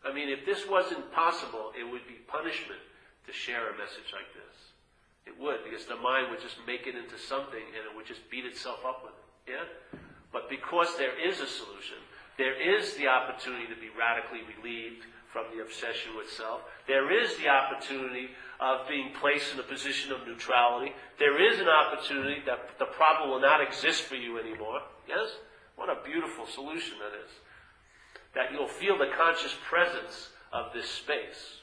I 0.05 0.13
mean, 0.13 0.29
if 0.29 0.45
this 0.45 0.67
wasn't 0.69 1.11
possible, 1.11 1.71
it 1.79 1.83
would 1.83 2.05
be 2.07 2.15
punishment 2.27 2.79
to 3.25 3.33
share 3.33 3.69
a 3.69 3.77
message 3.77 4.13
like 4.13 4.29
this. 4.35 4.73
It 5.25 5.39
would, 5.39 5.63
because 5.63 5.85
the 5.85 5.95
mind 5.95 6.29
would 6.29 6.41
just 6.41 6.57
make 6.67 6.85
it 6.85 6.95
into 6.95 7.17
something 7.17 7.63
and 7.73 7.81
it 7.89 7.95
would 7.95 8.05
just 8.05 8.29
beat 8.29 8.45
itself 8.45 8.85
up 8.85 9.03
with 9.03 9.13
it. 9.15 9.53
Yeah? 9.53 9.97
But 10.31 10.49
because 10.49 10.97
there 10.97 11.15
is 11.17 11.39
a 11.39 11.47
solution, 11.47 11.97
there 12.37 12.57
is 12.57 12.95
the 12.95 13.07
opportunity 13.07 13.67
to 13.67 13.79
be 13.79 13.89
radically 13.97 14.41
relieved 14.57 15.05
from 15.31 15.45
the 15.55 15.61
obsession 15.61 16.15
with 16.15 16.29
self. 16.29 16.61
There 16.87 17.09
is 17.09 17.35
the 17.37 17.49
opportunity 17.49 18.29
of 18.59 18.87
being 18.87 19.09
placed 19.19 19.53
in 19.53 19.59
a 19.59 19.63
position 19.63 20.11
of 20.11 20.25
neutrality. 20.27 20.93
There 21.17 21.41
is 21.41 21.59
an 21.59 21.67
opportunity 21.67 22.41
that 22.45 22.77
the 22.77 22.85
problem 22.85 23.29
will 23.29 23.41
not 23.41 23.61
exist 23.61 24.03
for 24.03 24.15
you 24.15 24.39
anymore. 24.39 24.81
Yes? 25.07 25.29
What 25.75 25.89
a 25.89 26.05
beautiful 26.05 26.45
solution 26.45 26.97
that 27.01 27.17
is. 27.17 27.31
That 28.35 28.51
you'll 28.51 28.67
feel 28.67 28.97
the 28.97 29.13
conscious 29.17 29.55
presence 29.67 30.29
of 30.51 30.71
this 30.73 30.89
space. 30.89 31.61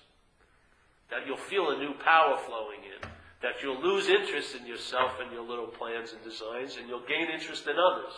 That 1.10 1.26
you'll 1.26 1.36
feel 1.36 1.70
a 1.70 1.78
new 1.78 1.94
power 2.04 2.36
flowing 2.46 2.82
in. 2.84 3.08
That 3.42 3.62
you'll 3.62 3.80
lose 3.80 4.08
interest 4.08 4.54
in 4.54 4.66
yourself 4.66 5.12
and 5.22 5.32
your 5.32 5.46
little 5.46 5.66
plans 5.66 6.12
and 6.12 6.22
designs, 6.22 6.76
and 6.76 6.88
you'll 6.88 7.06
gain 7.06 7.28
interest 7.32 7.66
in 7.66 7.76
others. 7.78 8.12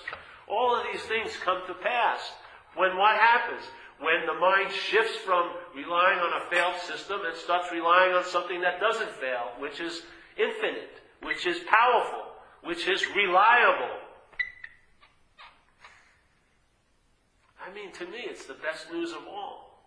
All 0.48 0.74
of 0.74 0.84
these 0.90 1.02
things 1.02 1.30
come 1.44 1.62
to 1.66 1.74
pass 1.74 2.32
when 2.76 2.96
what 2.96 3.16
happens? 3.16 3.62
When 4.00 4.26
the 4.26 4.34
mind 4.40 4.72
shifts 4.72 5.16
from 5.24 5.50
relying 5.76 6.18
on 6.18 6.42
a 6.42 6.50
failed 6.50 6.80
system 6.80 7.20
and 7.24 7.36
starts 7.36 7.70
relying 7.70 8.14
on 8.14 8.24
something 8.24 8.60
that 8.62 8.80
doesn't 8.80 9.10
fail, 9.12 9.52
which 9.58 9.80
is 9.80 10.02
infinite, 10.36 11.00
which 11.22 11.46
is 11.46 11.58
powerful, 11.68 12.32
which 12.64 12.88
is 12.88 13.06
reliable. 13.14 13.96
I 17.64 17.72
mean, 17.72 17.92
to 17.92 18.06
me, 18.06 18.24
it's 18.24 18.46
the 18.46 18.54
best 18.54 18.90
news 18.90 19.12
of 19.12 19.26
all. 19.28 19.84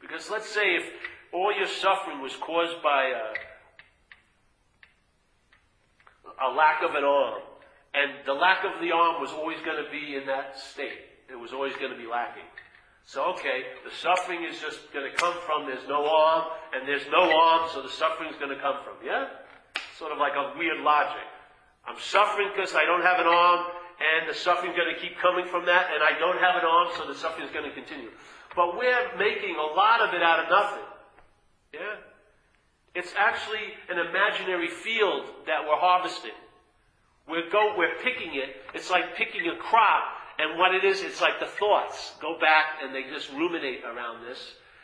Because 0.00 0.30
let's 0.30 0.48
say 0.48 0.76
if 0.76 0.84
all 1.32 1.52
your 1.56 1.66
suffering 1.66 2.20
was 2.20 2.36
caused 2.36 2.80
by 2.82 3.10
a, 3.10 3.34
a 6.50 6.54
lack 6.54 6.82
of 6.82 6.94
an 6.94 7.04
arm, 7.04 7.42
and 7.94 8.12
the 8.26 8.32
lack 8.32 8.64
of 8.64 8.80
the 8.80 8.92
arm 8.92 9.20
was 9.20 9.30
always 9.32 9.58
going 9.64 9.82
to 9.82 9.90
be 9.90 10.16
in 10.16 10.26
that 10.26 10.58
state. 10.58 11.13
It 11.30 11.38
was 11.38 11.52
always 11.52 11.74
going 11.76 11.90
to 11.90 11.98
be 11.98 12.06
lacking. 12.06 12.46
So, 13.06 13.36
okay, 13.36 13.68
the 13.84 13.92
suffering 14.00 14.44
is 14.44 14.60
just 14.60 14.80
going 14.92 15.04
to 15.04 15.14
come 15.16 15.34
from 15.44 15.66
there's 15.66 15.86
no 15.88 16.08
arm, 16.08 16.44
and 16.72 16.88
there's 16.88 17.04
no 17.12 17.28
arm, 17.28 17.68
so 17.72 17.82
the 17.82 17.92
suffering 17.92 18.30
is 18.32 18.36
going 18.36 18.54
to 18.54 18.60
come 18.60 18.80
from. 18.80 18.96
Yeah? 19.04 19.28
Sort 19.98 20.12
of 20.12 20.18
like 20.18 20.32
a 20.32 20.56
weird 20.56 20.80
logic. 20.80 21.24
I'm 21.84 22.00
suffering 22.00 22.48
because 22.56 22.74
I 22.74 22.84
don't 22.88 23.04
have 23.04 23.20
an 23.20 23.28
arm, 23.28 23.68
and 24.00 24.28
the 24.28 24.34
suffering 24.34 24.72
is 24.72 24.76
going 24.76 24.88
to 24.88 25.00
keep 25.00 25.20
coming 25.20 25.44
from 25.44 25.66
that, 25.66 25.92
and 25.92 26.00
I 26.00 26.18
don't 26.18 26.40
have 26.40 26.56
an 26.56 26.64
arm, 26.64 26.88
so 26.96 27.06
the 27.06 27.14
suffering 27.14 27.46
is 27.46 27.52
going 27.52 27.68
to 27.68 27.76
continue. 27.76 28.08
But 28.56 28.76
we're 28.76 29.16
making 29.18 29.56
a 29.56 29.68
lot 29.76 30.00
of 30.00 30.14
it 30.14 30.22
out 30.22 30.40
of 30.40 30.48
nothing. 30.48 30.88
Yeah? 31.74 32.00
It's 32.94 33.12
actually 33.18 33.74
an 33.90 33.98
imaginary 33.98 34.68
field 34.68 35.28
that 35.46 35.68
we're 35.68 35.76
harvesting. 35.76 36.36
We're, 37.28 37.50
go, 37.50 37.74
we're 37.76 37.96
picking 38.02 38.36
it. 38.36 38.56
It's 38.72 38.90
like 38.90 39.16
picking 39.16 39.48
a 39.48 39.56
crop 39.60 40.04
and 40.38 40.58
what 40.58 40.74
it 40.74 40.84
is, 40.84 41.02
it's 41.02 41.20
like 41.20 41.38
the 41.38 41.46
thoughts 41.46 42.14
go 42.20 42.38
back 42.40 42.82
and 42.82 42.94
they 42.94 43.04
just 43.04 43.30
ruminate 43.32 43.84
around 43.84 44.24
this. 44.26 44.38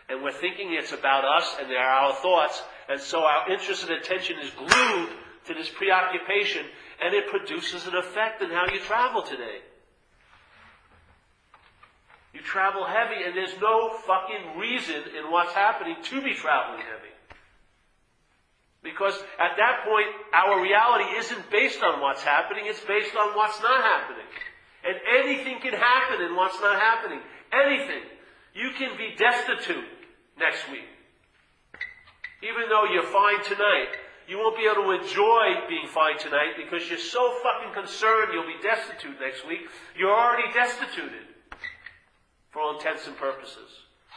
And 0.08 0.22
we're 0.22 0.32
thinking 0.32 0.72
it's 0.72 0.92
about 0.92 1.24
us 1.24 1.56
and 1.60 1.70
they're 1.70 1.78
our 1.78 2.14
thoughts. 2.14 2.62
And 2.88 3.00
so 3.00 3.20
our 3.20 3.50
interest 3.50 3.88
and 3.88 3.92
attention 3.92 4.36
is 4.42 4.50
glued 4.50 5.08
to 5.46 5.54
this 5.54 5.68
preoccupation 5.68 6.66
and 7.02 7.14
it 7.14 7.28
produces 7.28 7.86
an 7.86 7.94
effect 7.94 8.42
in 8.42 8.50
how 8.50 8.66
you 8.72 8.80
travel 8.80 9.22
today. 9.22 9.58
You 12.32 12.40
travel 12.40 12.84
heavy 12.84 13.24
and 13.24 13.36
there's 13.36 13.58
no 13.60 13.90
fucking 14.06 14.58
reason 14.58 15.02
in 15.18 15.30
what's 15.30 15.52
happening 15.52 15.96
to 16.00 16.22
be 16.22 16.34
traveling 16.34 16.80
heavy. 16.80 17.10
Because 18.82 19.14
at 19.38 19.56
that 19.58 19.84
point, 19.84 20.06
our 20.32 20.62
reality 20.62 21.04
isn't 21.18 21.50
based 21.50 21.82
on 21.82 22.00
what's 22.00 22.22
happening, 22.22 22.64
it's 22.66 22.80
based 22.80 23.14
on 23.14 23.36
what's 23.36 23.60
not 23.60 23.82
happening. 23.82 24.26
And 24.84 24.96
anything 25.20 25.60
can 25.60 25.74
happen 25.74 26.22
in 26.24 26.36
what's 26.36 26.58
not 26.60 26.80
happening. 26.80 27.20
Anything. 27.52 28.02
You 28.54 28.70
can 28.78 28.96
be 28.96 29.14
destitute 29.16 29.84
next 30.38 30.70
week. 30.70 30.88
Even 32.42 32.68
though 32.68 32.84
you're 32.92 33.04
fine 33.04 33.44
tonight, 33.44 33.92
you 34.26 34.38
won't 34.38 34.56
be 34.56 34.64
able 34.64 34.88
to 34.88 35.02
enjoy 35.02 35.68
being 35.68 35.88
fine 35.88 36.18
tonight 36.18 36.56
because 36.56 36.88
you're 36.88 36.98
so 36.98 37.36
fucking 37.42 37.74
concerned 37.74 38.32
you'll 38.32 38.46
be 38.46 38.62
destitute 38.62 39.20
next 39.20 39.46
week. 39.46 39.68
You're 39.96 40.14
already 40.14 40.52
destituted. 40.54 41.28
For 42.50 42.62
all 42.62 42.76
intents 42.78 43.06
and 43.06 43.16
purposes. 43.16 43.70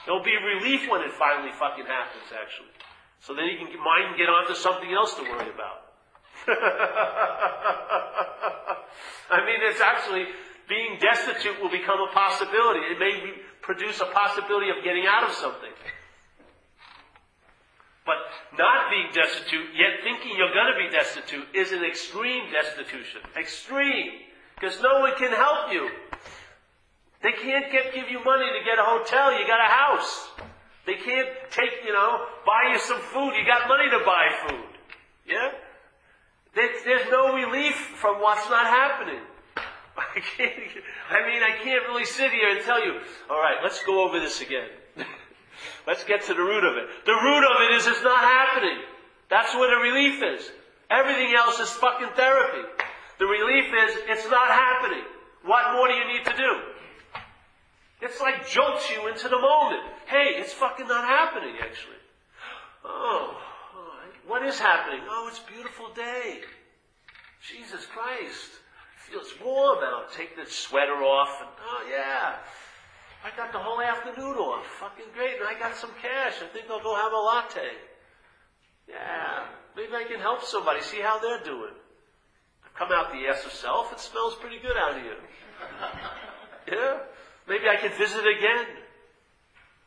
There'll 0.06 0.24
be 0.24 0.36
relief 0.36 0.90
when 0.90 1.02
it 1.02 1.12
finally 1.12 1.52
fucking 1.52 1.86
happens, 1.86 2.32
actually. 2.34 2.74
So 3.22 3.34
then 3.34 3.46
you 3.46 3.58
can 3.58 3.68
mind 3.78 4.18
get 4.18 4.30
on 4.30 4.48
to 4.48 4.56
something 4.56 4.92
else 4.92 5.14
to 5.16 5.22
worry 5.22 5.50
about. 5.54 5.84
I 9.30 9.46
mean, 9.46 9.62
it's 9.62 9.80
actually 9.80 10.28
being 10.74 10.98
destitute 10.98 11.62
will 11.62 11.70
become 11.70 12.02
a 12.02 12.12
possibility. 12.14 12.82
It 12.90 12.98
may 12.98 13.38
produce 13.62 14.02
a 14.02 14.10
possibility 14.10 14.70
of 14.70 14.84
getting 14.84 15.06
out 15.06 15.30
of 15.30 15.34
something. 15.36 15.70
But 18.06 18.18
not 18.58 18.90
being 18.90 19.08
destitute, 19.14 19.70
yet 19.78 20.02
thinking 20.04 20.36
you're 20.36 20.54
going 20.54 20.74
to 20.74 20.80
be 20.82 20.90
destitute, 20.90 21.46
is 21.54 21.72
an 21.72 21.86
extreme 21.86 22.52
destitution. 22.52 23.22
Extreme. 23.38 24.12
Because 24.56 24.82
no 24.82 25.00
one 25.00 25.14
can 25.16 25.32
help 25.32 25.72
you. 25.72 25.90
They 27.22 27.32
can't 27.32 27.72
get, 27.72 27.94
give 27.94 28.10
you 28.10 28.22
money 28.26 28.50
to 28.52 28.66
get 28.66 28.80
a 28.80 28.84
hotel, 28.84 29.40
you 29.40 29.48
got 29.48 29.62
a 29.62 29.72
house. 29.72 30.28
They 30.86 30.96
can't 30.96 31.30
take, 31.52 31.86
you 31.86 31.94
know, 31.94 32.26
buy 32.46 32.74
you 32.74 32.80
some 32.80 33.00
food, 33.00 33.32
you 33.38 33.46
got 33.46 33.70
money 33.70 33.90
to 33.92 34.04
buy 34.04 34.28
food. 34.48 34.70
Yeah? 35.26 35.52
There's 36.54 37.10
no 37.10 37.34
relief 37.34 37.76
from 37.96 38.20
what's 38.20 38.50
not 38.50 38.66
happening. 38.66 39.22
I 39.98 40.20
can't, 40.20 40.54
I 41.10 41.28
mean, 41.28 41.44
I 41.44 41.58
can't 41.64 41.88
really 41.88 42.06
sit 42.06 42.32
here 42.32 42.50
and 42.50 42.66
tell 42.66 42.84
you, 42.84 43.00
all 43.30 43.40
right, 43.40 43.58
let's 43.62 43.84
go 43.84 44.08
over 44.08 44.20
this 44.20 44.42
again. 44.42 44.70
let's 45.88 46.04
get 46.04 46.24
to 46.26 46.34
the 46.34 46.42
root 46.42 46.64
of 46.64 46.78
it. 46.78 46.88
The 47.06 47.14
root 47.14 47.44
of 47.46 47.62
it 47.62 47.76
is 47.76 47.88
it's 47.88 48.04
not 48.04 48.20
happening. 48.20 48.78
That's 49.30 49.54
where 49.56 49.70
the 49.70 49.82
relief 49.82 50.22
is. 50.24 50.52
Everything 50.90 51.34
else 51.36 51.60
is 51.60 51.70
fucking 51.70 52.10
therapy. 52.16 52.68
The 53.20 53.26
relief 53.26 53.66
is 53.66 53.98
it's 54.08 54.30
not 54.30 54.48
happening. 54.50 55.04
What 55.46 55.74
more 55.74 55.88
do 55.88 55.94
you 55.94 56.08
need 56.08 56.26
to 56.26 56.38
do? 56.38 56.52
It's 58.02 58.20
like 58.20 58.50
jolts 58.50 58.90
you 58.92 59.08
into 59.08 59.30
the 59.30 59.40
moment. 59.40 59.84
Hey, 60.08 60.36
it's 60.38 60.54
fucking 60.54 60.88
not 60.88 61.06
happening, 61.06 61.56
actually. 61.62 62.02
Oh, 62.84 63.38
what 64.28 64.44
is 64.44 64.60
happening? 64.60 65.02
Oh, 65.10 65.28
it's 65.30 65.40
beautiful 65.40 65.94
day. 65.94 66.42
Jesus 67.42 67.86
Christ 67.86 68.60
feels 69.14 69.34
warm 69.44 69.80
out. 69.84 70.12
Take 70.12 70.36
the 70.36 70.50
sweater 70.50 70.98
off 71.04 71.30
and, 71.40 71.50
oh 71.62 71.86
yeah. 71.90 72.36
I 73.24 73.30
got 73.38 73.54
the 73.54 73.60
whole 73.60 73.80
afternoon 73.80 74.36
off. 74.36 74.66
Fucking 74.80 75.14
great. 75.14 75.36
And 75.40 75.48
I 75.48 75.58
got 75.58 75.76
some 75.76 75.92
cash. 76.02 76.42
I 76.42 76.48
think 76.52 76.66
I'll 76.70 76.84
go 76.84 76.96
have 76.96 77.14
a 77.14 77.18
latte. 77.18 77.78
Yeah. 78.90 79.46
Maybe 79.78 79.94
I 79.94 80.04
can 80.04 80.20
help 80.20 80.44
somebody. 80.44 80.82
See 80.82 81.00
how 81.00 81.20
they're 81.20 81.44
doing. 81.44 81.74
I've 82.66 82.74
come 82.74 82.90
out 82.92 83.14
the 83.14 83.28
ass 83.30 83.46
of 83.46 83.54
self. 83.54 83.94
It 83.94 84.00
smells 84.00 84.36
pretty 84.42 84.60
good 84.60 84.76
out 84.76 85.00
here. 85.00 85.16
yeah. 86.72 86.98
Maybe 87.48 87.70
I 87.70 87.78
can 87.78 87.92
visit 87.98 88.26
again. 88.26 88.66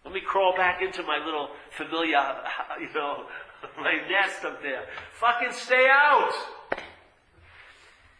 Let 0.04 0.14
me 0.14 0.20
crawl 0.24 0.54
back 0.56 0.80
into 0.80 1.02
my 1.02 1.18
little 1.24 1.50
familiar, 1.70 2.22
you 2.80 2.88
know, 2.94 3.26
my 3.76 3.94
nest 4.08 4.44
up 4.44 4.62
there. 4.62 4.84
Fucking 5.14 5.52
stay 5.52 5.88
out. 5.90 6.32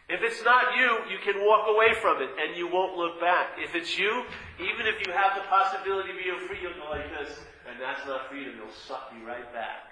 If 0.09 0.23
it's 0.23 0.43
not 0.43 0.75
you, 0.77 1.03
you 1.11 1.19
can 1.19 1.43
walk 1.43 1.67
away 1.67 1.93
from 1.99 2.21
it 2.21 2.29
and 2.39 2.55
you 2.55 2.67
won't 2.67 2.95
look 2.95 3.19
back. 3.19 3.59
If 3.59 3.75
it's 3.75 3.99
you, 3.99 4.23
even 4.55 4.87
if 4.87 5.05
you 5.05 5.11
have 5.11 5.35
the 5.35 5.43
possibility 5.49 6.11
of 6.11 6.17
being 6.17 6.47
free, 6.47 6.59
you'll 6.61 6.79
go 6.79 6.89
like 6.89 7.11
this. 7.19 7.37
And 7.67 7.75
that's 7.81 8.07
not 8.07 8.29
freedom. 8.29 8.53
You'll 8.55 8.71
suck 8.87 9.11
you 9.11 9.27
right 9.27 9.51
back. 9.53 9.91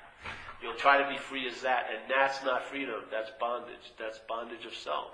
You'll 0.63 0.79
try 0.79 1.03
to 1.03 1.09
be 1.09 1.17
free 1.17 1.47
as 1.47 1.61
that, 1.61 1.87
and 1.91 2.09
that's 2.09 2.43
not 2.45 2.63
freedom. 2.63 3.03
That's 3.11 3.29
bondage. 3.39 3.91
That's 3.99 4.19
bondage 4.29 4.65
of 4.65 4.73
self. 4.73 5.11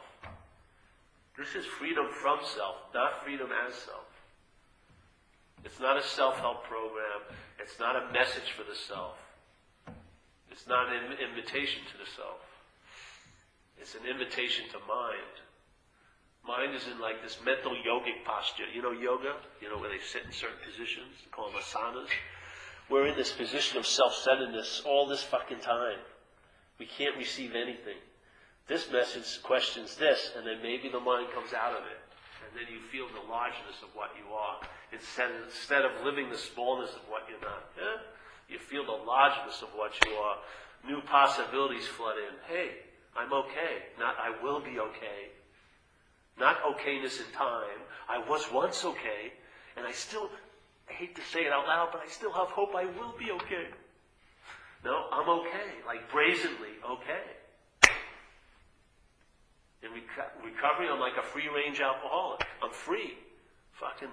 This 1.36 1.56
is 1.56 1.66
freedom 1.66 2.06
from 2.22 2.39
self, 2.56 2.76
not 2.93 3.24
freedom 3.24 3.49
as 3.68 3.74
self. 3.74 4.06
It's 5.66 5.80
not 5.80 5.97
a 5.97 6.04
self-help 6.04 6.64
program. 6.66 7.26
It's 7.60 7.80
not 7.80 7.95
a 7.95 8.12
message 8.14 8.54
for 8.56 8.64
the 8.64 8.76
self. 8.76 9.18
It's 10.52 10.68
not 10.68 10.93
an 10.93 11.18
invitation 11.18 11.82
to 11.91 11.97
the 11.97 12.10
self. 12.16 12.51
It's 13.82 13.96
an 13.96 14.06
invitation 14.06 14.70
to 14.70 14.80
mind. 14.86 15.34
Mind 16.46 16.76
is 16.76 16.86
in 16.86 17.02
like 17.02 17.22
this 17.24 17.38
mental 17.44 17.74
yogic 17.74 18.22
posture. 18.26 18.70
You 18.70 18.82
know 18.82 18.92
yoga? 18.92 19.34
You 19.60 19.70
know 19.70 19.80
where 19.82 19.90
they 19.90 19.98
sit 19.98 20.22
in 20.24 20.32
certain 20.32 20.62
positions? 20.62 21.18
They 21.26 21.32
call 21.32 21.50
them 21.50 21.60
asanas. 21.60 22.10
We're 22.90 23.08
in 23.08 23.18
this 23.18 23.32
position 23.32 23.80
of 23.80 23.88
self-centeredness 23.88 24.84
all 24.86 25.08
this 25.08 25.24
fucking 25.24 25.62
time. 25.62 25.98
We 26.78 26.86
can't 26.86 27.18
receive 27.18 27.56
anything. 27.56 27.98
This 28.68 28.92
message 28.92 29.42
questions 29.42 29.96
this, 29.98 30.32
and 30.38 30.46
then 30.46 30.62
maybe 30.62 30.90
the 30.90 31.00
mind 31.00 31.34
comes 31.34 31.54
out 31.54 31.74
of 31.74 31.82
it. 31.82 32.02
And 32.46 32.54
then 32.54 32.70
you 32.74 32.82
feel 32.94 33.08
the 33.10 33.26
largeness 33.30 33.82
of 33.82 33.90
what 33.94 34.12
you 34.14 34.32
are. 34.34 34.62
Instead, 34.94 35.32
instead 35.46 35.86
of 35.86 36.06
living 36.06 36.30
the 36.30 36.38
smallness 36.38 36.92
of 36.94 37.02
what 37.10 37.26
you're 37.30 37.42
not. 37.42 37.66
Yeah? 37.78 37.98
You 38.48 38.60
feel 38.60 38.86
the 38.86 39.04
largeness 39.06 39.62
of 39.62 39.70
what 39.74 39.94
you 40.06 40.14
are. 40.14 40.38
New 40.86 41.02
possibilities 41.02 41.88
flood 41.88 42.18
in. 42.18 42.36
Hey, 42.46 42.91
I'm 43.18 43.32
okay. 43.34 43.84
Not 43.99 44.16
I 44.20 44.41
will 44.43 44.59
be 44.62 44.80
okay. 44.80 45.32
Not 46.39 46.57
okayness 46.64 47.20
in 47.20 47.32
time. 47.34 47.80
I 48.09 48.20
was 48.30 48.51
once 48.51 48.84
okay, 48.86 49.34
and 49.78 49.86
I 49.86 49.91
still, 49.91 50.30
I 50.89 50.93
hate 50.93 51.16
to 51.16 51.22
say 51.22 51.41
it 51.41 51.51
out 51.51 51.68
loud, 51.68 51.89
but 51.91 52.01
I 52.01 52.07
still 52.07 52.32
have 52.32 52.47
hope 52.47 52.76
I 52.76 52.86
will 52.86 53.14
be 53.18 53.32
okay. 53.32 53.68
No, 54.84 55.05
I'm 55.12 55.30
okay. 55.30 55.70
Like 55.86 56.12
brazenly 56.12 56.80
okay. 56.89 57.91
In 59.84 59.89
reco- 59.89 60.45
recovery, 60.45 60.89
I'm 60.91 60.99
like 60.99 61.18
a 61.18 61.24
free 61.24 61.49
range 61.49 61.82
alcoholic. 61.82 62.45
I'm 62.64 62.72
free. 62.72 63.14
Fucking 63.74 64.09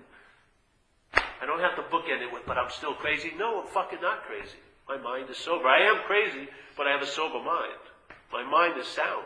I 1.41 1.47
don't 1.47 1.61
have 1.61 1.77
to 1.77 1.83
bookend 1.83 2.21
it 2.23 2.33
with, 2.33 2.43
but 2.47 2.59
I'm 2.59 2.71
still 2.71 2.95
crazy. 2.95 3.33
No, 3.39 3.63
I'm 3.63 3.67
fucking 3.69 4.01
not 4.01 4.25
crazy. 4.25 4.59
My 4.89 4.97
mind 4.97 5.31
is 5.31 5.37
sober. 5.37 5.69
I 5.69 5.87
am 5.87 6.03
crazy, 6.07 6.49
but 6.77 6.87
I 6.87 6.93
have 6.93 7.03
a 7.03 7.07
sober 7.07 7.39
mind. 7.43 7.88
My 8.33 8.45
mind 8.45 8.79
is 8.81 8.87
sound. 8.87 9.25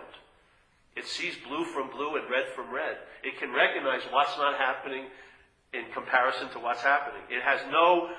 It 0.96 1.07
sees 1.07 1.34
blue 1.48 1.64
from 1.64 1.90
blue 1.90 2.16
and 2.16 2.30
red 2.30 2.48
from 2.55 2.72
red. 2.72 2.96
It 3.24 3.38
can 3.38 3.53
recognize 3.53 4.03
what's 4.11 4.36
not 4.36 4.59
happening 4.59 5.07
in 5.72 5.84
comparison 5.92 6.50
to 6.50 6.59
what's 6.59 6.82
happening. 6.82 7.22
It 7.30 7.42
has 7.42 7.61
no, 7.70 8.11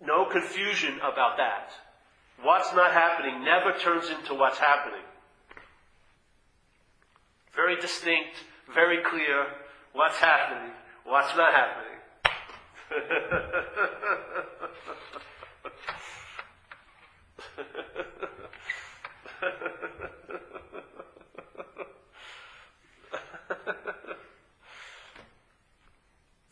no 0.00 0.24
confusion 0.30 0.96
about 0.98 1.36
that. 1.36 1.70
What's 2.42 2.72
not 2.74 2.92
happening 2.92 3.44
never 3.44 3.78
turns 3.78 4.08
into 4.08 4.34
what's 4.34 4.58
happening. 4.58 5.04
Very 7.54 7.76
distinct, 7.76 8.34
very 8.74 9.02
clear, 9.04 9.46
what's 9.92 10.16
happening, 10.16 10.72
what's 11.04 11.36
not 11.36 11.52
happening. 11.52 11.88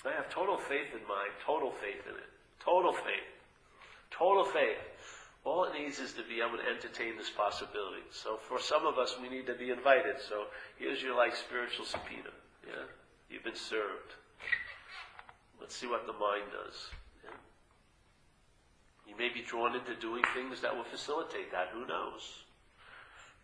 I 0.05 0.13
have 0.17 0.29
total 0.31 0.57
faith 0.57 0.93
in 0.93 1.07
mind, 1.07 1.31
total 1.47 1.71
faith 1.71 2.03
in 2.09 2.15
it. 2.17 2.31
Total 2.65 2.93
faith. 2.93 3.31
Total 4.11 4.45
faith. 4.45 4.79
All 5.45 5.65
it 5.65 5.73
needs 5.79 6.01
is 6.01 6.13
to 6.15 6.23
be 6.23 6.41
able 6.41 6.59
to 6.59 6.69
entertain 6.69 7.17
this 7.17 7.31
possibility. 7.31 8.03
So 8.11 8.37
for 8.37 8.59
some 8.61 8.87
of 8.87 8.99
us, 8.99 9.17
we 9.23 9.29
need 9.29 9.47
to 9.47 9.55
be 9.55 9.71
invited. 9.71 10.17
So 10.29 10.47
here's 10.79 11.03
your 11.03 11.17
like 11.17 11.37
spiritual 11.37 11.87
subpoena. 11.87 12.31
Yeah? 12.67 12.85
You've 13.31 13.45
been 13.45 13.55
served. 13.55 14.15
Let's 15.61 15.77
see 15.77 15.87
what 15.87 16.07
the 16.07 16.13
mind 16.13 16.51
does. 16.53 16.91
Yeah? 17.25 17.37
You 19.07 19.17
may 19.17 19.29
be 19.33 19.43
drawn 19.43 19.77
into 19.77 19.95
doing 19.95 20.25
things 20.35 20.61
that 20.61 20.77
will 20.77 20.85
facilitate 20.85 21.53
that. 21.53 21.69
Who 21.73 21.87
knows? 21.87 22.45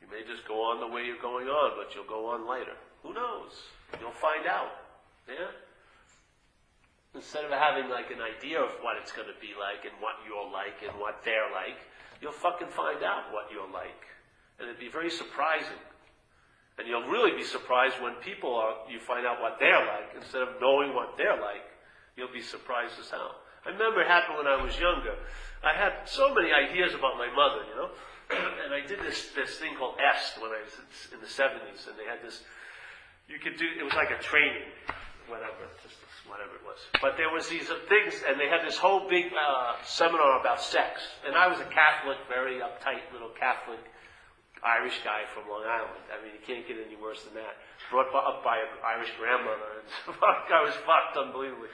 You 0.06 0.14
may 0.14 0.22
just 0.22 0.46
go 0.46 0.62
on 0.70 0.78
the 0.78 0.86
way 0.86 1.02
you're 1.02 1.18
going 1.18 1.50
on, 1.50 1.74
but 1.74 1.90
you'll 1.90 2.06
go 2.06 2.30
on 2.30 2.46
later. 2.46 2.78
Who 3.02 3.10
knows? 3.10 3.50
You'll 3.98 4.14
find 4.14 4.46
out. 4.46 4.70
Yeah? 5.26 5.50
Instead 7.18 7.42
of 7.42 7.50
having 7.50 7.90
like 7.90 8.14
an 8.14 8.22
idea 8.22 8.62
of 8.62 8.70
what 8.86 8.94
it's 9.02 9.10
going 9.10 9.26
to 9.26 9.34
be 9.42 9.58
like 9.58 9.82
and 9.82 9.98
what 9.98 10.22
you're 10.22 10.46
like 10.46 10.78
and 10.86 10.94
what 11.02 11.26
they're 11.26 11.50
like, 11.50 11.82
you'll 12.22 12.38
fucking 12.38 12.70
find 12.70 13.02
out 13.02 13.34
what 13.34 13.50
you're 13.50 13.66
like. 13.66 14.06
And 14.62 14.70
it'd 14.70 14.78
be 14.78 14.94
very 14.94 15.10
surprising. 15.10 15.82
And 16.78 16.86
you'll 16.86 17.10
really 17.10 17.34
be 17.34 17.42
surprised 17.42 17.98
when 17.98 18.14
people 18.22 18.54
are, 18.54 18.86
you 18.86 19.00
find 19.00 19.26
out 19.26 19.42
what 19.42 19.58
they're 19.58 19.82
like 19.82 20.14
instead 20.14 20.42
of 20.42 20.60
knowing 20.60 20.94
what 20.94 21.18
they're 21.18 21.40
like. 21.40 21.66
You'll 22.14 22.32
be 22.32 22.46
surprised 22.46 22.94
as 23.00 23.10
hell. 23.10 23.42
I 23.66 23.74
remember 23.74 24.00
it 24.00 24.06
happened 24.06 24.38
when 24.38 24.46
I 24.46 24.62
was 24.62 24.78
younger. 24.78 25.18
I 25.64 25.74
had 25.74 26.06
so 26.06 26.30
many 26.32 26.54
ideas 26.54 26.94
about 26.94 27.18
my 27.18 27.26
mother, 27.34 27.66
you 27.66 27.74
know. 27.74 27.90
and 28.64 28.74
I 28.74 28.82
did 28.86 29.00
this, 29.00 29.30
this 29.34 29.58
thing 29.58 29.76
called 29.78 29.96
EST 29.98 30.42
when 30.42 30.50
I 30.50 30.60
was 30.62 30.74
in 31.12 31.20
the 31.20 31.30
70s, 31.30 31.86
and 31.86 31.94
they 31.98 32.08
had 32.08 32.22
this, 32.24 32.42
you 33.28 33.38
could 33.38 33.56
do, 33.56 33.66
it 33.78 33.84
was 33.84 33.94
like 33.94 34.10
a 34.10 34.20
training, 34.22 34.66
whatever, 35.28 35.70
just 35.82 35.96
whatever 36.26 36.58
it 36.58 36.64
was. 36.66 36.78
But 37.00 37.16
there 37.16 37.30
was 37.30 37.48
these 37.48 37.66
things, 37.88 38.22
and 38.26 38.38
they 38.38 38.50
had 38.50 38.66
this 38.66 38.76
whole 38.76 39.08
big 39.08 39.30
uh, 39.30 39.78
seminar 39.86 40.40
about 40.40 40.60
sex. 40.60 41.02
And 41.26 41.34
I 41.34 41.46
was 41.46 41.58
a 41.58 41.68
Catholic, 41.70 42.18
very 42.28 42.58
uptight 42.58 43.06
little 43.14 43.30
Catholic 43.38 43.80
Irish 44.62 44.98
guy 45.04 45.22
from 45.30 45.46
Long 45.46 45.62
Island. 45.62 46.02
I 46.10 46.18
mean, 46.24 46.34
you 46.34 46.42
can't 46.42 46.66
get 46.66 46.82
any 46.82 46.98
worse 46.98 47.22
than 47.22 47.34
that. 47.38 47.62
Brought 47.90 48.10
up 48.10 48.42
by 48.42 48.58
an 48.58 48.72
Irish 48.82 49.10
grandmother, 49.14 49.86
and 50.10 50.50
I 50.50 50.62
was 50.66 50.74
fucked 50.82 51.14
unbelievably. 51.14 51.70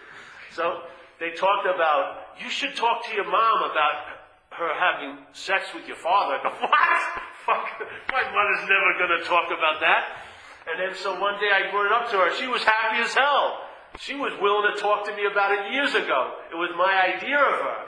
So 0.52 0.84
they 1.20 1.32
talked 1.32 1.64
about, 1.64 2.36
you 2.42 2.50
should 2.50 2.76
talk 2.76 3.08
to 3.08 3.14
your 3.14 3.24
mom 3.24 3.70
about 3.70 4.21
her 4.58 4.70
having 4.76 5.24
sex 5.32 5.72
with 5.74 5.86
your 5.86 5.96
father. 5.96 6.38
what? 6.42 6.98
Fuck, 7.46 7.66
my 8.12 8.22
mother's 8.30 8.64
never 8.68 8.90
going 8.98 9.14
to 9.18 9.24
talk 9.26 9.50
about 9.50 9.80
that. 9.80 10.22
And 10.70 10.78
then 10.78 10.94
so 10.94 11.18
one 11.18 11.40
day 11.40 11.50
I 11.50 11.70
brought 11.70 11.86
it 11.86 11.92
up 11.92 12.10
to 12.10 12.16
her. 12.18 12.30
She 12.38 12.46
was 12.46 12.62
happy 12.62 13.02
as 13.02 13.14
hell. 13.14 13.66
She 13.98 14.14
was 14.14 14.32
willing 14.40 14.72
to 14.72 14.80
talk 14.80 15.04
to 15.06 15.12
me 15.16 15.26
about 15.30 15.52
it 15.52 15.72
years 15.72 15.94
ago. 15.94 16.38
It 16.50 16.56
was 16.56 16.70
my 16.78 17.12
idea 17.18 17.36
of 17.36 17.58
her. 17.60 17.80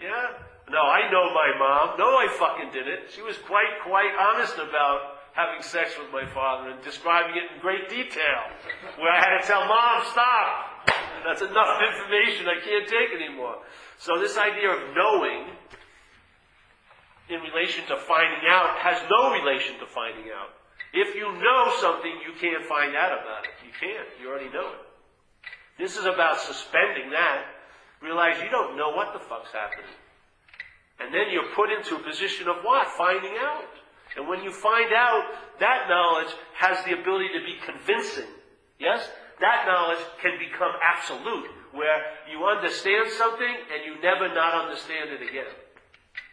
Yeah? 0.00 0.46
No, 0.70 0.80
I 0.80 1.10
know 1.10 1.30
my 1.34 1.50
mom. 1.58 1.98
No, 1.98 2.16
I 2.16 2.26
fucking 2.38 2.72
didn't. 2.72 3.10
She 3.14 3.22
was 3.22 3.36
quite, 3.46 3.82
quite 3.84 4.14
honest 4.18 4.54
about 4.54 5.18
having 5.34 5.62
sex 5.62 5.92
with 5.98 6.08
my 6.10 6.24
father 6.32 6.70
and 6.70 6.82
describing 6.82 7.36
it 7.36 7.52
in 7.52 7.60
great 7.60 7.90
detail. 7.90 8.48
Where 8.96 9.12
I 9.12 9.20
had 9.20 9.38
to 9.38 9.46
tell 9.46 9.66
mom, 9.66 10.02
stop. 10.10 10.88
That's 11.26 11.42
enough 11.42 11.82
information. 11.92 12.48
I 12.48 12.58
can't 12.64 12.88
take 12.88 13.12
anymore. 13.12 13.60
So 13.98 14.18
this 14.18 14.38
idea 14.38 14.70
of 14.70 14.94
knowing 14.96 15.50
in 15.50 15.75
relation 17.66 17.86
to 17.88 17.96
finding 17.96 18.46
out 18.48 18.78
has 18.78 19.02
no 19.10 19.32
relation 19.32 19.78
to 19.80 19.86
finding 19.86 20.30
out. 20.30 20.54
If 20.94 21.16
you 21.16 21.26
know 21.26 21.72
something, 21.80 22.14
you 22.22 22.32
can't 22.38 22.64
find 22.64 22.94
out 22.94 23.10
about 23.10 23.42
it. 23.42 23.50
You 23.66 23.72
can't. 23.74 24.06
You 24.22 24.30
already 24.30 24.50
know 24.54 24.70
it. 24.70 24.86
This 25.78 25.96
is 25.96 26.06
about 26.06 26.38
suspending 26.38 27.10
that. 27.10 27.44
Realize 28.00 28.40
you 28.40 28.48
don't 28.50 28.76
know 28.76 28.90
what 28.90 29.12
the 29.12 29.18
fuck's 29.18 29.50
happening. 29.50 29.90
And 31.00 31.12
then 31.12 31.32
you're 31.32 31.52
put 31.54 31.70
into 31.70 31.96
a 31.96 32.02
position 32.06 32.48
of 32.48 32.62
what? 32.62 32.86
Finding 32.96 33.34
out. 33.40 33.68
And 34.16 34.28
when 34.28 34.42
you 34.44 34.52
find 34.52 34.94
out, 34.94 35.24
that 35.58 35.88
knowledge 35.88 36.32
has 36.54 36.82
the 36.84 36.94
ability 36.94 37.28
to 37.34 37.44
be 37.44 37.58
convincing. 37.66 38.30
Yes? 38.78 39.10
that 39.40 39.68
knowledge 39.68 40.00
can 40.22 40.38
become 40.38 40.72
absolute, 40.80 41.50
where 41.72 42.00
you 42.30 42.44
understand 42.44 43.10
something 43.12 43.54
and 43.68 43.84
you 43.84 44.00
never 44.00 44.32
not 44.32 44.64
understand 44.64 45.10
it 45.10 45.20
again. 45.20 45.52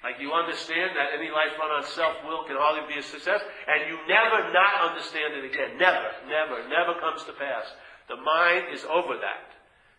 Like 0.03 0.19
you 0.19 0.33
understand 0.33 0.91
that 0.99 1.15
any 1.15 1.31
life 1.31 1.55
run 1.57 1.71
on 1.71 1.83
self-will 1.83 2.43
can 2.43 2.59
hardly 2.59 2.83
be 2.91 2.99
a 2.99 3.03
success, 3.03 3.39
and 3.39 3.87
you 3.87 3.95
never 4.07 4.51
not 4.51 4.91
understand 4.91 5.33
it 5.39 5.47
again. 5.47 5.79
Never, 5.79 6.11
never, 6.27 6.67
never 6.67 6.99
comes 6.99 7.23
to 7.23 7.33
pass. 7.33 7.71
The 8.09 8.19
mind 8.19 8.67
is 8.73 8.83
over 8.83 9.15
that. 9.15 9.55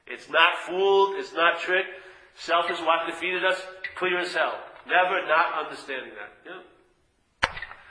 It's 0.06 0.28
not 0.28 0.60
fooled, 0.68 1.16
it's 1.16 1.32
not 1.32 1.60
tricked. 1.60 1.88
Self 2.36 2.70
is 2.70 2.80
what 2.80 3.06
defeated 3.08 3.44
us, 3.44 3.60
clear 3.96 4.20
as 4.20 4.34
hell. 4.34 4.60
Never 4.86 5.26
not 5.26 5.64
understanding 5.64 6.12
that. 6.20 6.32
Yeah? 6.44 7.50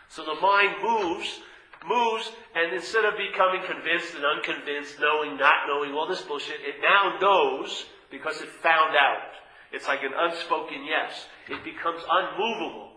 So 0.10 0.24
the 0.24 0.40
mind 0.40 0.78
moves 0.84 1.42
moves, 1.88 2.32
and 2.56 2.74
instead 2.74 3.06
of 3.06 3.14
becoming 3.18 3.62
convinced 3.66 4.16
and 4.16 4.24
unconvinced, 4.24 5.00
knowing, 5.00 5.38
not 5.38 5.68
knowing, 5.68 5.92
all 5.94 6.08
this 6.08 6.22
bullshit, 6.22 6.60
it 6.62 6.76
now 6.82 7.18
knows 7.20 7.86
because 8.12 8.42
it 8.42 8.50
found 8.50 8.96
out. 8.96 9.36
It's 9.72 9.88
like 9.88 10.04
an 10.04 10.14
unspoken 10.16 10.86
yes. 10.86 11.28
It 11.50 11.64
becomes 11.64 12.02
unmovable. 12.10 12.90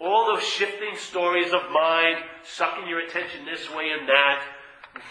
All 0.00 0.34
those 0.34 0.44
shifting 0.44 0.96
stories 0.96 1.52
of 1.52 1.70
mind, 1.72 2.24
sucking 2.44 2.86
your 2.88 3.00
attention 3.00 3.44
this 3.44 3.70
way 3.70 3.90
and 3.98 4.08
that, 4.08 4.42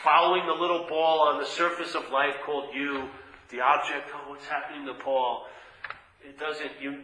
following 0.04 0.46
the 0.46 0.54
little 0.54 0.86
ball 0.88 1.28
on 1.28 1.40
the 1.40 1.48
surface 1.48 1.96
of 1.96 2.12
life 2.12 2.36
called 2.46 2.74
you, 2.74 3.10
the 3.50 3.62
object, 3.62 4.10
oh, 4.14 4.30
what's 4.30 4.46
happening 4.46 4.86
to 4.86 4.94
Paul? 5.04 5.46
it 6.28 6.40
doesn't, 6.40 6.72
you, 6.82 7.00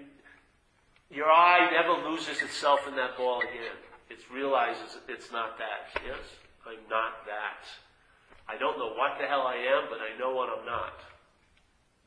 your 1.10 1.30
eye 1.30 1.70
never 1.72 2.10
loses 2.10 2.42
itself 2.42 2.80
in 2.88 2.96
that 2.96 3.18
ball 3.18 3.42
again. 3.42 3.78
It 4.10 4.20
realizes 4.34 4.98
it's 5.08 5.32
not 5.32 5.58
that. 5.58 6.02
Yes? 6.06 6.20
I'm 6.66 6.82
not 6.90 7.26
that. 7.26 7.64
I 8.48 8.58
don't 8.58 8.78
know 8.78 8.94
what 8.98 9.18
the 9.20 9.28
hell 9.28 9.46
I 9.48 9.56
am, 9.56 9.90
but 9.90 10.00
I 10.02 10.18
know 10.20 10.34
what 10.34 10.50
I'm 10.50 10.66
not. 10.66 10.98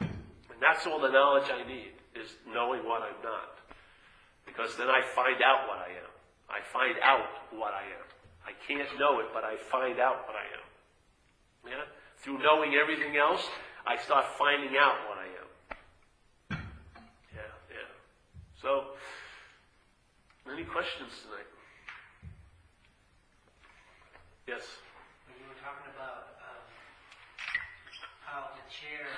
And 0.01 0.61
that's 0.61 0.87
all 0.87 1.01
the 1.01 1.11
knowledge 1.11 1.51
I 1.51 1.67
need, 1.67 1.93
is 2.15 2.37
knowing 2.47 2.85
what 2.85 3.03
I'm 3.03 3.21
not. 3.23 3.59
Because 4.47 4.77
then 4.77 4.89
I 4.89 5.03
find 5.03 5.43
out 5.43 5.69
what 5.69 5.79
I 5.79 5.91
am. 5.91 6.13
I 6.49 6.61
find 6.61 6.97
out 7.03 7.27
what 7.51 7.73
I 7.73 7.83
am. 7.83 8.07
I 8.47 8.53
can't 8.67 8.89
know 8.99 9.21
it, 9.21 9.27
but 9.33 9.45
I 9.45 9.57
find 9.57 9.99
out 9.99 10.27
what 10.27 10.37
I 10.37 10.45
am. 10.53 10.67
Yeah? 11.67 11.85
Through 12.19 12.39
knowing 12.39 12.75
everything 12.75 13.17
else, 13.17 13.43
I 13.87 13.97
start 13.97 14.27
finding 14.39 14.77
out 14.79 14.97
what 15.09 15.19
I 15.19 15.29
am. 15.29 16.59
Yeah, 17.35 17.53
yeah. 17.71 17.91
So, 18.61 18.97
any 20.53 20.65
questions 20.65 21.11
tonight? 21.25 21.49
Yes. 24.47 24.65
When 25.27 25.41
you 25.41 25.49
were 25.49 25.61
talking 25.65 25.89
about 25.97 26.37
um, 26.45 26.65
how 28.21 28.53
the 28.53 28.65
chair 28.69 29.09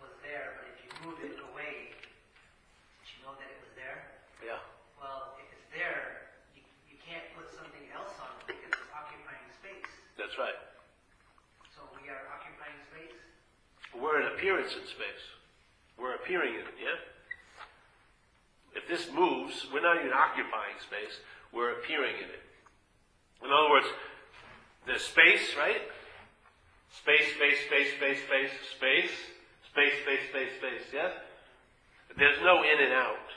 was 0.00 0.14
there, 0.22 0.66
but 1.06 1.14
if 1.22 1.22
you 1.22 1.30
moved 1.30 1.38
it 1.38 1.38
away, 1.54 1.94
did 1.94 3.08
you 3.14 3.20
know 3.22 3.34
that 3.38 3.46
it 3.46 3.60
was 3.62 3.74
there? 3.78 4.10
Yeah. 4.42 4.58
Well, 4.98 5.38
if 5.38 5.46
it's 5.54 5.68
there, 5.70 6.34
you, 6.54 6.62
you 6.90 6.98
can't 6.98 7.22
put 7.38 7.46
something 7.54 7.86
else 7.94 8.14
on 8.18 8.34
it 8.42 8.58
because 8.58 8.74
it's 8.74 8.90
occupying 8.90 9.46
space. 9.54 9.86
That's 10.18 10.34
right. 10.38 10.58
So 11.74 11.86
we 11.94 12.10
are 12.10 12.22
occupying 12.34 12.80
space. 12.90 13.18
We're 13.94 14.18
an 14.18 14.34
appearance 14.34 14.74
in 14.74 14.84
space. 14.86 15.24
We're 15.94 16.18
appearing 16.18 16.58
in 16.58 16.66
it, 16.66 16.76
yeah? 16.76 16.98
If 18.74 18.84
this 18.90 19.08
moves, 19.08 19.64
we're 19.72 19.80
not 19.80 19.96
even 19.96 20.12
occupying 20.12 20.76
space, 20.82 21.24
we're 21.48 21.80
appearing 21.80 22.18
in 22.20 22.28
it. 22.28 22.44
In 23.40 23.48
other 23.48 23.70
words, 23.70 23.88
there's 24.84 25.06
space, 25.06 25.56
right? 25.56 25.80
Space, 26.92 27.32
space, 27.32 27.56
space, 27.64 27.96
space, 27.96 28.20
space, 28.28 28.52
space, 28.76 29.35
space, 29.76 29.92
space, 30.08 30.24
space, 30.32 30.52
space, 30.56 30.88
yes? 30.88 31.12
There's 32.16 32.40
no 32.40 32.64
in 32.64 32.80
and 32.80 32.94
out. 32.96 33.28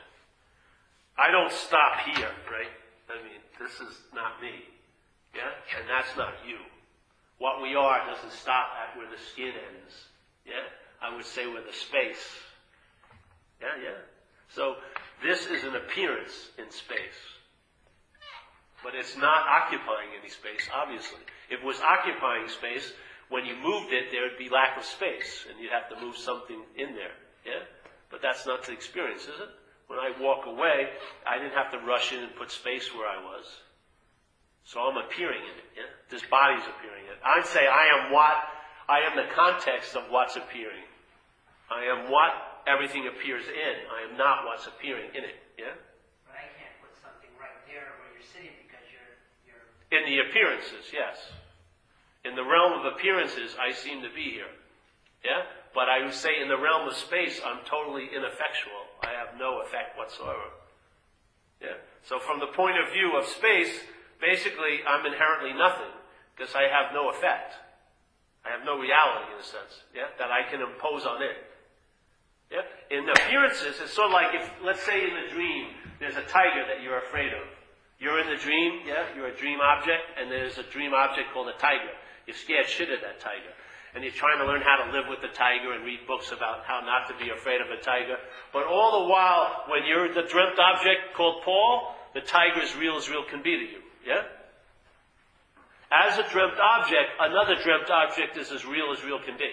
I 1.20 1.32
don't 1.36 1.52
stop 1.52 2.00
here, 2.16 2.32
right? 2.48 2.72
I 3.12 3.20
mean, 3.28 3.44
this 3.60 3.76
is 3.84 4.00
not 4.16 4.42
me. 4.42 4.64
Yeah? 5.36 5.52
And 5.76 5.84
that's 5.90 6.16
not 6.16 6.32
you. 6.48 6.56
What 7.40 7.62
we 7.62 7.76
are 7.76 8.08
doesn't 8.08 8.32
stop 8.32 8.72
at 8.80 8.96
where 8.96 9.12
the 9.12 9.20
skin 9.20 9.52
ends. 9.52 10.08
Yeah? 10.48 10.64
I 11.04 11.14
would 11.14 11.26
say 11.26 11.46
where 11.46 11.62
the 11.62 11.76
space. 11.76 12.24
Yeah, 13.60 13.76
yeah. 13.84 14.00
So 14.48 14.76
this 15.22 15.46
is 15.46 15.66
an 15.66 15.76
appearance 15.76 16.56
in 16.58 16.72
space. 16.72 17.20
But 18.82 18.96
it's 18.96 19.18
not 19.18 19.44
occupying 19.44 20.16
any 20.18 20.30
space, 20.30 20.72
obviously. 20.72 21.20
If 21.50 21.60
it 21.60 21.66
was 21.66 21.82
occupying 21.82 22.48
space, 22.48 22.94
when 23.30 23.46
you 23.46 23.56
moved 23.56 23.94
it, 23.94 24.10
there 24.12 24.26
would 24.26 24.38
be 24.38 24.50
lack 24.50 24.78
of 24.78 24.84
space, 24.84 25.46
and 25.50 25.62
you'd 25.62 25.72
have 25.72 25.90
to 25.90 25.98
move 26.02 26.18
something 26.18 26.62
in 26.76 26.94
there. 26.98 27.14
Yeah? 27.46 27.62
But 28.10 28.22
that's 28.22 28.46
not 28.46 28.66
the 28.66 28.74
experience, 28.74 29.24
is 29.24 29.38
it? 29.40 29.50
When 29.86 29.98
I 29.98 30.14
walk 30.22 30.46
away, 30.46 30.90
I 31.26 31.38
didn't 31.38 31.54
have 31.54 31.72
to 31.72 31.80
rush 31.86 32.12
in 32.14 32.20
and 32.20 32.36
put 32.36 32.52
space 32.52 32.94
where 32.94 33.08
I 33.08 33.22
was. 33.22 33.46
So 34.66 34.82
I'm 34.82 34.98
appearing 34.98 35.42
in 35.42 35.56
it. 35.58 35.70
Yeah? 35.78 35.90
This 36.10 36.22
body's 36.30 36.66
appearing 36.66 37.06
in 37.06 37.14
it. 37.14 37.22
I'd 37.26 37.46
say 37.46 37.66
I 37.66 37.86
am 37.98 38.12
what, 38.12 38.34
I 38.90 39.06
am 39.06 39.18
the 39.18 39.30
context 39.34 39.96
of 39.96 40.10
what's 40.10 40.36
appearing. 40.36 40.86
I 41.70 41.86
am 41.86 42.10
what 42.10 42.34
everything 42.66 43.08
appears 43.08 43.46
in. 43.46 43.76
I 43.90 44.10
am 44.10 44.18
not 44.18 44.46
what's 44.46 44.66
appearing 44.66 45.10
in 45.14 45.24
it. 45.24 45.38
Yeah? 45.58 45.74
But 46.26 46.38
I 46.38 46.50
can't 46.58 46.74
put 46.82 46.94
something 46.98 47.30
right 47.38 47.62
there 47.70 47.94
where 48.02 48.10
you're 48.14 48.26
sitting 48.26 48.58
because 48.66 48.86
you're 48.90 49.14
you're 49.46 49.66
In 49.94 50.06
the 50.10 50.26
appearances, 50.30 50.90
yes. 50.90 51.18
In 52.30 52.36
the 52.36 52.46
realm 52.46 52.78
of 52.78 52.86
appearances, 52.94 53.58
I 53.58 53.74
seem 53.74 54.04
to 54.04 54.14
be 54.14 54.30
here. 54.30 54.54
Yeah? 55.26 55.50
But 55.74 55.90
I 55.90 56.06
would 56.06 56.14
say 56.14 56.38
in 56.42 56.48
the 56.48 56.62
realm 56.62 56.88
of 56.88 56.94
space, 56.94 57.42
I'm 57.42 57.66
totally 57.66 58.06
ineffectual. 58.06 58.86
I 59.02 59.18
have 59.18 59.34
no 59.40 59.62
effect 59.66 59.98
whatsoever. 59.98 60.54
Yeah? 61.62 61.82
So 62.04 62.20
from 62.20 62.40
the 62.40 62.54
point 62.54 62.78
of 62.78 62.94
view 62.94 63.18
of 63.18 63.26
space, 63.26 63.74
basically 64.22 64.86
I'm 64.86 65.06
inherently 65.06 65.58
nothing 65.58 65.90
because 66.38 66.54
I 66.54 66.70
have 66.70 66.94
no 66.94 67.10
effect. 67.10 67.58
I 68.46 68.54
have 68.56 68.64
no 68.64 68.78
reality 68.78 69.34
in 69.34 69.40
a 69.42 69.44
sense, 69.44 69.84
yeah, 69.92 70.08
that 70.18 70.32
I 70.32 70.48
can 70.50 70.62
impose 70.62 71.06
on 71.06 71.22
it. 71.22 71.36
Yeah? 72.48 72.64
In 72.90 73.10
appearances, 73.10 73.82
it's 73.82 73.94
sort 73.94 74.08
of 74.08 74.14
like 74.14 74.34
if, 74.34 74.46
let's 74.64 74.82
say 74.82 75.04
in 75.04 75.14
the 75.18 75.34
dream, 75.34 75.68
there's 76.00 76.16
a 76.16 76.24
tiger 76.30 76.64
that 76.70 76.82
you're 76.82 76.98
afraid 76.98 77.34
of. 77.34 77.44
You're 78.00 78.22
in 78.22 78.30
the 78.30 78.40
dream, 78.40 78.88
yeah, 78.88 79.12
you're 79.14 79.28
a 79.28 79.36
dream 79.36 79.60
object, 79.60 80.16
and 80.18 80.32
there's 80.32 80.58
a 80.58 80.64
dream 80.64 80.94
object 80.94 81.34
called 81.34 81.50
a 81.50 81.58
tiger. 81.60 81.92
You're 82.30 82.38
scared 82.38 82.70
shit 82.70 82.94
of 82.94 83.02
that 83.02 83.18
tiger. 83.18 83.50
And 83.98 84.06
you're 84.06 84.14
trying 84.14 84.38
to 84.38 84.46
learn 84.46 84.62
how 84.62 84.86
to 84.86 84.94
live 84.94 85.10
with 85.10 85.26
the 85.26 85.34
tiger 85.34 85.74
and 85.74 85.82
read 85.82 86.06
books 86.06 86.30
about 86.30 86.62
how 86.62 86.86
not 86.86 87.10
to 87.10 87.18
be 87.18 87.34
afraid 87.34 87.58
of 87.58 87.74
a 87.74 87.82
tiger. 87.82 88.22
But 88.54 88.70
all 88.70 89.02
the 89.02 89.10
while, 89.10 89.66
when 89.66 89.82
you're 89.90 90.14
the 90.14 90.30
dreamt 90.30 90.54
object 90.62 91.18
called 91.18 91.42
Paul, 91.42 91.98
the 92.14 92.22
tiger 92.22 92.62
is 92.62 92.78
real 92.78 93.02
as 93.02 93.10
real 93.10 93.26
can 93.26 93.42
be 93.42 93.58
to 93.58 93.66
you. 93.66 93.82
Yeah? 94.06 94.30
As 95.90 96.22
a 96.22 96.30
dreamt 96.30 96.62
object, 96.62 97.18
another 97.18 97.58
dreamt 97.66 97.90
object 97.90 98.38
is 98.38 98.52
as 98.52 98.62
real 98.62 98.94
as 98.94 99.04
real 99.04 99.18
can 99.26 99.34
be. 99.34 99.50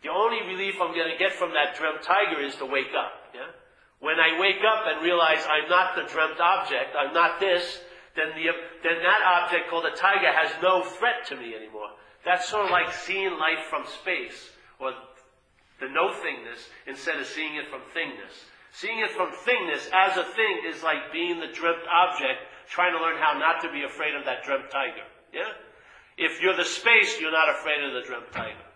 The 0.00 0.08
only 0.08 0.48
relief 0.48 0.80
I'm 0.80 0.96
going 0.96 1.12
to 1.12 1.20
get 1.20 1.36
from 1.36 1.52
that 1.52 1.76
dreamt 1.76 2.00
tiger 2.00 2.40
is 2.40 2.56
to 2.56 2.64
wake 2.64 2.96
up. 2.96 3.36
Yeah? 3.36 3.52
When 4.00 4.16
I 4.16 4.40
wake 4.40 4.64
up 4.64 4.88
and 4.88 5.04
realize 5.04 5.44
I'm 5.44 5.68
not 5.68 5.92
the 5.92 6.08
dreamt 6.08 6.40
object, 6.40 6.96
I'm 6.96 7.12
not 7.12 7.38
this, 7.38 7.84
then, 8.16 8.28
the, 8.36 8.52
then 8.82 9.00
that 9.00 9.20
object 9.24 9.70
called 9.70 9.86
a 9.86 9.96
tiger 9.96 10.28
has 10.32 10.52
no 10.62 10.84
threat 10.84 11.24
to 11.28 11.36
me 11.36 11.54
anymore. 11.54 11.81
That's 12.24 12.48
sort 12.48 12.66
of 12.66 12.70
like 12.70 12.92
seeing 12.92 13.32
life 13.32 13.66
from 13.68 13.84
space, 13.86 14.50
or 14.78 14.92
the 15.80 15.88
no 15.88 16.14
thingness, 16.22 16.70
instead 16.86 17.18
of 17.18 17.26
seeing 17.26 17.56
it 17.56 17.68
from 17.68 17.82
thingness. 17.94 18.46
Seeing 18.72 19.00
it 19.00 19.10
from 19.10 19.30
thingness 19.44 19.90
as 19.92 20.16
a 20.16 20.24
thing 20.24 20.62
is 20.70 20.82
like 20.82 21.12
being 21.12 21.40
the 21.40 21.52
dreamt 21.52 21.84
object, 21.90 22.40
trying 22.70 22.96
to 22.96 23.02
learn 23.02 23.20
how 23.20 23.36
not 23.38 23.60
to 23.62 23.70
be 23.70 23.84
afraid 23.84 24.14
of 24.14 24.24
that 24.24 24.44
dreamt 24.44 24.70
tiger. 24.70 25.04
Yeah? 25.34 25.52
If 26.16 26.40
you're 26.40 26.56
the 26.56 26.64
space, 26.64 27.20
you're 27.20 27.32
not 27.32 27.50
afraid 27.50 27.84
of 27.84 27.92
the 27.92 28.06
dreamt 28.06 28.32
tiger. 28.32 28.68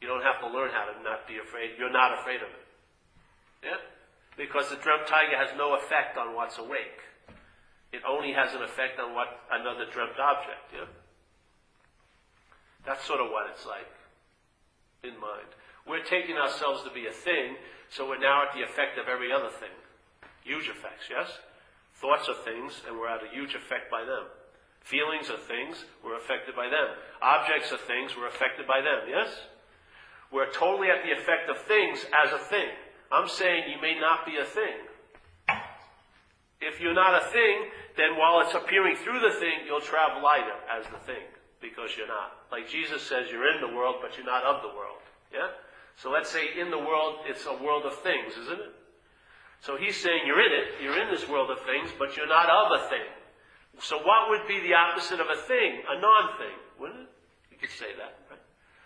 You 0.00 0.06
don't 0.06 0.22
have 0.22 0.40
to 0.40 0.48
learn 0.48 0.70
how 0.70 0.86
to 0.86 1.02
not 1.02 1.26
be 1.26 1.38
afraid. 1.42 1.74
You're 1.76 1.92
not 1.92 2.18
afraid 2.18 2.40
of 2.40 2.48
it. 2.48 2.66
Yeah? 3.64 3.80
Because 4.36 4.70
the 4.70 4.76
dreamt 4.76 5.06
tiger 5.06 5.36
has 5.36 5.50
no 5.58 5.74
effect 5.74 6.16
on 6.16 6.34
what's 6.34 6.58
awake. 6.58 7.02
It 7.92 8.02
only 8.08 8.32
has 8.32 8.54
an 8.54 8.62
effect 8.62 9.00
on 9.00 9.14
what 9.14 9.26
another 9.50 9.90
dreamt 9.90 10.16
object. 10.16 10.70
Yeah? 10.72 10.86
That's 12.88 13.04
sort 13.04 13.20
of 13.20 13.28
what 13.28 13.52
it's 13.52 13.68
like 13.68 13.84
in 15.04 15.20
mind. 15.20 15.52
We're 15.84 16.08
taking 16.08 16.40
ourselves 16.40 16.80
to 16.88 16.90
be 16.90 17.04
a 17.04 17.12
thing, 17.12 17.60
so 17.92 18.08
we're 18.08 18.16
now 18.16 18.48
at 18.48 18.56
the 18.56 18.64
effect 18.64 18.96
of 18.96 19.12
every 19.12 19.28
other 19.28 19.52
thing. 19.52 19.76
Huge 20.40 20.72
effects, 20.72 21.04
yes? 21.12 21.28
Thoughts 22.00 22.32
are 22.32 22.40
things, 22.48 22.80
and 22.88 22.96
we're 22.96 23.12
at 23.12 23.20
a 23.20 23.28
huge 23.28 23.52
effect 23.52 23.92
by 23.92 24.08
them. 24.08 24.24
Feelings 24.80 25.28
are 25.28 25.36
things, 25.36 25.84
we're 26.00 26.16
affected 26.16 26.56
by 26.56 26.72
them. 26.72 26.96
Objects 27.20 27.76
are 27.76 27.84
things, 27.84 28.16
we're 28.16 28.32
affected 28.32 28.66
by 28.66 28.80
them, 28.80 29.04
yes? 29.04 29.28
We're 30.32 30.50
totally 30.50 30.88
at 30.88 31.04
the 31.04 31.12
effect 31.12 31.52
of 31.52 31.60
things 31.68 32.00
as 32.24 32.32
a 32.32 32.40
thing. 32.48 32.72
I'm 33.12 33.28
saying 33.28 33.68
you 33.68 33.76
may 33.84 34.00
not 34.00 34.24
be 34.24 34.40
a 34.40 34.48
thing. 34.48 34.80
If 36.64 36.80
you're 36.80 36.96
not 36.96 37.20
a 37.20 37.28
thing, 37.28 37.68
then 38.00 38.16
while 38.16 38.40
it's 38.40 38.56
appearing 38.56 38.96
through 38.96 39.20
the 39.20 39.36
thing, 39.36 39.68
you'll 39.68 39.84
travel 39.84 40.24
lighter 40.24 40.56
as 40.72 40.88
the 40.88 41.04
thing, 41.04 41.28
because 41.60 41.96
you're 41.96 42.08
not. 42.08 42.32
Like 42.50 42.68
Jesus 42.68 43.02
says, 43.02 43.30
you're 43.30 43.52
in 43.54 43.60
the 43.60 43.74
world, 43.74 43.96
but 44.00 44.16
you're 44.16 44.26
not 44.26 44.44
of 44.44 44.62
the 44.62 44.68
world. 44.68 45.02
Yeah? 45.32 45.50
So 45.96 46.10
let's 46.10 46.30
say 46.30 46.58
in 46.58 46.70
the 46.70 46.78
world, 46.78 47.26
it's 47.26 47.46
a 47.46 47.62
world 47.62 47.84
of 47.84 47.94
things, 48.02 48.32
isn't 48.38 48.60
it? 48.60 48.74
So 49.60 49.76
he's 49.76 49.96
saying 49.96 50.22
you're 50.26 50.40
in 50.40 50.52
it, 50.52 50.82
you're 50.82 51.00
in 51.02 51.10
this 51.10 51.28
world 51.28 51.50
of 51.50 51.58
things, 51.66 51.90
but 51.98 52.16
you're 52.16 52.28
not 52.30 52.46
of 52.46 52.80
a 52.80 52.88
thing. 52.88 53.08
So 53.80 53.98
what 53.98 54.30
would 54.30 54.46
be 54.46 54.60
the 54.60 54.74
opposite 54.74 55.20
of 55.20 55.26
a 55.26 55.40
thing? 55.42 55.82
A 55.88 56.00
non-thing, 56.00 56.58
wouldn't 56.78 57.00
it? 57.00 57.08
You 57.50 57.58
could 57.58 57.70
say 57.70 57.90
that, 57.98 58.14
right? 58.30 58.40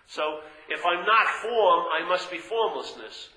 So 0.06 0.40
if 0.68 0.80
I'm 0.84 1.04
not 1.04 1.28
form, 1.42 1.84
I 1.92 2.08
must 2.08 2.30
be 2.30 2.38
formlessness. 2.38 3.28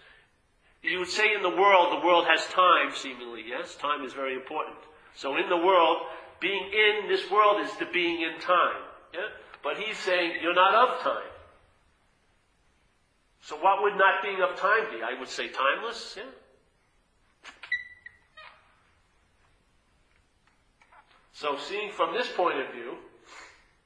You 0.82 1.00
would 1.00 1.10
say 1.10 1.34
in 1.36 1.42
the 1.42 1.50
world, 1.50 1.92
the 1.92 2.06
world 2.06 2.26
has 2.28 2.46
time, 2.48 2.94
seemingly, 2.94 3.44
yes? 3.48 3.76
Time 3.76 4.06
is 4.06 4.14
very 4.14 4.36
important. 4.36 4.78
So 5.16 5.36
in 5.36 5.50
the 5.50 5.58
world, 5.58 5.98
being 6.40 6.72
in 6.72 7.10
this 7.10 7.30
world 7.32 7.66
is 7.66 7.72
the 7.78 7.88
being 7.92 8.22
in 8.22 8.40
time. 8.40 8.85
Yeah? 9.16 9.32
But 9.64 9.78
he's 9.78 9.98
saying 9.98 10.40
you're 10.42 10.54
not 10.54 10.76
of 10.76 11.02
time. 11.02 11.32
So 13.42 13.56
what 13.56 13.82
would 13.84 13.94
not 13.96 14.22
being 14.24 14.42
of 14.42 14.58
time 14.60 14.92
be? 14.92 15.04
I 15.04 15.18
would 15.20 15.30
say 15.30 15.48
timeless, 15.48 16.16
yeah? 16.18 16.24
So 21.32 21.56
seeing 21.68 21.92
from 21.92 22.14
this 22.14 22.28
point 22.36 22.60
of 22.60 22.74
view, 22.74 22.96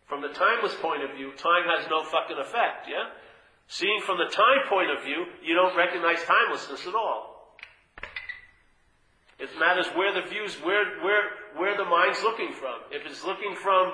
from 0.07 0.21
the 0.21 0.29
timeless 0.29 0.73
point 0.81 1.03
of 1.03 1.15
view, 1.15 1.33
time 1.33 1.65
has 1.67 1.85
no 1.89 2.03
fucking 2.03 2.37
effect, 2.37 2.87
yeah? 2.87 3.11
Seeing 3.67 4.01
from 4.01 4.17
the 4.17 4.33
time 4.33 4.65
point 4.69 4.89
of 4.89 5.03
view, 5.03 5.25
you 5.43 5.53
don't 5.53 5.75
recognize 5.75 6.23
timelessness 6.23 6.87
at 6.87 6.95
all. 6.95 7.57
It 9.39 9.49
matters 9.59 9.87
where 9.95 10.13
the 10.13 10.27
views, 10.27 10.55
where, 10.63 10.99
where, 11.03 11.23
where 11.57 11.77
the 11.77 11.85
mind's 11.85 12.21
looking 12.23 12.53
from. 12.53 12.79
If 12.91 13.05
it's 13.05 13.23
looking 13.23 13.55
from 13.55 13.93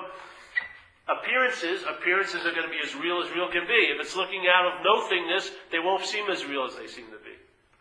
appearances, 1.08 1.82
appearances 1.86 2.46
are 2.46 2.52
going 2.52 2.66
to 2.66 2.72
be 2.72 2.82
as 2.82 2.94
real 2.94 3.22
as 3.22 3.30
real 3.30 3.50
can 3.50 3.66
be. 3.66 3.94
If 3.94 4.00
it's 4.00 4.16
looking 4.16 4.44
out 4.50 4.66
of 4.66 4.84
nothingness, 4.84 5.50
they 5.70 5.78
won't 5.78 6.04
seem 6.04 6.28
as 6.30 6.44
real 6.44 6.64
as 6.64 6.74
they 6.76 6.86
seem 6.86 7.06
to 7.06 7.20
be. 7.22 7.34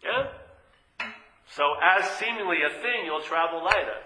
Yeah? 0.03 0.29
So 1.49 1.63
as 1.81 2.09
seemingly 2.17 2.57
a 2.65 2.69
thing, 2.81 3.05
you'll 3.05 3.21
travel 3.21 3.63
lighter. 3.63 4.01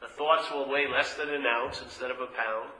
The 0.00 0.08
thoughts 0.08 0.50
will 0.50 0.68
weigh 0.68 0.88
less 0.88 1.14
than 1.14 1.28
an 1.28 1.44
ounce 1.46 1.82
instead 1.82 2.10
of 2.10 2.20
a 2.20 2.26
pound. 2.26 2.72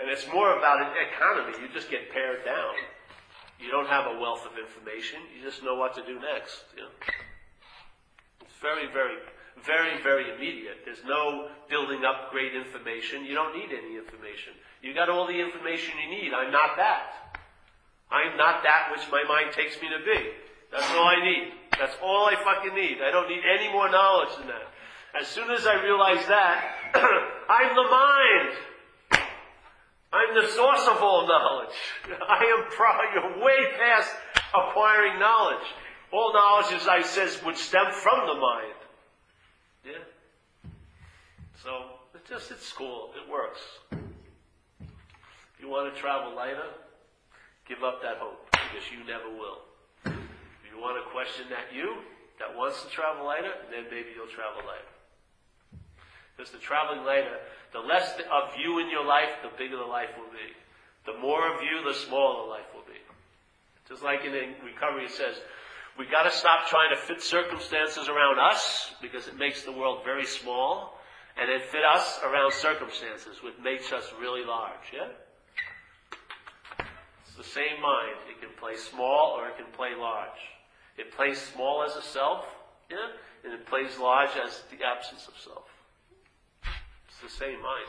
And 0.00 0.10
it's 0.10 0.26
more 0.32 0.56
about 0.56 0.80
an 0.82 0.92
economy. 1.10 1.58
You 1.60 1.72
just 1.72 1.90
get 1.90 2.12
pared 2.12 2.44
down. 2.44 2.74
You 3.58 3.70
don't 3.70 3.88
have 3.88 4.06
a 4.06 4.18
wealth 4.20 4.46
of 4.46 4.52
information. 4.54 5.18
You 5.34 5.42
just 5.42 5.64
know 5.64 5.74
what 5.74 5.94
to 5.94 6.02
do 6.06 6.20
next. 6.20 6.62
You 6.76 6.82
know? 6.82 6.94
It's 8.42 8.54
very, 8.62 8.86
very, 8.92 9.18
very, 9.64 10.02
very 10.02 10.34
immediate. 10.34 10.84
There's 10.84 11.02
no 11.06 11.48
building 11.68 12.04
up 12.04 12.30
great 12.30 12.54
information. 12.54 13.24
You 13.24 13.34
don't 13.34 13.56
need 13.56 13.70
any 13.70 13.96
information. 13.96 14.52
You 14.82 14.94
got 14.94 15.08
all 15.08 15.26
the 15.26 15.38
information 15.38 15.94
you 16.02 16.10
need. 16.10 16.32
I'm 16.32 16.52
not 16.52 16.76
that. 16.76 17.38
I'm 18.10 18.36
not 18.36 18.62
that 18.62 18.88
which 18.90 19.04
my 19.10 19.24
mind 19.28 19.52
takes 19.52 19.80
me 19.80 19.88
to 19.88 20.00
be. 20.04 20.30
That's 20.72 20.90
all 20.92 21.06
I 21.06 21.24
need. 21.24 21.52
That's 21.78 21.96
all 22.02 22.26
I 22.26 22.34
fucking 22.42 22.74
need. 22.74 22.98
I 23.02 23.10
don't 23.10 23.28
need 23.28 23.42
any 23.44 23.72
more 23.72 23.90
knowledge 23.90 24.36
than 24.38 24.48
that. 24.48 24.68
As 25.20 25.26
soon 25.28 25.50
as 25.50 25.66
I 25.66 25.82
realize 25.82 26.26
that, 26.26 26.74
I'm 26.94 27.74
the 27.74 27.88
mind. 27.88 28.52
I'm 30.12 30.34
the 30.34 30.48
source 30.48 30.86
of 30.88 31.02
all 31.02 31.26
knowledge. 31.28 31.76
I 32.28 32.44
am 32.44 32.70
probably 32.70 33.42
way 33.44 33.58
past 33.78 34.10
acquiring 34.54 35.18
knowledge. 35.18 35.66
All 36.12 36.32
knowledge, 36.32 36.72
as 36.72 36.88
I 36.88 37.02
says, 37.02 37.40
would 37.44 37.56
stem 37.56 37.92
from 37.92 38.26
the 38.26 38.34
mind. 38.34 38.77
Yeah. 39.88 40.70
So 41.62 41.96
it 42.14 42.28
just 42.28 42.50
it's 42.50 42.70
cool. 42.72 43.10
It 43.16 43.30
works. 43.30 43.60
If 44.82 45.60
you 45.60 45.68
want 45.68 45.92
to 45.92 45.98
travel 45.98 46.36
lighter, 46.36 46.68
give 47.66 47.82
up 47.82 48.02
that 48.02 48.18
hope 48.18 48.44
because 48.52 48.84
you 48.92 49.00
never 49.08 49.28
will 49.32 49.64
If 50.04 50.68
you 50.70 50.78
want 50.80 51.02
to 51.02 51.10
question 51.10 51.46
that 51.48 51.74
you 51.74 51.96
that 52.38 52.54
wants 52.54 52.82
to 52.84 52.88
travel 52.90 53.24
lighter, 53.24 53.52
then 53.72 53.84
maybe 53.90 54.12
you'll 54.14 54.28
travel 54.28 54.60
lighter. 54.62 54.92
Because 56.36 56.52
the 56.52 56.58
traveling 56.58 57.04
lighter, 57.04 57.34
the 57.72 57.80
less 57.80 58.14
of 58.30 58.54
you 58.60 58.78
in 58.78 58.88
your 58.90 59.04
life, 59.04 59.42
the 59.42 59.50
bigger 59.58 59.76
the 59.76 59.82
life 59.82 60.10
will 60.16 60.30
be. 60.30 60.54
The 61.04 61.18
more 61.18 61.48
of 61.48 61.62
you, 61.62 61.82
the 61.82 61.98
smaller 61.98 62.44
the 62.44 62.50
life 62.50 62.70
will 62.72 62.86
be. 62.86 63.00
Just 63.88 64.04
like 64.04 64.24
in 64.24 64.32
recovery, 64.62 65.06
it 65.06 65.10
says, 65.10 65.34
we 65.98 66.06
got 66.06 66.22
to 66.22 66.30
stop 66.30 66.68
trying 66.68 66.90
to 66.90 66.96
fit 66.96 67.20
circumstances 67.20 68.08
around 68.08 68.38
us 68.38 68.92
because 69.02 69.26
it 69.26 69.36
makes 69.36 69.64
the 69.64 69.72
world 69.72 70.04
very 70.04 70.24
small, 70.24 70.96
and 71.36 71.50
then 71.50 71.60
fit 71.60 71.84
us 71.84 72.20
around 72.24 72.52
circumstances, 72.52 73.42
which 73.42 73.54
makes 73.62 73.92
us 73.92 74.12
really 74.20 74.44
large. 74.44 74.92
Yeah. 74.94 75.08
It's 77.26 77.36
the 77.36 77.42
same 77.42 77.82
mind. 77.82 78.16
It 78.30 78.40
can 78.40 78.50
play 78.58 78.76
small 78.76 79.36
or 79.36 79.48
it 79.48 79.56
can 79.56 79.66
play 79.72 79.90
large. 79.98 80.38
It 80.96 81.12
plays 81.12 81.40
small 81.40 81.84
as 81.84 81.96
a 81.96 82.02
self, 82.02 82.44
yeah, 82.90 82.96
and 83.44 83.52
it 83.52 83.66
plays 83.66 83.98
large 83.98 84.30
as 84.44 84.62
the 84.70 84.84
absence 84.84 85.26
of 85.28 85.34
self. 85.36 85.66
It's 87.08 87.20
the 87.22 87.44
same 87.44 87.60
mind, 87.60 87.86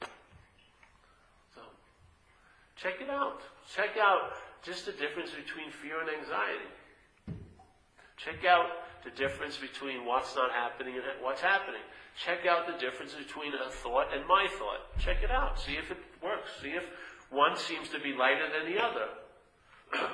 though. 0.00 0.06
So, 1.54 1.60
check 2.76 2.94
it 3.00 3.10
out. 3.10 3.40
Check 3.74 3.96
out 3.98 4.32
just 4.62 4.86
the 4.86 4.92
difference 4.92 5.30
between 5.30 5.70
fear 5.70 6.00
and 6.00 6.08
anxiety. 6.08 6.70
Check 8.16 8.44
out 8.44 8.66
the 9.04 9.10
difference 9.10 9.56
between 9.56 10.06
what's 10.06 10.36
not 10.36 10.50
happening 10.52 10.94
and 10.94 11.04
what's 11.20 11.40
happening. 11.40 11.82
Check 12.14 12.46
out 12.46 12.66
the 12.66 12.78
difference 12.78 13.14
between 13.14 13.52
a 13.54 13.70
thought 13.70 14.14
and 14.14 14.26
my 14.26 14.46
thought. 14.58 14.96
Check 14.98 15.22
it 15.22 15.30
out. 15.30 15.58
See 15.58 15.74
if 15.74 15.90
it 15.90 15.98
works. 16.22 16.50
See 16.62 16.70
if 16.70 16.84
one 17.30 17.56
seems 17.56 17.88
to 17.88 17.98
be 17.98 18.12
lighter 18.12 18.46
than 18.52 18.72
the 18.72 18.80
other. 18.80 19.08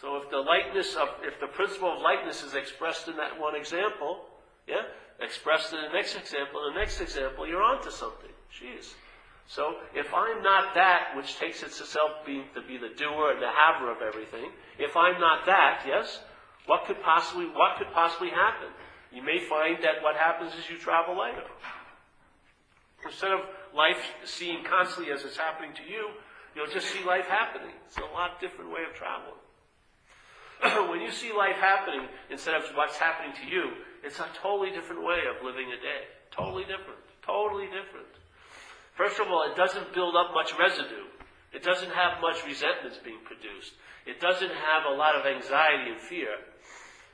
So 0.00 0.16
if 0.16 0.28
the 0.30 0.38
likeness 0.38 0.96
of, 0.96 1.08
if 1.22 1.38
the 1.38 1.46
principle 1.46 1.94
of 1.94 2.02
lightness 2.02 2.42
is 2.42 2.54
expressed 2.54 3.06
in 3.06 3.16
that 3.18 3.38
one 3.38 3.54
example, 3.54 4.24
yeah, 4.66 4.82
expressed 5.20 5.72
in 5.72 5.80
the 5.80 5.92
next 5.94 6.16
example, 6.16 6.58
the 6.74 6.80
next 6.80 7.00
example, 7.00 7.46
you're 7.46 7.62
onto 7.62 7.90
something. 7.90 8.30
Jeez. 8.50 8.94
So 9.46 9.76
if 9.94 10.12
I'm 10.14 10.42
not 10.42 10.74
that 10.74 11.14
which 11.16 11.36
takes 11.38 11.62
itself 11.62 12.24
being 12.24 12.44
to 12.54 12.62
be 12.62 12.78
the 12.78 12.94
doer 12.96 13.32
and 13.32 13.42
the 13.42 13.50
haver 13.50 13.90
of 13.90 14.00
everything, 14.00 14.50
if 14.78 14.96
I'm 14.96 15.20
not 15.20 15.46
that, 15.46 15.82
yes, 15.86 16.20
what 16.66 16.86
could 16.86 17.02
possibly 17.02 17.46
what 17.46 17.78
could 17.78 17.92
possibly 17.92 18.30
happen? 18.30 18.68
You 19.12 19.22
may 19.22 19.40
find 19.40 19.82
that 19.82 20.02
what 20.02 20.16
happens 20.16 20.54
is 20.54 20.70
you 20.70 20.78
travel 20.78 21.18
later. 21.18 21.44
Instead 23.04 23.32
of 23.32 23.40
life 23.74 24.00
seen 24.24 24.64
constantly 24.64 25.12
as 25.12 25.24
it's 25.24 25.36
happening 25.36 25.74
to 25.74 25.82
you, 25.82 26.08
you'll 26.54 26.70
just 26.70 26.88
see 26.88 27.04
life 27.04 27.26
happening. 27.26 27.74
It's 27.86 27.98
a 27.98 28.14
lot 28.14 28.40
different 28.40 28.70
way 28.70 28.84
of 28.88 28.94
traveling. 28.94 29.42
when 30.90 31.00
you 31.00 31.10
see 31.10 31.32
life 31.32 31.56
happening 31.56 32.06
instead 32.30 32.54
of 32.54 32.62
what's 32.74 32.96
happening 32.96 33.34
to 33.42 33.50
you, 33.50 33.72
it's 34.04 34.20
a 34.20 34.26
totally 34.40 34.70
different 34.70 35.04
way 35.04 35.20
of 35.28 35.44
living 35.44 35.68
a 35.72 35.76
day. 35.82 36.06
Totally 36.30 36.62
different. 36.62 37.00
Totally 37.26 37.66
different. 37.66 38.08
First 38.94 39.20
of 39.20 39.28
all, 39.28 39.48
it 39.50 39.56
doesn't 39.56 39.94
build 39.94 40.14
up 40.16 40.34
much 40.34 40.52
residue. 40.58 41.08
It 41.52 41.62
doesn't 41.62 41.90
have 41.90 42.20
much 42.20 42.44
resentments 42.46 42.98
being 43.04 43.20
produced. 43.24 43.72
It 44.06 44.20
doesn't 44.20 44.50
have 44.50 44.84
a 44.88 44.96
lot 44.96 45.16
of 45.16 45.26
anxiety 45.26 45.92
and 45.92 46.00
fear. 46.00 46.28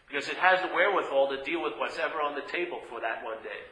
Because 0.06 0.28
it 0.28 0.36
has 0.36 0.60
the 0.62 0.72
wherewithal 0.74 1.28
to 1.36 1.44
deal 1.44 1.62
with 1.62 1.74
what's 1.76 1.98
ever 1.98 2.22
on 2.22 2.34
the 2.34 2.46
table 2.50 2.80
for 2.88 3.00
that 3.00 3.24
one 3.24 3.42
day. 3.42 3.62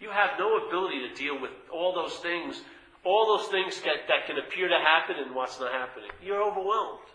You 0.00 0.10
have 0.10 0.38
no 0.38 0.56
ability 0.66 1.08
to 1.08 1.14
deal 1.14 1.40
with 1.40 1.52
all 1.72 1.94
those 1.94 2.16
things, 2.16 2.62
all 3.04 3.36
those 3.36 3.48
things 3.48 3.80
that, 3.82 4.08
that 4.08 4.26
can 4.26 4.38
appear 4.38 4.66
to 4.68 4.78
happen 4.80 5.16
and 5.22 5.34
what's 5.34 5.60
not 5.60 5.70
happening. 5.70 6.10
You're 6.22 6.42
overwhelmed. 6.42 7.06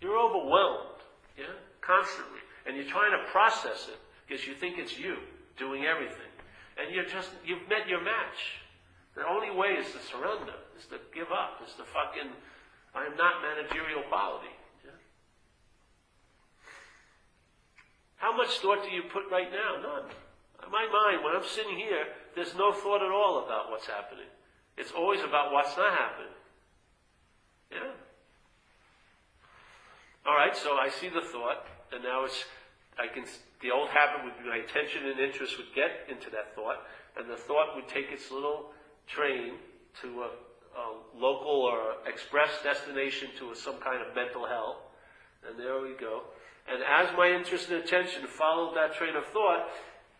You're 0.00 0.18
overwhelmed, 0.18 1.02
yeah, 1.36 1.58
constantly. 1.80 2.38
And 2.66 2.76
you're 2.76 2.86
trying 2.86 3.10
to 3.12 3.30
process 3.32 3.88
it 3.88 3.98
because 4.28 4.46
you 4.46 4.54
think 4.54 4.78
it's 4.78 4.96
you 4.96 5.16
doing 5.56 5.84
everything. 5.84 6.30
And 6.78 6.94
you're 6.94 7.06
just, 7.06 7.30
you've 7.44 7.68
met 7.68 7.88
your 7.88 8.04
match. 8.04 8.62
The 9.18 9.26
only 9.26 9.50
way 9.50 9.74
is 9.74 9.90
to 9.90 9.98
surrender, 9.98 10.54
is 10.78 10.86
to 10.94 11.02
give 11.10 11.34
up, 11.34 11.58
is 11.66 11.74
to 11.74 11.82
fucking, 11.82 12.30
I 12.94 13.02
am 13.02 13.16
not 13.18 13.42
managerial 13.42 14.06
quality. 14.06 14.54
Yeah? 14.86 14.94
How 18.22 18.36
much 18.36 18.62
thought 18.62 18.86
do 18.86 18.94
you 18.94 19.02
put 19.10 19.26
right 19.28 19.50
now? 19.50 19.82
None. 19.82 20.06
In 20.62 20.70
my 20.70 20.86
mind, 20.86 21.24
when 21.24 21.34
I'm 21.34 21.42
sitting 21.42 21.74
here, 21.74 22.06
there's 22.36 22.54
no 22.54 22.70
thought 22.70 23.02
at 23.02 23.10
all 23.10 23.42
about 23.44 23.74
what's 23.74 23.88
happening. 23.88 24.30
It's 24.76 24.92
always 24.92 25.20
about 25.26 25.50
what's 25.50 25.76
not 25.76 25.98
happening. 25.98 26.38
Yeah? 27.72 27.90
All 30.26 30.36
right, 30.36 30.56
so 30.56 30.78
I 30.78 30.90
see 30.90 31.08
the 31.08 31.26
thought, 31.26 31.66
and 31.90 32.04
now 32.04 32.24
it's, 32.24 32.44
I 32.96 33.08
can, 33.12 33.24
the 33.62 33.72
old 33.72 33.88
habit 33.88 34.22
would 34.22 34.38
be 34.38 34.48
my 34.48 34.62
attention 34.62 35.10
and 35.10 35.18
interest 35.18 35.58
would 35.58 35.74
get 35.74 36.06
into 36.08 36.30
that 36.30 36.54
thought, 36.54 36.86
and 37.18 37.28
the 37.28 37.36
thought 37.36 37.74
would 37.74 37.88
take 37.88 38.12
its 38.12 38.30
little 38.30 38.70
train 39.08 39.54
to 40.02 40.22
a, 40.22 40.30
a 40.78 40.86
local 41.16 41.62
or 41.62 41.94
express 42.06 42.50
destination 42.62 43.28
to 43.38 43.50
a, 43.50 43.56
some 43.56 43.78
kind 43.78 44.00
of 44.00 44.14
mental 44.14 44.46
hell, 44.46 44.82
and 45.48 45.58
there 45.58 45.80
we 45.80 45.94
go. 45.98 46.22
And 46.70 46.82
as 46.82 47.16
my 47.16 47.30
interest 47.30 47.70
and 47.70 47.82
attention 47.82 48.26
followed 48.26 48.76
that 48.76 48.94
train 48.94 49.16
of 49.16 49.24
thought, 49.26 49.68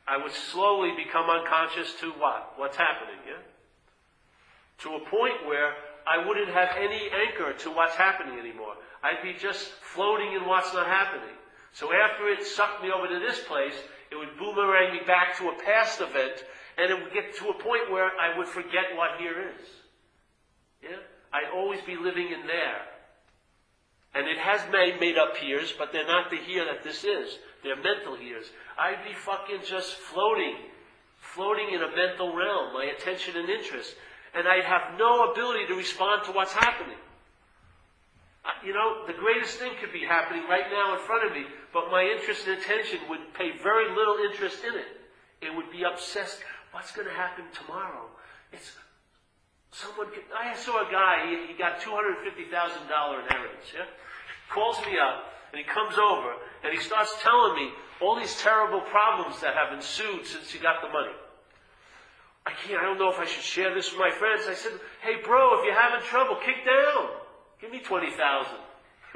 I 0.06 0.16
would 0.16 0.32
slowly 0.32 0.92
become 0.96 1.28
unconscious 1.28 1.92
to 2.00 2.10
what? 2.12 2.54
What's 2.56 2.76
happening, 2.76 3.20
yeah? 3.26 3.42
To 4.78 4.94
a 4.94 5.00
point 5.10 5.46
where 5.46 5.74
I 6.08 6.26
wouldn't 6.26 6.48
have 6.48 6.70
any 6.78 7.10
anchor 7.12 7.52
to 7.52 7.70
what's 7.70 7.94
happening 7.94 8.38
anymore. 8.38 8.74
I'd 9.02 9.22
be 9.22 9.34
just 9.34 9.68
floating 9.94 10.32
in 10.32 10.46
what's 10.46 10.72
not 10.72 10.86
happening. 10.86 11.36
So 11.72 11.92
after 11.92 12.28
it 12.28 12.44
sucked 12.44 12.82
me 12.82 12.90
over 12.90 13.06
to 13.06 13.20
this 13.20 13.40
place, 13.44 13.74
it 14.10 14.16
would 14.16 14.38
boomerang 14.38 14.94
me 14.94 15.00
back 15.06 15.36
to 15.38 15.50
a 15.50 15.62
past 15.62 16.00
event, 16.00 16.42
and 16.78 16.90
it 16.90 17.02
would 17.02 17.12
get 17.12 17.36
to 17.36 17.48
a 17.48 17.54
point 17.54 17.90
where 17.90 18.06
I 18.06 18.38
would 18.38 18.46
forget 18.46 18.94
what 18.94 19.18
here 19.18 19.50
is. 19.50 19.66
Yeah? 20.82 21.02
I'd 21.32 21.52
always 21.52 21.80
be 21.82 21.96
living 21.96 22.28
in 22.32 22.46
there. 22.46 22.80
And 24.14 24.26
it 24.26 24.38
has 24.38 24.60
made, 24.72 25.00
made 25.00 25.18
up 25.18 25.36
here's, 25.36 25.72
but 25.72 25.92
they're 25.92 26.06
not 26.06 26.30
the 26.30 26.38
here 26.38 26.64
that 26.64 26.84
this 26.84 27.04
is. 27.04 27.38
They're 27.62 27.76
mental 27.76 28.16
here's. 28.16 28.46
I'd 28.78 29.04
be 29.04 29.12
fucking 29.12 29.66
just 29.68 29.94
floating, 29.94 30.56
floating 31.18 31.74
in 31.74 31.82
a 31.82 31.94
mental 31.94 32.34
realm, 32.34 32.72
my 32.72 32.84
attention 32.96 33.36
and 33.36 33.50
interest. 33.50 33.94
And 34.34 34.46
I'd 34.46 34.64
have 34.64 34.98
no 34.98 35.32
ability 35.32 35.66
to 35.66 35.74
respond 35.74 36.24
to 36.26 36.32
what's 36.32 36.52
happening. 36.52 36.96
You 38.64 38.72
know, 38.72 39.04
the 39.06 39.12
greatest 39.12 39.58
thing 39.58 39.72
could 39.80 39.92
be 39.92 40.06
happening 40.06 40.44
right 40.48 40.70
now 40.70 40.94
in 40.94 41.00
front 41.00 41.26
of 41.26 41.32
me, 41.32 41.44
but 41.74 41.90
my 41.90 42.02
interest 42.02 42.46
and 42.46 42.58
attention 42.58 43.00
would 43.10 43.34
pay 43.34 43.50
very 43.62 43.94
little 43.94 44.16
interest 44.30 44.64
in 44.64 44.74
it. 44.74 44.86
It 45.40 45.54
would 45.54 45.70
be 45.70 45.82
obsessed. 45.82 46.40
What's 46.78 46.94
going 46.94 47.10
to 47.10 47.18
happen 47.18 47.42
tomorrow? 47.50 48.06
It's, 48.54 48.70
Someone, 49.74 50.14
I 50.30 50.54
saw 50.54 50.86
a 50.86 50.86
guy, 50.86 51.26
he, 51.26 51.50
he 51.50 51.58
got 51.58 51.82
$250,000 51.82 52.22
inheritance, 52.22 53.66
yeah? 53.74 53.90
Calls 54.46 54.78
me 54.86 54.94
up, 54.94 55.26
and 55.50 55.58
he 55.58 55.66
comes 55.66 55.98
over, 55.98 56.38
and 56.62 56.70
he 56.70 56.78
starts 56.78 57.18
telling 57.18 57.58
me 57.58 57.74
all 58.00 58.14
these 58.14 58.38
terrible 58.38 58.78
problems 58.94 59.42
that 59.42 59.58
have 59.58 59.74
ensued 59.74 60.22
since 60.22 60.54
he 60.54 60.62
got 60.62 60.78
the 60.78 60.86
money. 60.86 61.18
I 62.46 62.54
can't, 62.62 62.78
I 62.78 62.86
don't 62.86 62.96
know 62.96 63.10
if 63.10 63.18
I 63.18 63.26
should 63.26 63.42
share 63.42 63.74
this 63.74 63.90
with 63.90 63.98
my 63.98 64.14
friends. 64.14 64.46
I 64.46 64.54
said, 64.54 64.78
hey 65.02 65.18
bro, 65.26 65.58
if 65.58 65.66
you're 65.66 65.74
having 65.74 66.06
trouble, 66.06 66.38
kick 66.46 66.62
down. 66.62 67.10
Give 67.60 67.74
me 67.74 67.82
20,000. 67.82 68.14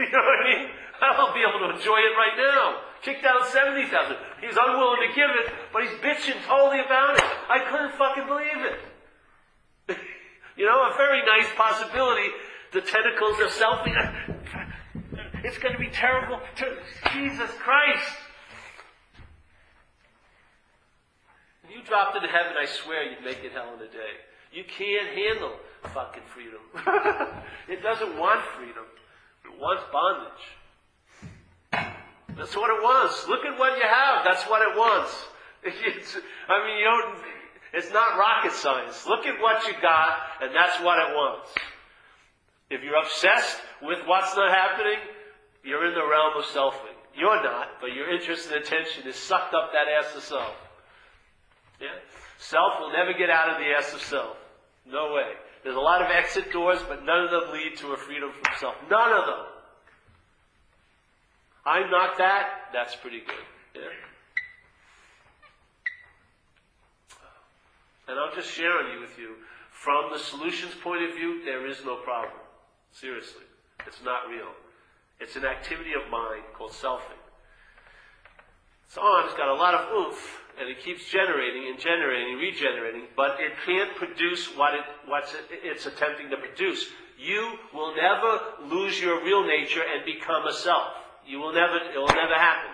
You 0.03 0.11
know 0.11 0.19
what 0.19 0.41
I 0.41 0.45
mean? 0.51 0.67
I'll 0.99 1.35
be 1.37 1.47
able 1.47 1.69
to 1.69 1.79
enjoy 1.79 2.01
it 2.03 2.15
right 2.19 2.35
now. 2.35 2.92
Kick 3.03 3.23
down 3.23 3.43
70,000. 3.51 4.17
He's 4.41 4.57
unwilling 4.57 5.03
to 5.09 5.15
give 5.15 5.31
it, 5.45 5.53
but 5.73 5.83
he's 5.83 5.99
bitching 5.99 6.39
totally 6.47 6.81
about 6.81 7.19
it. 7.19 7.25
I 7.51 7.59
couldn't 7.69 7.95
fucking 7.99 8.27
believe 8.27 8.63
it. 8.63 9.99
you 10.57 10.67
know, 10.67 10.89
a 10.89 10.95
very 10.97 11.21
nice 11.27 11.51
possibility. 11.57 12.29
The 12.73 12.81
tentacles 12.81 13.41
of 13.41 13.49
selfie. 13.51 13.93
It's 15.45 15.59
going 15.59 15.75
to 15.75 15.81
be 15.81 15.91
terrible. 15.91 16.39
Jesus 17.13 17.51
Christ. 17.59 18.15
If 21.65 21.71
you 21.71 21.83
dropped 21.83 22.15
into 22.15 22.29
heaven, 22.29 22.53
I 22.57 22.67
swear 22.67 23.03
you'd 23.11 23.25
make 23.25 23.43
it 23.43 23.51
hell 23.51 23.75
in 23.75 23.81
a 23.83 23.91
day. 23.91 24.23
You 24.53 24.63
can't 24.63 25.09
handle 25.09 25.57
fucking 25.93 26.23
freedom. 26.33 26.61
it 27.69 27.83
doesn't 27.83 28.17
want 28.17 28.41
freedom. 28.57 28.85
It 29.45 29.59
wants 29.59 29.83
bondage. 29.93 30.62
That's 32.37 32.57
what 32.57 32.71
it 32.71 32.83
wants. 32.83 33.29
Look 33.29 33.45
at 33.45 33.59
what 33.59 33.77
you 33.77 33.85
have. 33.85 34.25
That's 34.25 34.45
what 34.49 34.63
it 34.63 34.77
wants. 34.77 35.13
It's, 35.65 36.17
I 36.49 36.67
mean, 36.67 36.79
you 36.79 36.85
don't, 36.85 37.23
it's 37.73 37.93
not 37.93 38.19
rocket 38.19 38.51
science. 38.51 39.07
Look 39.07 39.27
at 39.27 39.41
what 39.41 39.65
you 39.65 39.75
got, 39.81 40.43
and 40.43 40.51
that's 40.53 40.83
what 40.83 40.99
it 40.99 41.15
wants. 41.15 41.55
If 42.69 42.83
you're 42.83 42.99
obsessed 42.99 43.59
with 43.81 44.01
what's 44.07 44.35
not 44.35 44.51
happening, 44.51 44.99
you're 45.63 45.87
in 45.87 45.95
the 45.95 46.03
realm 46.03 46.35
of 46.37 46.45
selfing. 46.47 46.99
You're 47.15 47.43
not, 47.45 47.79
but 47.81 47.93
your 47.93 48.11
interest 48.11 48.51
and 48.51 48.65
attention 48.65 49.07
is 49.07 49.15
sucked 49.15 49.55
up 49.55 49.71
that 49.73 49.87
ass 49.87 50.17
of 50.17 50.23
self. 50.23 50.55
Yeah? 51.81 51.95
Self 52.39 52.81
will 52.81 52.93
never 52.93 53.13
get 53.13 53.31
out 53.31 53.51
of 53.51 53.59
the 53.59 53.71
ass 53.71 53.95
of 53.95 54.01
self. 54.03 54.37
No 54.87 55.13
way. 55.13 55.31
There's 55.63 55.77
a 55.77 55.81
lot 55.81 56.03
of 56.03 56.09
exit 56.11 56.51
doors, 56.51 56.81
but 56.89 57.05
none 57.05 57.25
of 57.25 57.31
them 57.31 57.53
lead 57.53 57.77
to 57.79 57.93
a 57.93 57.97
freedom 57.97 58.33
from 58.33 58.55
self. 58.59 58.75
None 58.91 59.13
of 59.13 59.27
them. 59.27 59.52
I 61.65 61.89
knock 61.89 62.19
that, 62.19 62.73
that's 62.73 62.97
pretty 62.97 63.21
good. 63.21 63.47
Yeah? 63.75 63.83
And 68.09 68.19
I'm 68.19 68.35
just 68.35 68.51
sharing 68.51 69.01
with 69.01 69.19
you. 69.19 69.37
From 69.71 70.11
the 70.13 70.19
solutions 70.19 70.75
point 70.83 71.03
of 71.03 71.15
view, 71.15 71.45
there 71.45 71.67
is 71.67 71.85
no 71.85 71.97
problem. 71.97 72.35
Seriously. 72.93 73.43
It's 73.87 74.03
not 74.05 74.29
real. 74.29 74.51
It's 75.21 75.37
an 75.37 75.45
activity 75.45 75.91
of 75.93 76.11
mind 76.11 76.43
called 76.55 76.73
selfing. 76.73 77.19
It's 78.87 78.99
on, 78.99 79.25
it's 79.25 79.35
got 79.35 79.49
a 79.49 79.55
lot 79.55 79.75
of 79.75 79.89
oomph, 79.91 80.41
and 80.61 80.69
it 80.69 80.81
keeps 80.85 81.09
generating 81.09 81.69
and 81.69 81.79
generating, 81.79 82.33
and 82.33 82.41
regenerating, 82.41 83.07
but 83.17 83.39
it 83.41 83.53
can't 83.65 83.97
produce 83.97 84.47
what 84.57 84.75
it, 84.75 84.85
what's 85.07 85.33
it, 85.33 85.41
it's 85.51 85.87
attempting 85.87 86.29
to 86.31 86.37
produce. 86.37 86.91
You 87.19 87.55
will 87.73 87.95
never 87.97 88.41
lose 88.69 89.01
your 89.01 89.25
real 89.25 89.47
nature 89.47 89.81
and 89.81 90.05
become 90.05 90.47
a 90.47 90.53
self. 90.53 90.93
You 91.27 91.39
will 91.39 91.53
never, 91.53 91.77
it 91.77 91.99
will 91.99 92.07
never 92.09 92.35
happen. 92.35 92.71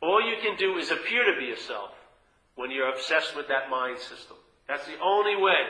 All 0.00 0.20
you 0.20 0.36
can 0.42 0.56
do 0.56 0.78
is 0.78 0.90
appear 0.90 1.24
to 1.24 1.38
be 1.38 1.46
yourself 1.46 1.90
when 2.54 2.70
you're 2.70 2.90
obsessed 2.90 3.36
with 3.36 3.48
that 3.48 3.70
mind 3.70 3.98
system. 3.98 4.36
That's 4.68 4.86
the 4.86 4.98
only 5.02 5.36
way. 5.36 5.62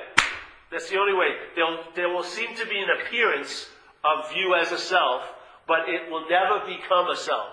That's 0.70 0.88
the 0.88 0.98
only 0.98 1.12
way. 1.12 1.28
There'll, 1.54 1.84
there 1.94 2.08
will 2.08 2.22
seem 2.22 2.56
to 2.56 2.66
be 2.66 2.78
an 2.78 2.88
appearance 3.00 3.68
of 4.04 4.32
you 4.34 4.54
as 4.54 4.72
a 4.72 4.78
self, 4.78 5.22
but 5.66 5.88
it 5.88 6.10
will 6.10 6.28
never 6.28 6.64
become 6.66 7.08
a 7.08 7.16
self. 7.16 7.52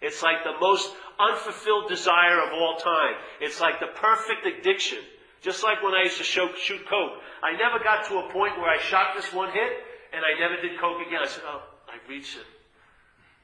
It's 0.00 0.22
like 0.22 0.42
the 0.42 0.58
most 0.60 0.92
unfulfilled 1.18 1.88
desire 1.88 2.42
of 2.42 2.52
all 2.52 2.76
time. 2.76 3.14
It's 3.40 3.60
like 3.60 3.78
the 3.78 3.86
perfect 3.94 4.44
addiction. 4.44 4.98
Just 5.40 5.62
like 5.62 5.82
when 5.82 5.94
I 5.94 6.02
used 6.04 6.18
to 6.18 6.24
shoot, 6.24 6.50
shoot 6.58 6.80
coke. 6.88 7.12
I 7.42 7.52
never 7.56 7.82
got 7.82 8.06
to 8.08 8.18
a 8.18 8.32
point 8.32 8.58
where 8.58 8.70
I 8.70 8.78
shot 8.78 9.14
this 9.14 9.32
one 9.32 9.52
hit 9.52 9.72
and 10.12 10.22
I 10.24 10.38
never 10.38 10.60
did 10.60 10.78
coke 10.80 11.00
again. 11.06 11.20
I 11.22 11.28
said, 11.28 11.42
oh, 11.46 11.62
I've 11.88 12.08
reached 12.08 12.36
it. 12.36 12.46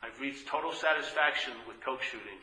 I've 0.02 0.18
reached 0.20 0.46
total 0.46 0.72
satisfaction 0.72 1.52
with 1.66 1.80
coke 1.80 2.02
shooting. 2.02 2.38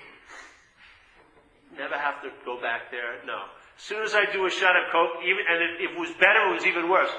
Never 1.78 1.97
have 1.97 2.22
to 2.24 2.30
go 2.45 2.60
back 2.62 2.91
there. 2.91 3.24
No. 3.26 3.47
As 3.76 3.84
soon 3.84 4.03
as 4.03 4.16
I 4.16 4.26
do 4.32 4.45
a 4.45 4.49
shot 4.49 4.76
of 4.76 4.91
coke, 4.91 5.24
even 5.24 5.43
and 5.47 5.60
if 5.80 5.91
it 5.91 5.99
was 5.99 6.12
better, 6.20 6.51
it 6.51 6.53
was 6.53 6.66
even 6.66 6.89
worse. 6.89 7.12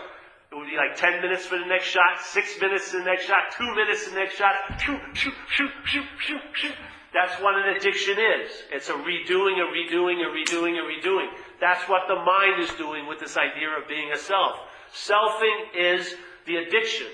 It 0.51 0.55
would 0.55 0.71
be 0.71 0.77
like 0.77 0.97
10 0.97 1.21
minutes 1.21 1.45
for 1.45 1.59
the 1.59 1.67
next 1.67 1.87
shot, 1.89 2.23
6 2.23 2.61
minutes 2.61 2.91
for 2.91 2.99
the 2.99 3.05
next 3.05 3.27
shot, 3.27 3.53
2 3.59 3.75
minutes 3.75 4.05
for 4.05 4.11
the 4.11 4.21
next 4.21 4.37
shot, 4.37 4.55
shoot, 4.81 5.01
shoot, 5.15 5.35
shoot, 5.51 5.73
shoot, 5.85 6.07
shoot, 6.19 6.41
shoot. 6.55 6.75
That's 7.13 7.41
what 7.43 7.57
an 7.57 7.77
addiction 7.77 8.17
is. 8.19 8.53
It's 8.71 8.89
a 8.89 8.93
redoing, 8.93 9.59
a 9.59 9.67
redoing, 9.67 10.23
a 10.23 10.31
redoing, 10.31 10.79
a 10.79 10.85
redoing. 10.85 11.29
That's 11.61 11.89
what 11.89 12.03
the 12.09 12.17
mind 12.17 12.63
is 12.63 12.71
doing 12.75 13.07
with 13.07 13.19
this 13.19 13.37
idea 13.37 13.71
of 13.71 13.89
being 13.89 14.13
a 14.13 14.17
self. 14.17 14.61
Selfing 14.95 15.75
is 15.75 16.15
the 16.47 16.57
addiction. 16.57 17.09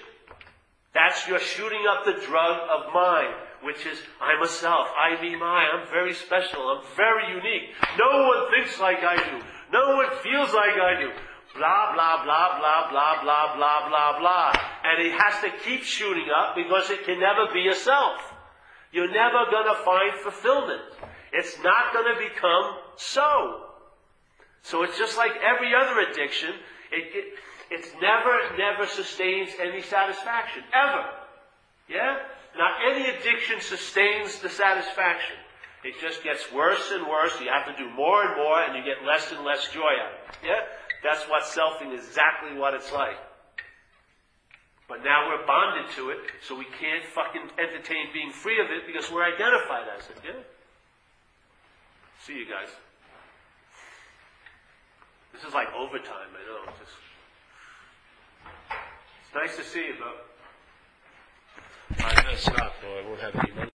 That's 0.95 1.27
your 1.27 1.39
shooting 1.39 1.85
up 1.89 2.05
the 2.05 2.21
drug 2.27 2.69
of 2.69 2.93
mind, 2.93 3.35
which 3.63 3.87
is, 3.87 3.99
I'm 4.21 4.43
a 4.43 4.49
self, 4.49 4.89
I 4.93 5.21
be 5.21 5.35
my, 5.37 5.69
I'm 5.73 5.89
very 5.89 6.13
special, 6.13 6.61
I'm 6.69 6.85
very 6.97 7.33
unique. 7.35 7.71
No 7.99 8.29
one 8.29 8.51
thinks 8.51 8.79
like 8.79 9.03
I 9.03 9.17
do. 9.17 9.45
No 9.73 9.97
one 9.97 10.11
feels 10.23 10.53
like 10.53 10.77
I 10.77 11.01
do. 11.01 11.11
Blah, 11.57 11.95
blah, 11.95 12.25
blah, 12.25 12.59
blah, 12.59 12.91
blah, 12.91 13.23
blah, 13.23 13.57
blah, 13.57 13.89
blah, 13.89 14.19
blah. 14.19 14.53
And 14.85 15.07
it 15.07 15.13
has 15.19 15.41
to 15.43 15.51
keep 15.65 15.83
shooting 15.83 16.29
up 16.29 16.57
because 16.57 16.91
it 16.91 17.05
can 17.05 17.21
never 17.21 17.53
be 17.53 17.61
yourself. 17.61 18.21
You're 18.93 19.11
never 19.11 19.51
gonna 19.51 19.77
find 19.85 20.15
fulfillment. 20.23 20.83
It's 21.33 21.57
not 21.63 21.95
gonna 21.95 22.19
become 22.19 22.77
so. 22.97 23.65
So 24.63 24.83
it's 24.83 24.99
just 24.99 25.17
like 25.17 25.33
every 25.43 25.75
other 25.75 26.01
addiction. 26.01 26.51
It, 26.93 27.17
it, 27.17 27.25
it's 27.73 27.89
never, 28.01 28.37
never 28.59 28.87
sustains 28.87 29.51
any 29.59 29.81
satisfaction. 29.81 30.63
Ever. 30.73 31.09
Yeah? 31.89 32.19
Not 32.57 32.85
any 32.85 33.09
addiction 33.09 33.61
sustains 33.61 34.39
the 34.41 34.51
satisfaction. 34.51 35.37
It 35.83 35.95
just 36.01 36.23
gets 36.23 36.53
worse 36.53 36.93
and 36.93 37.09
worse. 37.09 37.33
You 37.41 37.49
have 37.49 37.67
to 37.67 37.77
do 37.83 37.91
more 37.91 38.23
and 38.23 38.37
more, 38.37 38.61
and 38.63 38.77
you 38.77 38.85
get 38.85 39.05
less 39.05 39.33
and 39.33 39.45
less 39.45 39.69
joy 39.73 39.97
out 39.99 40.13
of 40.13 40.21
it. 40.29 40.47
Yeah? 40.47 40.63
That's 41.03 41.25
what 41.29 41.43
selfing 41.43 41.97
is 41.97 42.07
exactly 42.07 42.57
what 42.57 42.75
it's 42.75 42.93
like. 42.93 43.17
But 44.87 45.03
now 45.03 45.29
we're 45.29 45.47
bonded 45.47 45.91
to 45.97 46.11
it, 46.11 46.19
so 46.47 46.55
we 46.55 46.67
can't 46.79 47.05
fucking 47.17 47.57
entertain 47.59 48.13
being 48.13 48.31
free 48.31 48.61
of 48.61 48.71
it 48.71 48.87
because 48.87 49.11
we're 49.11 49.25
identified 49.25 49.89
as 49.97 50.05
it. 50.11 50.21
Yeah? 50.23 50.45
See 52.27 52.35
you 52.35 52.45
guys. 52.47 52.69
This 55.33 55.43
is 55.43 55.55
like 55.55 55.73
overtime, 55.73 56.31
I 56.37 56.43
know. 56.47 56.71
Just 56.79 56.93
nice 59.35 59.57
to 59.57 59.65
see 59.65 59.87
you, 59.87 59.95
but 59.99 60.27
I'm 62.05 62.25
gonna 62.25 62.37
stop, 62.37 62.75
or 62.85 62.99
I 62.99 63.07
won't 63.07 63.21
have 63.21 63.35
any 63.37 63.55
money. 63.55 63.71